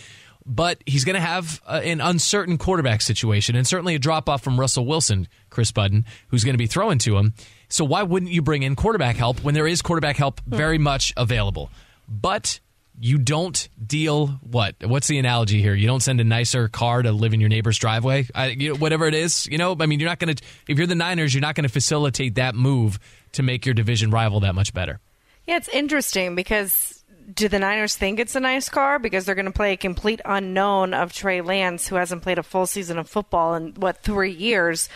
But 0.47 0.83
he's 0.87 1.05
going 1.05 1.15
to 1.15 1.21
have 1.21 1.61
uh, 1.67 1.81
an 1.85 2.01
uncertain 2.01 2.57
quarterback 2.57 3.03
situation 3.03 3.57
and 3.57 3.67
certainly 3.67 3.95
a 3.95 3.99
drop 3.99 4.29
off 4.29 4.43
from 4.43 4.59
Russell 4.59 4.87
Wilson, 4.87 5.29
Kris 5.51 5.71
Budden, 5.71 6.07
who's 6.29 6.45
going 6.45 6.55
to 6.55 6.59
be 6.59 6.67
throwing 6.67 6.99
to 7.01 7.19
him. 7.19 7.35
So 7.69 7.85
why 7.85 8.03
wouldn't 8.03 8.33
you 8.33 8.41
bring 8.41 8.63
in 8.63 8.75
quarterback 8.75 9.17
help 9.17 9.45
when 9.45 9.55
there 9.55 9.67
is 9.67 9.83
quarterback 9.83 10.17
help 10.17 10.41
very 10.47 10.79
much 10.79 11.13
available? 11.17 11.71
But 12.11 12.61
you 12.99 13.17
don't 13.17 13.69
deal 13.85 14.27
what? 14.27 14.75
What's 14.83 15.07
the 15.07 15.19
analogy 15.19 15.63
here? 15.63 15.75
You 15.75 15.87
don't 15.87 16.03
send 16.03 16.21
a 16.21 16.25
nicer 16.25 16.69
car 16.69 17.03
to 17.03 17.13
live 17.13 17.33
in 17.33 17.41
your 17.41 17.49
neighbor's 17.49 17.79
driveway, 17.79 18.27
I, 18.35 18.49
you 18.49 18.71
know, 18.71 18.79
whatever 18.79 19.07
it 19.07 19.15
is. 19.15 19.47
You 19.47 19.57
know, 19.57 19.77
I 19.81 19.87
mean, 19.87 20.01
you're 20.01 20.09
not 20.09 20.19
going 20.19 20.35
to. 20.35 20.45
If 20.69 20.77
you're 20.77 20.87
the 20.87 20.95
Niners, 20.95 21.33
you're 21.33 21.41
not 21.41 21.55
going 21.55 21.65
to 21.65 21.73
facilitate 21.73 22.35
that 22.35 22.55
move 22.55 22.99
to 23.33 23.43
make 23.43 23.65
your 23.65 23.75
division 23.75 24.11
rival 24.11 24.41
that 24.41 24.55
much 24.55 24.75
better. 24.75 25.01
Yeah, 25.47 25.57
it's 25.57 25.69
interesting 25.69 26.35
because 26.35 27.03
do 27.35 27.49
the 27.49 27.59
Niners 27.59 27.97
think 27.97 28.19
it's 28.19 28.35
a 28.35 28.41
nice 28.41 28.69
car 28.69 28.99
because 28.99 29.25
they're 29.25 29.35
going 29.35 29.47
to 29.47 29.53
play 29.53 29.73
a 29.73 29.77
complete 29.77 30.21
unknown 30.25 30.95
of 30.95 31.13
Trey 31.13 31.41
Lance, 31.41 31.87
who 31.89 31.97
hasn't 31.97 32.23
played 32.23 32.39
a 32.39 32.43
full 32.43 32.67
season 32.67 32.99
of 32.99 33.09
football 33.09 33.55
in 33.55 33.75
what 33.75 34.03
three 34.03 34.33
years, 34.33 34.89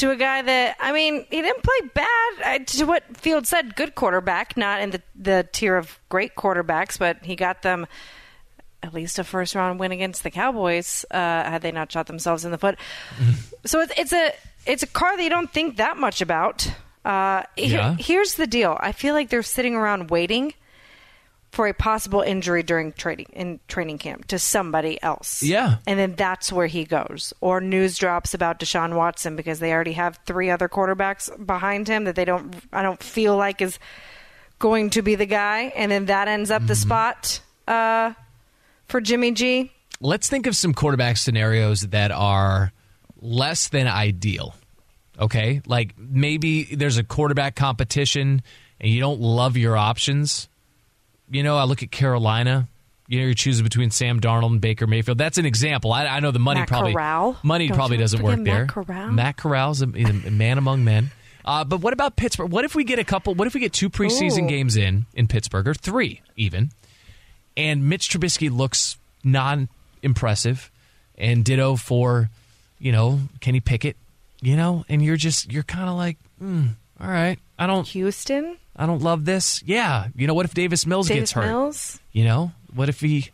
to 0.00 0.10
a 0.10 0.16
guy 0.16 0.42
that 0.42 0.76
I 0.80 0.92
mean 0.92 1.24
he 1.30 1.40
didn't 1.42 1.62
play 1.62 1.88
bad. 1.94 2.32
Uh, 2.44 2.58
to 2.64 2.84
what 2.84 3.16
Field 3.16 3.46
said, 3.46 3.76
good 3.76 3.94
quarterback, 3.94 4.56
not 4.56 4.80
in 4.80 4.90
the 4.90 5.02
the 5.14 5.48
tier 5.52 5.76
of 5.76 5.98
great 6.08 6.34
quarterbacks, 6.34 6.98
but 6.98 7.18
he 7.24 7.36
got 7.36 7.62
them 7.62 7.86
at 8.82 8.94
least 8.94 9.18
a 9.18 9.24
first 9.24 9.54
round 9.54 9.78
win 9.78 9.92
against 9.92 10.22
the 10.22 10.30
Cowboys 10.30 11.04
uh, 11.10 11.16
had 11.18 11.60
they 11.62 11.70
not 11.72 11.92
shot 11.92 12.06
themselves 12.06 12.44
in 12.44 12.50
the 12.50 12.56
foot. 12.58 12.78
so 13.64 13.80
it's, 13.80 13.92
it's 13.96 14.12
a 14.12 14.32
it's 14.66 14.82
a 14.82 14.86
car 14.86 15.16
that 15.16 15.22
you 15.22 15.30
don't 15.30 15.52
think 15.52 15.76
that 15.76 15.96
much 15.96 16.20
about. 16.20 16.70
Uh, 17.04 17.42
here- 17.56 17.78
Yeah. 17.78 17.96
here's 17.98 18.34
the 18.34 18.46
deal: 18.46 18.76
I 18.80 18.92
feel 18.92 19.14
like 19.14 19.28
they're 19.30 19.42
sitting 19.42 19.74
around 19.74 20.10
waiting 20.10 20.52
for 21.50 21.66
a 21.66 21.74
possible 21.74 22.20
injury 22.20 22.62
during 22.62 22.92
training 22.92 23.26
in 23.32 23.60
training 23.66 23.98
camp 23.98 24.26
to 24.26 24.38
somebody 24.38 25.02
else. 25.02 25.42
Yeah. 25.42 25.76
And 25.86 25.98
then 25.98 26.14
that's 26.14 26.52
where 26.52 26.68
he 26.68 26.84
goes. 26.84 27.32
Or 27.40 27.60
news 27.60 27.98
drops 27.98 28.34
about 28.34 28.60
Deshaun 28.60 28.94
Watson 28.94 29.36
because 29.36 29.58
they 29.58 29.72
already 29.72 29.94
have 29.94 30.18
three 30.26 30.50
other 30.50 30.68
quarterbacks 30.68 31.30
behind 31.44 31.88
him 31.88 32.04
that 32.04 32.14
they 32.14 32.24
don't 32.24 32.54
I 32.72 32.82
don't 32.82 33.02
feel 33.02 33.36
like 33.36 33.60
is 33.60 33.78
going 34.58 34.90
to 34.90 35.02
be 35.02 35.14
the 35.16 35.26
guy 35.26 35.72
and 35.74 35.90
then 35.90 36.06
that 36.06 36.28
ends 36.28 36.50
up 36.50 36.66
the 36.66 36.76
spot 36.76 37.40
uh, 37.66 38.12
for 38.86 39.00
Jimmy 39.00 39.32
G. 39.32 39.72
Let's 40.00 40.28
think 40.28 40.46
of 40.46 40.54
some 40.54 40.72
quarterback 40.72 41.16
scenarios 41.16 41.80
that 41.88 42.10
are 42.10 42.72
less 43.20 43.68
than 43.68 43.86
ideal. 43.86 44.54
Okay? 45.18 45.62
Like 45.66 45.94
maybe 45.98 46.64
there's 46.64 46.96
a 46.96 47.04
quarterback 47.04 47.56
competition 47.56 48.42
and 48.80 48.92
you 48.92 49.00
don't 49.00 49.20
love 49.20 49.56
your 49.56 49.76
options. 49.76 50.48
You 51.30 51.42
know, 51.42 51.56
I 51.56 51.64
look 51.64 51.82
at 51.82 51.90
Carolina. 51.90 52.68
You 53.06 53.18
know, 53.18 53.24
you're 53.24 53.34
choosing 53.34 53.64
between 53.64 53.90
Sam 53.90 54.20
Darnold 54.20 54.52
and 54.52 54.60
Baker 54.60 54.86
Mayfield. 54.86 55.18
That's 55.18 55.38
an 55.38 55.46
example. 55.46 55.92
I, 55.92 56.06
I 56.06 56.20
know 56.20 56.30
the 56.30 56.38
money 56.38 56.60
Matt 56.60 56.68
probably 56.68 56.92
Corral. 56.92 57.36
money 57.42 57.66
Don't 57.66 57.76
probably 57.76 57.96
doesn't 57.96 58.22
work 58.22 58.38
there. 58.44 58.66
Matt 58.66 58.68
Corral? 58.68 59.10
Matt 59.10 59.36
Corral's 59.36 59.82
a, 59.82 59.86
a 59.86 60.30
man 60.30 60.58
among 60.58 60.84
men. 60.84 61.10
Uh, 61.44 61.64
but 61.64 61.80
what 61.80 61.92
about 61.92 62.16
Pittsburgh? 62.16 62.50
What 62.52 62.64
if 62.64 62.74
we 62.74 62.84
get 62.84 62.98
a 62.98 63.04
couple? 63.04 63.34
What 63.34 63.46
if 63.48 63.54
we 63.54 63.60
get 63.60 63.72
two 63.72 63.90
preseason 63.90 64.44
Ooh. 64.44 64.48
games 64.48 64.76
in 64.76 65.06
in 65.14 65.26
Pittsburgh 65.26 65.66
or 65.66 65.74
three 65.74 66.20
even, 66.36 66.70
and 67.56 67.88
Mitch 67.88 68.10
Trubisky 68.10 68.50
looks 68.50 68.98
non-impressive, 69.24 70.70
and 71.18 71.44
ditto 71.44 71.76
for, 71.76 72.30
you 72.78 72.92
know, 72.92 73.20
Kenny 73.40 73.60
Pickett, 73.60 73.96
you 74.40 74.56
know, 74.56 74.84
and 74.88 75.02
you're 75.02 75.16
just 75.16 75.52
you're 75.52 75.62
kind 75.62 75.88
of 75.88 75.96
like, 75.96 76.18
hmm, 76.38 76.66
all 77.00 77.08
right, 77.08 77.38
I 77.60 77.66
don't 77.66 77.86
Houston? 77.88 78.56
I 78.74 78.86
don't 78.86 79.02
love 79.02 79.24
this. 79.24 79.62
Yeah, 79.64 80.08
you 80.16 80.26
know, 80.26 80.34
what 80.34 80.46
if 80.46 80.54
Davis 80.54 80.86
Mills 80.86 81.08
Davis 81.08 81.20
gets 81.20 81.32
hurt? 81.32 81.46
Mills? 81.46 82.00
You 82.12 82.24
know, 82.24 82.52
what 82.74 82.88
if 82.88 83.00
he? 83.00 83.30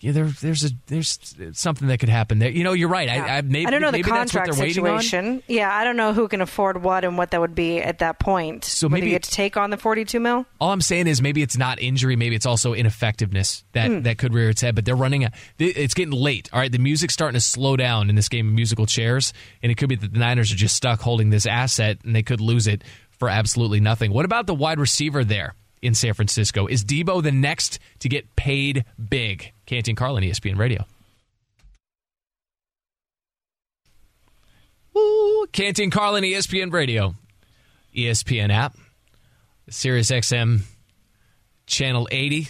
Yeah, 0.00 0.12
there, 0.12 0.26
there's 0.26 0.64
a 0.64 0.70
there's 0.88 1.18
something 1.54 1.88
that 1.88 1.98
could 1.98 2.10
happen 2.10 2.38
there. 2.38 2.50
You 2.50 2.62
know, 2.62 2.74
you're 2.74 2.90
right. 2.90 3.08
I, 3.08 3.38
I 3.38 3.40
maybe 3.40 3.66
I 3.66 3.70
don't 3.70 3.80
know 3.80 3.90
the 3.90 4.02
contract 4.02 4.52
they're 4.52 4.60
waiting 4.62 4.86
on. 4.86 5.00
situation. 5.00 5.42
Yeah, 5.48 5.74
I 5.74 5.82
don't 5.82 5.96
know 5.96 6.12
who 6.12 6.28
can 6.28 6.42
afford 6.42 6.82
what 6.82 7.04
and 7.04 7.16
what 7.16 7.30
that 7.30 7.40
would 7.40 7.54
be 7.54 7.78
at 7.80 8.00
that 8.00 8.18
point. 8.18 8.66
So 8.66 8.86
Whether 8.86 8.96
maybe- 8.96 9.06
you 9.06 9.12
get 9.12 9.22
to 9.22 9.30
take 9.30 9.56
on 9.56 9.70
the 9.70 9.78
42 9.78 10.20
mil. 10.20 10.44
All 10.60 10.72
I'm 10.72 10.82
saying 10.82 11.06
is 11.06 11.22
maybe 11.22 11.40
it's 11.40 11.56
not 11.56 11.80
injury, 11.80 12.16
maybe 12.16 12.36
it's 12.36 12.44
also 12.44 12.74
ineffectiveness 12.74 13.64
that 13.72 13.90
Hmm. 13.90 14.02
that 14.02 14.18
could 14.18 14.34
rear 14.34 14.50
its 14.50 14.60
head. 14.60 14.74
But 14.74 14.84
they're 14.84 14.94
running. 14.94 15.24
A, 15.24 15.32
it's 15.58 15.94
getting 15.94 16.12
late. 16.12 16.50
All 16.52 16.60
right, 16.60 16.70
the 16.70 16.78
music's 16.78 17.14
starting 17.14 17.38
to 17.38 17.40
slow 17.40 17.74
down 17.76 18.10
in 18.10 18.14
this 18.14 18.28
game 18.28 18.48
of 18.48 18.52
musical 18.54 18.84
chairs, 18.84 19.32
and 19.62 19.72
it 19.72 19.76
could 19.76 19.88
be 19.88 19.94
that 19.96 20.12
the 20.12 20.18
Niners 20.18 20.52
are 20.52 20.56
just 20.56 20.76
stuck 20.76 21.00
holding 21.00 21.30
this 21.30 21.46
asset, 21.46 21.98
and 22.04 22.14
they 22.14 22.22
could 22.22 22.42
lose 22.42 22.66
it 22.66 22.84
for 23.24 23.30
absolutely 23.30 23.80
nothing. 23.80 24.12
What 24.12 24.26
about 24.26 24.46
the 24.46 24.54
wide 24.54 24.78
receiver 24.78 25.24
there 25.24 25.54
in 25.80 25.94
San 25.94 26.12
Francisco? 26.12 26.66
Is 26.66 26.84
Deebo 26.84 27.22
the 27.22 27.32
next 27.32 27.78
to 28.00 28.08
get 28.10 28.36
paid 28.36 28.84
big? 29.08 29.50
Canty 29.64 29.94
Carlin, 29.94 30.22
ESPN 30.24 30.58
Radio. 30.58 30.84
Woo! 34.92 35.46
Canty 35.52 35.88
Carlin, 35.88 36.22
ESPN 36.22 36.70
Radio, 36.70 37.14
ESPN 37.96 38.52
app, 38.52 38.76
Sirius 39.70 40.10
XM 40.10 40.60
channel 41.66 42.06
80. 42.12 42.48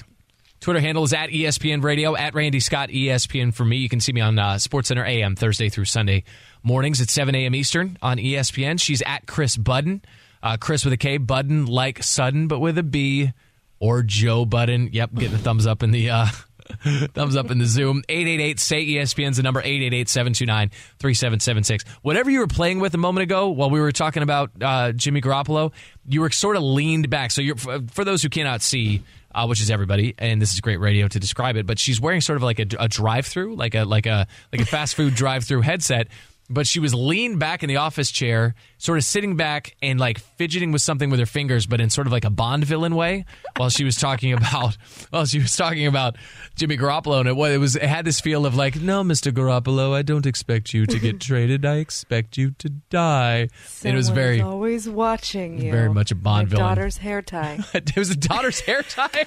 Twitter 0.59 0.81
handle 0.81 1.05
is 1.05 1.13
at 1.13 1.31
ESPN 1.31 1.85
Radio, 1.85 2.17
at 2.17 2.35
Randy 2.35 2.59
Scott 2.59 2.89
ESPN 2.89 3.55
for 3.55 3.65
me. 3.65 3.77
You 3.77 3.89
can 3.89 4.01
see 4.01 4.13
me 4.13 4.23
on 4.23 4.41
uh, 4.41 4.55
SportsCenter 4.55 5.07
AM 5.07 5.37
Thursday 5.37 5.69
through 5.69 5.85
Sunday 5.85 6.25
mornings 6.65 7.01
at 7.01 7.11
7 7.11 7.33
a.m. 7.33 7.55
Eastern 7.55 7.97
on 8.03 8.17
ESPN. 8.17 8.81
She's 8.81 9.03
at 9.03 9.27
Kris 9.29 9.57
Budden. 9.57 10.03
Uh, 10.45 10.59
Kris 10.59 10.85
with 10.85 10.93
a 10.93 10.99
K, 10.99 11.17
Budden 11.17 11.65
like 11.65 12.03
Sudden, 12.03 12.49
but 12.49 12.61
with 12.61 12.77
a 12.79 12.83
B. 12.83 13.33
Or 13.81 14.03
Joe 14.03 14.45
Budden. 14.45 14.91
Yep, 14.93 15.15
getting 15.15 15.33
the 15.33 15.39
thumbs 15.39 15.67
up 15.67 15.83
in 15.83 15.91
the 15.91 16.11
uh, 16.11 16.27
thumbs 17.15 17.37
up 17.37 17.51
in 17.51 17.59
the 17.59 17.67
Zoom. 17.67 18.03
888 18.09 18.61
say 18.61 18.87
ESPN's 18.87 19.37
the 19.37 19.43
number 19.43 19.61
888 19.61 20.09
729 20.09 20.71
3776. 20.99 21.85
Whatever 22.03 22.31
you 22.31 22.41
were 22.41 22.47
playing 22.47 22.81
with 22.81 22.95
a 22.95 22.99
moment 22.99 23.25
ago 23.25 23.49
while 23.49 23.71
we 23.71 23.81
were 23.81 23.93
talking 23.93 24.23
about 24.23 24.51
uh, 24.61 24.93
Jimmy 24.93 25.21
Garoppolo, 25.21 25.73
you 26.07 26.21
were 26.21 26.31
sort 26.31 26.57
of 26.57 26.63
leaned 26.63 27.11
back. 27.11 27.31
So 27.31 27.43
you're 27.43 27.57
for 27.57 28.05
those 28.05 28.23
who 28.23 28.29
cannot 28.29 28.63
see, 28.63 29.03
uh, 29.35 29.47
which 29.47 29.61
is 29.61 29.71
everybody, 29.71 30.15
and 30.19 30.41
this 30.41 30.53
is 30.53 30.61
great 30.61 30.81
radio 30.81 31.09
to 31.09 31.19
describe 31.19 31.57
it. 31.57 31.67
But 31.67 31.79
she's 31.79 32.01
wearing 32.01 32.21
sort 32.21 32.37
of 32.37 32.43
like 32.43 32.59
a, 32.59 32.67
a 32.79 32.89
drive-through, 32.89 33.57
like 33.57 33.75
a 33.75 33.85
like 33.85 34.07
a 34.07 34.27
like 34.53 34.63
a 34.63 34.67
fast 34.67 34.95
food 34.95 35.15
drive-through 35.17 35.63
headset. 35.63 36.09
But 36.51 36.67
she 36.67 36.79
was 36.79 36.95
leaned 36.95 37.39
back 37.39 37.63
in 37.63 37.69
the 37.69 37.77
office 37.77 38.11
chair, 38.11 38.55
sort 38.85 38.99
of 38.99 39.05
sitting 39.05 39.35
back 39.35 39.75
and 39.81 39.99
like 39.99 40.19
fidgeting 40.19 40.71
with 40.71 40.83
something 40.83 41.09
with 41.09 41.19
her 41.19 41.25
fingers, 41.25 41.67
but 41.67 41.81
in 41.81 41.89
sort 41.89 42.07
of 42.07 42.13
like 42.13 42.27
a 42.27 42.31
Bond 42.31 42.65
villain 42.65 42.95
way, 42.95 43.25
while 43.57 43.71
she 43.71 43.83
was 43.83 43.97
talking 43.97 44.35
about 44.35 44.77
while 45.11 45.25
she 45.25 45.39
was 45.39 45.57
talking 45.57 45.87
about 45.87 46.17
Jimmy 46.55 46.77
Garoppolo, 46.77 47.21
and 47.21 47.29
it 47.29 47.35
was 47.35 47.53
it 47.55 47.59
was 47.59 47.77
it 47.77 47.85
had 47.85 48.05
this 48.05 48.21
feel 48.21 48.45
of 48.45 48.55
like, 48.55 48.77
no, 48.79 49.03
Mister 49.03 49.33
Garoppolo, 49.33 49.95
I 49.95 50.03
don't 50.03 50.27
expect 50.27 50.75
you 50.75 50.85
to 50.85 50.99
get 50.99 51.19
traded. 51.21 51.65
I 51.65 51.77
expect 51.77 52.37
you 52.37 52.51
to 52.59 52.69
die. 52.69 53.49
And 53.85 53.95
it 53.95 53.97
was 53.97 54.11
very 54.11 54.43
always 54.43 54.87
watching 54.87 55.61
you. 55.63 55.73
very 55.73 55.89
much 55.89 56.11
a 56.11 56.15
Bond 56.15 56.51
Your 56.51 56.59
villain. 56.59 56.69
daughter's 56.77 56.99
hair 56.99 57.23
tie. 57.23 57.61
it 57.75 57.97
was 57.97 58.11
a 58.11 58.17
daughter's 58.17 58.61
hair 58.61 58.83
tie. 58.83 59.25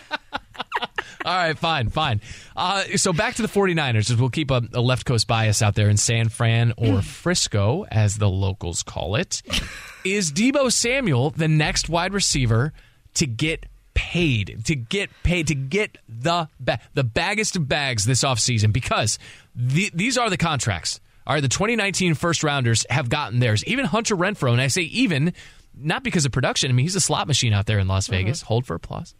All 1.25 1.35
right, 1.35 1.57
fine, 1.57 1.89
fine. 1.89 2.21
Uh, 2.55 2.83
so 2.95 3.11
back 3.11 3.35
to 3.35 3.41
the 3.41 3.47
49ers, 3.47 4.17
we'll 4.17 4.29
keep 4.29 4.49
a, 4.49 4.61
a 4.73 4.79
left 4.81 5.05
coast 5.05 5.27
bias 5.27 5.61
out 5.61 5.75
there 5.75 5.89
in 5.89 5.97
San 5.97 6.29
Fran 6.29 6.73
or 6.77 7.01
Frisco, 7.01 7.85
as 7.91 8.17
the 8.17 8.29
locals 8.29 8.81
call 8.83 9.15
it. 9.15 9.41
Is 10.05 10.31
Deebo 10.31 10.71
Samuel 10.71 11.31
the 11.31 11.47
next 11.47 11.89
wide 11.89 12.13
receiver 12.13 12.73
to 13.15 13.27
get 13.27 13.65
paid, 13.93 14.63
to 14.65 14.75
get 14.75 15.09
paid, 15.23 15.47
to 15.47 15.55
get 15.55 15.97
the 16.07 16.47
ba- 16.59 16.79
the 16.93 17.03
baggest 17.03 17.55
of 17.55 17.67
bags 17.67 18.05
this 18.05 18.23
offseason? 18.23 18.71
Because 18.71 19.19
the, 19.55 19.89
these 19.93 20.17
are 20.17 20.29
the 20.29 20.37
contracts. 20.37 20.99
All 21.25 21.33
right, 21.33 21.41
the 21.41 21.49
2019 21.49 22.13
first 22.13 22.43
rounders 22.43 22.85
have 22.89 23.09
gotten 23.09 23.39
theirs. 23.39 23.65
Even 23.65 23.83
Hunter 23.83 24.15
Renfrow, 24.15 24.53
and 24.53 24.61
I 24.61 24.67
say 24.67 24.83
even, 24.83 25.33
not 25.75 26.03
because 26.03 26.25
of 26.25 26.31
production. 26.31 26.71
I 26.71 26.73
mean, 26.73 26.85
he's 26.85 26.95
a 26.95 27.01
slot 27.01 27.27
machine 27.27 27.51
out 27.51 27.65
there 27.65 27.79
in 27.79 27.87
Las 27.87 28.05
mm-hmm. 28.05 28.13
Vegas. 28.13 28.41
Hold 28.43 28.65
for 28.65 28.75
applause. 28.75 29.13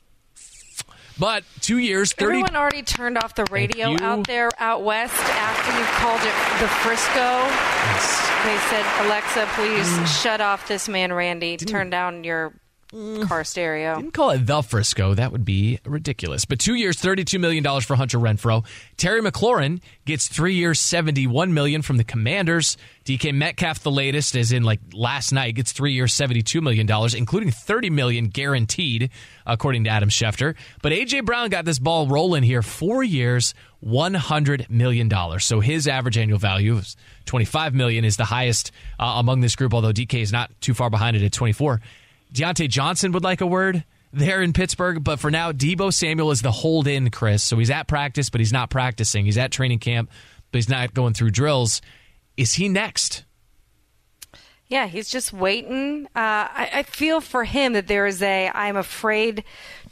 But 1.19 1.43
two 1.61 1.79
years, 1.79 2.13
30. 2.13 2.25
Everyone 2.25 2.55
already 2.55 2.83
turned 2.83 3.17
off 3.17 3.33
the 3.35 3.45
radio 3.51 3.89
you. 3.91 3.97
out 4.01 4.27
there 4.27 4.49
out 4.59 4.83
west 4.83 5.15
after 5.15 5.71
you 5.77 5.85
called 5.97 6.21
it 6.21 6.35
the 6.61 6.67
Frisco. 6.67 7.41
They 8.45 8.57
said, 8.69 8.85
Alexa, 9.05 9.47
please 9.55 9.87
Mm. 9.87 10.21
shut 10.23 10.41
off 10.41 10.67
this 10.67 10.87
man, 10.87 11.11
Randy. 11.11 11.57
Turn 11.57 11.89
down 11.89 12.23
your 12.23 12.53
car 12.91 13.43
stereo. 13.43 13.97
Didn't 13.97 14.13
call 14.13 14.31
it 14.31 14.45
the 14.45 14.61
Frisco. 14.61 15.13
That 15.13 15.31
would 15.31 15.43
be 15.43 15.79
ridiculous. 15.85 16.45
But 16.45 16.59
two 16.59 16.75
years, 16.75 16.97
$32 16.97 17.39
million 17.39 17.63
for 17.81 17.95
Hunter 17.95 18.17
Renfrow. 18.17 18.65
Terry 18.95 19.21
McLaurin 19.21 19.81
gets 20.05 20.27
three 20.27 20.55
years, 20.55 20.79
71 20.79 21.53
million 21.53 21.81
from 21.81 21.97
the 21.97 22.03
Commanders. 22.03 22.77
DK 23.05 23.33
Metcalf, 23.33 23.79
the 23.81 23.91
latest, 23.91 24.35
as 24.35 24.51
in 24.51 24.63
like 24.63 24.79
last 24.93 25.31
night, 25.31 25.55
gets 25.55 25.71
three 25.71 25.93
years, 25.93 26.13
$72 26.13 26.61
million, 26.61 26.87
including 27.15 27.51
30 27.51 27.89
million 27.89 28.25
guaranteed, 28.27 29.09
according 29.45 29.83
to 29.83 29.89
Adam 29.89 30.09
Schefter. 30.09 30.55
But 30.81 30.93
A.J. 30.93 31.21
Brown 31.21 31.49
got 31.49 31.65
this 31.65 31.79
ball 31.79 32.07
rolling 32.07 32.43
here. 32.43 32.61
Four 32.61 33.03
years, 33.03 33.53
$100 33.85 34.69
million. 34.69 35.11
So 35.39 35.59
his 35.59 35.87
average 35.87 36.17
annual 36.17 36.39
value 36.39 36.77
is 36.77 36.95
25 37.25 37.73
million 37.73 38.05
is 38.05 38.17
the 38.17 38.25
highest 38.25 38.71
uh, 38.99 39.15
among 39.17 39.41
this 39.41 39.55
group, 39.55 39.73
although 39.73 39.93
DK 39.93 40.21
is 40.21 40.31
not 40.31 40.51
too 40.61 40.73
far 40.73 40.89
behind 40.89 41.17
it 41.17 41.23
at 41.23 41.31
24 41.33 41.81
Diontae 42.33 42.69
Johnson 42.69 43.11
would 43.13 43.23
like 43.23 43.41
a 43.41 43.47
word 43.47 43.83
there 44.13 44.41
in 44.41 44.53
Pittsburgh, 44.53 45.03
but 45.03 45.19
for 45.19 45.29
now, 45.29 45.51
Deebo 45.51 45.93
Samuel 45.93 46.31
is 46.31 46.41
the 46.41 46.51
hold 46.51 46.87
in, 46.87 47.09
Kris. 47.09 47.43
So 47.43 47.57
he's 47.57 47.69
at 47.69 47.87
practice, 47.87 48.29
but 48.29 48.41
he's 48.41 48.53
not 48.53 48.69
practicing. 48.69 49.25
He's 49.25 49.37
at 49.37 49.51
training 49.51 49.79
camp, 49.79 50.09
but 50.51 50.57
he's 50.57 50.69
not 50.69 50.93
going 50.93 51.13
through 51.13 51.31
drills. 51.31 51.81
Is 52.35 52.53
he 52.53 52.69
next? 52.69 53.23
Yeah, 54.67 54.87
he's 54.87 55.09
just 55.09 55.31
waiting. 55.31 56.07
Uh, 56.07 56.09
I, 56.15 56.69
I 56.73 56.83
feel 56.83 57.21
for 57.21 57.43
him 57.43 57.73
that 57.73 57.87
there 57.87 58.05
is 58.05 58.21
a. 58.21 58.51
I'm 58.53 58.75
afraid 58.75 59.43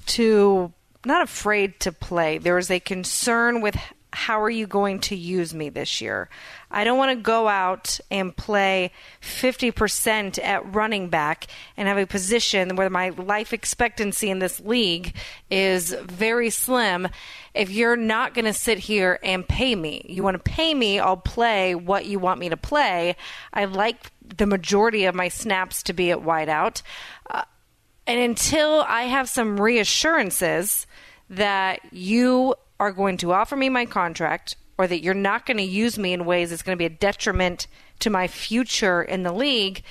to 0.08 0.74
not 1.06 1.24
afraid 1.24 1.80
to 1.82 1.92
play. 1.92 2.40
There 2.40 2.58
is 2.58 2.70
a 2.70 2.80
concern 2.80 3.62
with 3.62 3.78
how 4.16 4.42
are 4.42 4.50
you 4.50 4.66
going 4.66 5.00
to 5.02 5.16
use 5.16 5.54
me 5.54 5.68
this 5.68 6.00
year? 6.00 6.30
I 6.72 6.86
don't 6.86 6.98
want 6.98 7.18
to 7.18 7.22
go 7.22 7.50
out 7.50 8.00
and 8.10 8.36
play 8.36 8.92
50% 9.22 10.42
at 10.42 10.74
running 10.74 11.10
back 11.10 11.48
and 11.76 11.88
have 11.88 11.98
a 11.98 12.08
position 12.08 12.78
where 12.78 12.90
my 12.90 13.10
life 13.10 13.52
expectancy 13.52 14.30
in 14.30 14.40
this 14.40 14.62
league 14.62 15.14
is 15.52 15.94
very 16.04 16.50
slim. 16.50 17.10
If 17.54 17.70
you're 17.70 17.98
not 17.98 18.34
going 18.34 18.46
to 18.46 18.54
sit 18.54 18.80
here 18.80 19.20
and 19.22 19.48
pay 19.48 19.76
me, 19.76 20.06
you 20.08 20.24
want 20.24 20.36
to 20.36 20.52
pay 20.52 20.74
me, 20.74 20.98
I'll 20.98 21.18
play 21.18 21.76
what 21.76 22.06
you 22.06 22.18
want 22.18 22.40
me 22.40 22.48
to 22.50 22.58
play. 22.58 23.18
I 23.54 23.66
like 23.66 24.12
the 24.38 24.48
majority 24.48 25.06
of 25.06 25.14
my 25.14 25.28
snaps 25.28 25.84
to 25.84 25.94
be 25.94 26.10
at 26.12 26.20
wideout. 26.20 26.82
Uh, 27.30 27.44
and 28.08 28.20
until 28.20 28.86
I 28.88 29.04
have 29.04 29.28
some 29.28 29.60
reassurances 29.60 30.88
that 31.30 31.82
you 31.92 32.56
are 32.80 32.92
going 32.92 33.18
to 33.18 33.34
offer 33.34 33.56
me 33.56 33.70
my 33.70 33.86
contract 33.86 34.56
or 34.78 34.88
that 34.88 35.02
you're 35.02 35.14
not 35.14 35.46
going 35.46 35.58
to 35.58 35.64
use 35.64 35.98
me 35.98 36.14
in 36.14 36.26
ways 36.26 36.50
that's 36.50 36.62
going 36.62 36.76
to 36.76 36.80
be 36.80 36.86
a 36.86 36.90
detriment 36.90 37.68
to 38.00 38.10
my 38.10 38.28
future 38.28 39.02
in 39.02 39.24
the 39.24 39.32
league, 39.32 39.84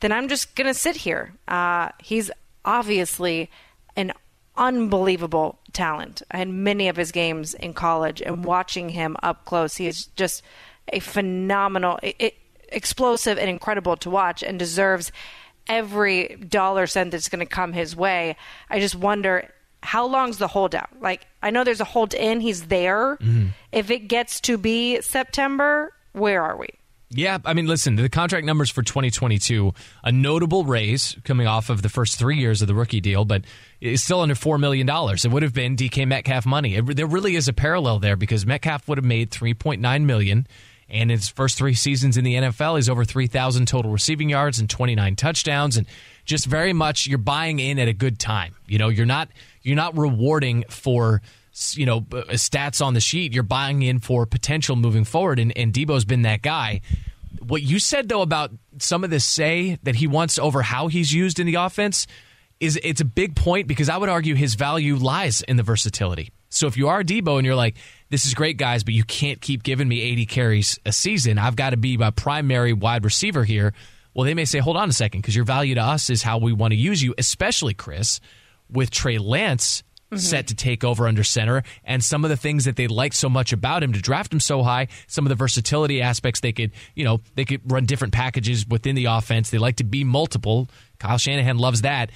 then 0.00 0.12
I'm 0.12 0.28
just 0.28 0.54
going 0.54 0.66
to 0.66 0.74
sit 0.74 0.96
here. 0.96 1.32
Uh, 1.48 1.88
he's 1.98 2.30
obviously 2.64 3.50
an 3.96 4.12
unbelievable 4.56 5.58
talent. 5.72 6.22
I 6.30 6.38
had 6.38 6.48
many 6.48 6.88
of 6.88 6.96
his 6.96 7.12
games 7.12 7.54
in 7.54 7.72
college, 7.72 8.20
and 8.20 8.44
watching 8.44 8.90
him 8.90 9.16
up 9.22 9.44
close, 9.44 9.76
he 9.76 9.86
is 9.86 10.06
just 10.16 10.42
a 10.92 11.00
phenomenal, 11.00 11.98
it, 12.02 12.34
explosive, 12.68 13.38
and 13.38 13.48
incredible 13.48 13.96
to 13.98 14.10
watch, 14.10 14.42
and 14.42 14.58
deserves 14.58 15.12
every 15.66 16.36
dollar 16.48 16.86
cent 16.86 17.10
that's 17.10 17.28
going 17.28 17.40
to 17.40 17.46
come 17.46 17.72
his 17.72 17.96
way. 17.96 18.36
I 18.70 18.80
just 18.80 18.94
wonder 18.94 19.50
how 19.86 20.06
long's 20.06 20.38
the 20.38 20.48
holdout? 20.48 20.90
Like, 21.00 21.26
I 21.42 21.50
know 21.50 21.64
there's 21.64 21.80
a 21.80 21.84
hold 21.84 22.12
in, 22.12 22.40
he's 22.40 22.66
there. 22.66 23.16
Mm-hmm. 23.16 23.48
If 23.72 23.90
it 23.90 24.08
gets 24.08 24.40
to 24.42 24.58
be 24.58 25.00
September, 25.00 25.92
where 26.12 26.42
are 26.42 26.56
we? 26.56 26.68
Yeah, 27.08 27.38
I 27.44 27.54
mean, 27.54 27.66
listen, 27.66 27.94
the 27.94 28.08
contract 28.08 28.44
numbers 28.44 28.68
for 28.68 28.82
2022, 28.82 29.72
a 30.02 30.10
notable 30.10 30.64
raise 30.64 31.16
coming 31.22 31.46
off 31.46 31.70
of 31.70 31.82
the 31.82 31.88
first 31.88 32.18
three 32.18 32.36
years 32.36 32.62
of 32.62 32.68
the 32.68 32.74
rookie 32.74 33.00
deal, 33.00 33.24
but 33.24 33.44
it's 33.80 34.02
still 34.02 34.20
under 34.20 34.34
$4 34.34 34.58
million. 34.58 34.88
It 34.88 35.30
would 35.30 35.44
have 35.44 35.54
been 35.54 35.76
DK 35.76 36.06
Metcalf 36.08 36.46
money. 36.46 36.74
It, 36.74 36.96
there 36.96 37.06
really 37.06 37.36
is 37.36 37.46
a 37.46 37.52
parallel 37.52 38.00
there 38.00 38.16
because 38.16 38.44
Metcalf 38.44 38.88
would 38.88 38.98
have 38.98 39.04
made 39.04 39.30
$3.9 39.30 40.04
million 40.04 40.48
and 40.88 41.10
his 41.10 41.28
first 41.28 41.58
three 41.58 41.74
seasons 41.74 42.16
in 42.16 42.24
the 42.24 42.34
NFL, 42.34 42.76
he's 42.76 42.88
over 42.88 43.04
3,000 43.04 43.66
total 43.66 43.90
receiving 43.90 44.28
yards 44.28 44.58
and 44.58 44.70
29 44.70 45.16
touchdowns. 45.16 45.76
And 45.76 45.86
just 46.26 46.46
very 46.46 46.72
much 46.72 47.06
you're 47.06 47.18
buying 47.18 47.58
in 47.58 47.78
at 47.78 47.88
a 47.88 47.92
good 47.92 48.18
time. 48.18 48.54
You 48.66 48.78
know, 48.78 48.88
you're 48.88 49.06
not 49.06 49.28
you're 49.62 49.76
not 49.76 49.96
rewarding 49.96 50.64
for 50.68 51.22
you 51.72 51.86
know 51.86 51.98
uh, 52.12 52.24
stats 52.32 52.84
on 52.84 52.94
the 52.94 53.00
sheet. 53.00 53.32
You're 53.32 53.42
buying 53.42 53.82
in 53.82 54.00
for 54.00 54.26
potential 54.26 54.76
moving 54.76 55.04
forward. 55.04 55.38
And, 55.38 55.56
and 55.56 55.72
Deebo's 55.72 56.04
been 56.04 56.22
that 56.22 56.42
guy. 56.42 56.82
What 57.46 57.62
you 57.62 57.78
said 57.78 58.08
though 58.08 58.22
about 58.22 58.50
some 58.78 59.04
of 59.04 59.10
this 59.10 59.24
say 59.24 59.78
that 59.84 59.94
he 59.94 60.06
wants 60.06 60.38
over 60.38 60.62
how 60.62 60.88
he's 60.88 61.12
used 61.12 61.38
in 61.38 61.46
the 61.46 61.54
offense 61.54 62.06
is 62.58 62.78
it's 62.82 63.00
a 63.00 63.04
big 63.04 63.36
point 63.36 63.68
because 63.68 63.88
I 63.88 63.96
would 63.96 64.08
argue 64.08 64.34
his 64.34 64.54
value 64.54 64.96
lies 64.96 65.42
in 65.42 65.56
the 65.56 65.62
versatility. 65.62 66.32
So 66.48 66.66
if 66.66 66.76
you 66.76 66.88
are 66.88 67.02
Deebo 67.02 67.36
and 67.36 67.44
you're 67.44 67.56
like, 67.56 67.76
this 68.08 68.26
is 68.26 68.34
great, 68.34 68.56
guys, 68.56 68.84
but 68.84 68.94
you 68.94 69.04
can't 69.04 69.40
keep 69.40 69.62
giving 69.62 69.88
me 69.88 70.00
80 70.00 70.26
carries 70.26 70.78
a 70.86 70.92
season. 70.92 71.38
I've 71.38 71.56
got 71.56 71.70
to 71.70 71.76
be 71.76 71.96
my 71.96 72.10
primary 72.10 72.72
wide 72.72 73.04
receiver 73.04 73.44
here. 73.44 73.72
Well, 74.14 74.24
they 74.24 74.34
may 74.34 74.44
say, 74.44 74.60
hold 74.60 74.76
on 74.76 74.88
a 74.88 74.92
second, 74.92 75.20
because 75.20 75.36
your 75.36 75.44
value 75.44 75.74
to 75.74 75.82
us 75.82 76.08
is 76.08 76.22
how 76.22 76.38
we 76.38 76.52
want 76.52 76.72
to 76.72 76.76
use 76.76 77.02
you, 77.02 77.14
especially 77.18 77.74
Kris, 77.74 78.20
with 78.70 78.90
Trey 78.90 79.18
Lance 79.18 79.82
mm-hmm. 80.10 80.16
set 80.16 80.46
to 80.48 80.54
take 80.54 80.84
over 80.84 81.06
under 81.06 81.24
center 81.24 81.62
and 81.84 82.02
some 82.02 82.24
of 82.24 82.30
the 82.30 82.36
things 82.36 82.64
that 82.64 82.76
they 82.76 82.86
liked 82.86 83.14
so 83.14 83.28
much 83.28 83.52
about 83.52 83.82
him 83.82 83.92
to 83.92 84.00
draft 84.00 84.32
him 84.32 84.40
so 84.40 84.62
high, 84.62 84.88
some 85.06 85.26
of 85.26 85.28
the 85.28 85.34
versatility 85.34 86.00
aspects 86.00 86.40
they 86.40 86.52
could, 86.52 86.72
you 86.94 87.04
know, 87.04 87.20
they 87.34 87.44
could 87.44 87.60
run 87.70 87.84
different 87.84 88.14
packages 88.14 88.66
within 88.66 88.94
the 88.94 89.06
offense. 89.06 89.50
They 89.50 89.58
like 89.58 89.76
to 89.76 89.84
be 89.84 90.04
multiple. 90.04 90.68
Kyle 90.98 91.18
Shanahan 91.18 91.58
loves 91.58 91.82
that. 91.82 92.10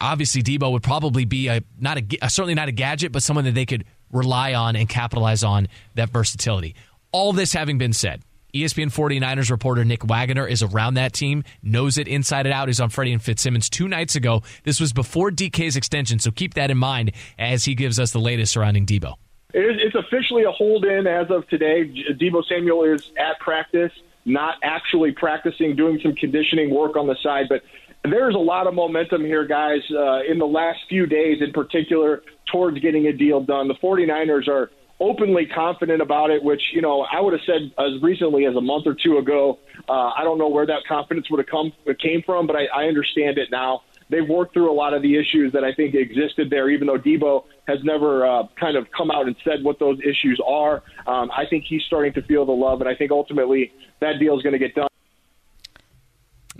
Obviously, 0.00 0.42
Deebo 0.42 0.72
would 0.72 0.82
probably 0.82 1.24
be 1.24 1.48
a 1.48 1.62
not 1.78 1.98
a 1.98 2.30
certainly 2.30 2.54
not 2.54 2.68
a 2.68 2.72
gadget, 2.72 3.12
but 3.12 3.22
someone 3.22 3.44
that 3.44 3.54
they 3.54 3.66
could 3.66 3.84
rely 4.12 4.54
on 4.54 4.76
and 4.76 4.88
capitalize 4.88 5.44
on 5.44 5.68
that 5.94 6.10
versatility. 6.10 6.74
All 7.12 7.32
this 7.32 7.52
having 7.52 7.78
been 7.78 7.92
said, 7.92 8.22
ESPN 8.54 8.86
49ers 8.92 9.50
reporter 9.50 9.84
Nick 9.84 10.04
Wagoner 10.04 10.46
is 10.46 10.62
around 10.62 10.94
that 10.94 11.12
team, 11.12 11.44
knows 11.62 11.98
it 11.98 12.08
inside 12.08 12.46
and 12.46 12.52
out. 12.52 12.68
He's 12.68 12.80
on 12.80 12.88
Freddie 12.88 13.12
and 13.12 13.22
Fitzsimmons 13.22 13.68
two 13.68 13.88
nights 13.88 14.16
ago. 14.16 14.42
This 14.64 14.80
was 14.80 14.92
before 14.92 15.30
DK's 15.30 15.76
extension, 15.76 16.18
so 16.18 16.30
keep 16.30 16.54
that 16.54 16.70
in 16.70 16.78
mind 16.78 17.12
as 17.38 17.64
he 17.64 17.74
gives 17.74 17.98
us 17.98 18.12
the 18.12 18.20
latest 18.20 18.52
surrounding 18.52 18.86
Deebo. 18.86 19.14
It's 19.52 19.94
officially 19.94 20.44
a 20.44 20.50
hold 20.50 20.84
in 20.84 21.06
as 21.06 21.30
of 21.30 21.48
today. 21.48 21.84
Deebo 22.12 22.42
Samuel 22.46 22.84
is 22.84 23.10
at 23.18 23.38
practice, 23.40 23.92
not 24.24 24.56
actually 24.62 25.12
practicing, 25.12 25.74
doing 25.74 25.98
some 26.02 26.14
conditioning 26.14 26.70
work 26.70 26.96
on 26.96 27.06
the 27.06 27.16
side, 27.22 27.46
but 27.48 27.62
there's 28.04 28.34
a 28.34 28.38
lot 28.38 28.66
of 28.66 28.74
momentum 28.74 29.24
here, 29.24 29.46
guys, 29.46 29.80
uh, 29.90 30.22
in 30.22 30.38
the 30.38 30.46
last 30.46 30.80
few 30.88 31.06
days 31.06 31.38
in 31.40 31.52
particular 31.52 32.22
towards 32.50 32.78
getting 32.80 33.06
a 33.06 33.12
deal 33.12 33.40
done. 33.40 33.68
The 33.68 33.74
49ers 33.74 34.48
are 34.48 34.70
openly 35.00 35.46
confident 35.46 36.02
about 36.02 36.30
it, 36.30 36.42
which, 36.42 36.62
you 36.72 36.82
know, 36.82 37.02
I 37.02 37.20
would 37.20 37.32
have 37.32 37.42
said 37.46 37.72
as 37.78 38.02
recently 38.02 38.46
as 38.46 38.56
a 38.56 38.60
month 38.60 38.86
or 38.86 38.94
two 38.94 39.18
ago. 39.18 39.58
Uh, 39.88 40.10
I 40.16 40.24
don't 40.24 40.38
know 40.38 40.48
where 40.48 40.66
that 40.66 40.82
confidence 40.88 41.30
would 41.30 41.38
have 41.38 41.46
come 41.46 41.72
came 42.00 42.22
from, 42.22 42.46
but 42.46 42.56
I, 42.56 42.66
I 42.66 42.84
understand 42.84 43.38
it 43.38 43.50
now. 43.50 43.82
They've 44.10 44.26
worked 44.26 44.54
through 44.54 44.70
a 44.70 44.72
lot 44.72 44.94
of 44.94 45.02
the 45.02 45.16
issues 45.16 45.52
that 45.52 45.64
I 45.64 45.74
think 45.74 45.94
existed 45.94 46.48
there, 46.48 46.70
even 46.70 46.86
though 46.86 46.98
Deebo 46.98 47.44
has 47.66 47.78
never 47.84 48.26
uh, 48.26 48.44
kind 48.58 48.76
of 48.76 48.86
come 48.96 49.10
out 49.10 49.26
and 49.26 49.36
said 49.44 49.62
what 49.62 49.78
those 49.78 49.98
issues 50.00 50.40
are. 50.46 50.82
Um, 51.06 51.30
I 51.36 51.44
think 51.48 51.64
he's 51.68 51.82
starting 51.82 52.14
to 52.14 52.22
feel 52.22 52.46
the 52.46 52.52
love, 52.52 52.80
and 52.80 52.88
I 52.88 52.94
think 52.94 53.10
ultimately 53.10 53.70
that 54.00 54.18
deal 54.18 54.36
is 54.36 54.42
going 54.42 54.54
to 54.54 54.58
get 54.58 54.74
done. 54.74 54.88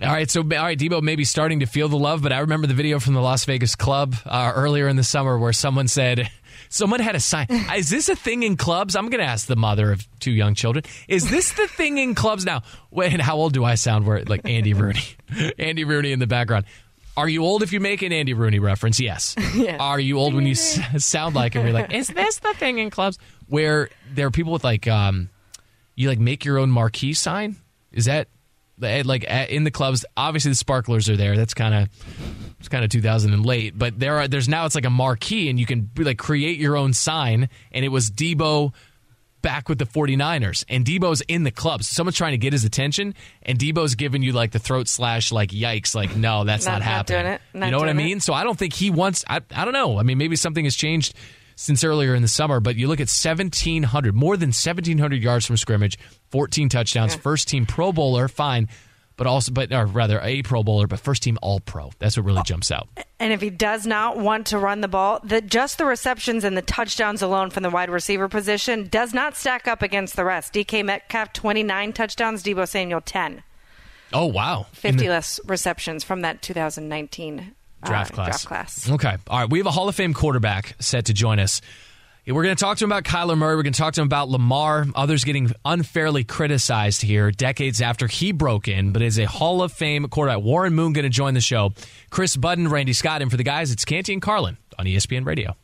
All 0.01 0.07
right, 0.07 0.31
so 0.31 0.41
all 0.41 0.47
right, 0.47 0.79
Deebo 0.79 1.01
may 1.01 1.17
be 1.17 1.25
starting 1.25 1.59
to 1.59 1.65
feel 1.65 1.89
the 1.89 1.97
love, 1.97 2.21
but 2.21 2.31
I 2.31 2.39
remember 2.39 2.67
the 2.67 2.73
video 2.73 2.99
from 2.99 3.15
the 3.15 3.21
Las 3.21 3.43
Vegas 3.43 3.75
club 3.75 4.15
uh, 4.25 4.53
earlier 4.55 4.87
in 4.87 4.95
the 4.95 5.03
summer 5.03 5.37
where 5.37 5.51
someone 5.51 5.89
said, 5.89 6.29
someone 6.69 7.01
had 7.01 7.15
a 7.15 7.19
sign. 7.19 7.47
Is 7.75 7.89
this 7.89 8.07
a 8.07 8.15
thing 8.15 8.43
in 8.43 8.55
clubs? 8.55 8.95
I'm 8.95 9.09
going 9.09 9.19
to 9.19 9.29
ask 9.29 9.45
the 9.47 9.57
mother 9.57 9.91
of 9.91 10.07
two 10.21 10.31
young 10.31 10.55
children. 10.55 10.85
Is 11.09 11.29
this 11.29 11.51
the 11.51 11.67
thing 11.67 11.97
in 11.97 12.15
clubs 12.15 12.45
now? 12.45 12.61
Wait, 12.91 13.19
how 13.19 13.35
old 13.35 13.51
do 13.51 13.65
I 13.65 13.75
sound? 13.75 14.05
Where 14.07 14.23
like 14.23 14.41
Andy 14.45 14.73
Rooney, 14.73 15.01
Andy 15.59 15.83
Rooney 15.83 16.13
in 16.13 16.19
the 16.19 16.27
background. 16.27 16.63
Are 17.17 17.27
you 17.27 17.43
old 17.43 17.61
if 17.63 17.73
you 17.73 17.81
make 17.81 18.01
an 18.01 18.13
Andy 18.13 18.33
Rooney 18.33 18.59
reference? 18.59 19.01
Yes. 19.01 19.35
yes. 19.53 19.81
Are 19.81 19.99
you 19.99 20.17
old 20.17 20.33
when 20.33 20.45
you 20.45 20.53
s- 20.53 21.03
sound 21.03 21.35
like 21.35 21.55
him? 21.55 21.65
You're 21.65 21.73
like, 21.73 21.91
is 21.91 22.07
this 22.07 22.39
the 22.39 22.53
thing 22.53 22.77
in 22.77 22.89
clubs 22.89 23.17
where 23.47 23.89
there 24.13 24.27
are 24.27 24.31
people 24.31 24.53
with 24.53 24.63
like, 24.63 24.87
um, 24.87 25.29
you 25.95 26.07
like 26.07 26.19
make 26.19 26.45
your 26.45 26.57
own 26.57 26.71
marquee 26.71 27.13
sign? 27.13 27.57
Is 27.91 28.05
that 28.05 28.29
like 28.79 29.23
in 29.23 29.63
the 29.63 29.71
clubs. 29.71 30.05
Obviously, 30.15 30.51
the 30.51 30.55
sparklers 30.55 31.09
are 31.09 31.17
there. 31.17 31.35
That's 31.35 31.53
kind 31.53 31.73
of 31.73 31.89
it's 32.59 32.69
kind 32.69 32.83
of 32.83 32.89
2000 32.89 33.33
and 33.33 33.45
late, 33.45 33.77
but 33.77 33.99
there 33.99 34.17
are 34.17 34.27
there's 34.27 34.49
now 34.49 34.65
it's 34.65 34.75
like 34.75 34.85
a 34.85 34.89
marquee, 34.89 35.49
and 35.49 35.59
you 35.59 35.65
can 35.65 35.89
like 35.97 36.17
create 36.17 36.59
your 36.59 36.75
own 36.75 36.93
sign. 36.93 37.49
And 37.71 37.85
it 37.85 37.89
was 37.89 38.09
Deebo 38.11 38.73
back 39.41 39.69
with 39.69 39.79
the 39.79 39.85
49ers, 39.85 40.65
and 40.67 40.85
Deebo's 40.85 41.21
in 41.21 41.43
the 41.43 41.51
clubs. 41.51 41.87
So 41.87 41.95
someone's 41.95 42.17
trying 42.17 42.31
to 42.31 42.37
get 42.37 42.53
his 42.53 42.65
attention, 42.65 43.15
and 43.43 43.57
Deebo's 43.57 43.95
giving 43.95 44.21
you 44.21 44.33
like 44.33 44.51
the 44.51 44.59
throat 44.59 44.87
slash, 44.87 45.31
like 45.31 45.51
yikes, 45.51 45.95
like 45.95 46.15
no, 46.15 46.43
that's 46.43 46.65
not, 46.65 46.73
not 46.73 46.81
happening. 46.81 47.39
Not 47.53 47.65
you 47.65 47.71
know 47.71 47.79
what 47.79 47.89
I 47.89 47.93
mean? 47.93 48.17
It. 48.17 48.23
So 48.23 48.33
I 48.33 48.43
don't 48.43 48.57
think 48.57 48.73
he 48.73 48.89
wants. 48.89 49.23
I 49.27 49.41
I 49.55 49.65
don't 49.65 49.73
know. 49.73 49.97
I 49.97 50.03
mean, 50.03 50.17
maybe 50.17 50.35
something 50.35 50.65
has 50.65 50.75
changed 50.75 51.13
since 51.59 51.83
earlier 51.83 52.15
in 52.15 52.21
the 52.21 52.27
summer, 52.29 52.61
but 52.61 52.77
you 52.77 52.87
look 52.87 53.01
at 53.01 53.09
1,700, 53.09 54.15
more 54.15 54.37
than 54.37 54.47
1,700 54.47 55.21
yards 55.21 55.45
from 55.45 55.57
scrimmage, 55.57 55.99
14 56.31 56.69
touchdowns, 56.69 57.13
yeah. 57.13 57.19
first 57.19 57.49
team 57.49 57.65
Pro 57.65 57.91
Bowler, 57.91 58.29
fine, 58.29 58.69
but 59.17 59.27
also, 59.27 59.51
but 59.51 59.73
or 59.73 59.85
rather 59.85 60.21
a 60.23 60.41
Pro 60.41 60.63
Bowler, 60.63 60.87
but 60.87 61.01
first 61.01 61.21
team 61.21 61.37
All 61.41 61.59
Pro. 61.59 61.91
That's 61.99 62.15
what 62.15 62.25
really 62.25 62.43
jumps 62.43 62.71
out. 62.71 62.87
And 63.19 63.33
if 63.33 63.41
he 63.41 63.49
does 63.49 63.85
not 63.85 64.17
want 64.17 64.47
to 64.47 64.57
run 64.57 64.79
the 64.79 64.87
ball, 64.87 65.19
the, 65.21 65.41
just 65.41 65.77
the 65.77 65.83
receptions 65.83 66.45
and 66.45 66.55
the 66.55 66.61
touchdowns 66.61 67.21
alone 67.21 67.49
from 67.49 67.63
the 67.63 67.69
wide 67.69 67.89
receiver 67.89 68.29
position 68.29 68.87
does 68.87 69.13
not 69.13 69.35
stack 69.35 69.67
up 69.67 69.81
against 69.81 70.15
the 70.15 70.23
rest. 70.23 70.53
DK 70.53 70.85
Metcalf 70.85 71.33
29 71.33 71.91
touchdowns, 71.91 72.41
Deebo 72.41 72.65
Samuel 72.69 73.01
10. 73.01 73.43
Oh 74.13 74.27
wow, 74.27 74.67
50 74.71 75.03
the- 75.03 75.09
less 75.09 75.41
receptions 75.45 76.05
from 76.05 76.21
that 76.21 76.41
2019 76.41 77.53
draft 77.83 78.11
uh, 78.11 78.15
class. 78.15 78.43
Draft 78.43 78.47
class. 78.47 78.89
Okay. 78.89 79.15
All 79.27 79.39
right. 79.39 79.49
We 79.49 79.59
have 79.59 79.67
a 79.67 79.71
Hall 79.71 79.89
of 79.89 79.95
Fame 79.95 80.13
quarterback 80.13 80.75
set 80.79 81.05
to 81.05 81.13
join 81.13 81.39
us. 81.39 81.61
We're 82.27 82.43
going 82.43 82.55
to 82.55 82.63
talk 82.63 82.77
to 82.77 82.83
him 82.83 82.91
about 82.91 83.05
Kyler 83.05 83.35
Murray. 83.35 83.55
We're 83.55 83.63
going 83.63 83.73
to 83.73 83.79
talk 83.79 83.95
to 83.95 84.01
him 84.01 84.05
about 84.05 84.29
Lamar. 84.29 84.85
Others 84.93 85.23
getting 85.23 85.51
unfairly 85.65 86.23
criticized 86.23 87.01
here 87.01 87.31
decades 87.31 87.81
after 87.81 88.05
he 88.05 88.33
broke 88.33 88.67
in, 88.67 88.91
but 88.91 89.01
is 89.01 89.17
a 89.17 89.25
Hall 89.25 89.63
of 89.63 89.73
Fame 89.73 90.07
quarterback. 90.09 90.43
Warren 90.43 90.75
Moon 90.75 90.93
going 90.93 91.03
to 91.03 91.09
join 91.09 91.33
the 91.33 91.41
show. 91.41 91.73
Kris 92.11 92.35
Budden, 92.35 92.67
Randy 92.67 92.93
Scott, 92.93 93.23
and 93.23 93.31
for 93.31 93.37
the 93.37 93.43
guys, 93.43 93.71
it's 93.71 93.83
Canty 93.83 94.13
and 94.13 94.21
Carlin 94.21 94.57
on 94.77 94.85
ESPN 94.85 95.25
Radio. 95.25 95.55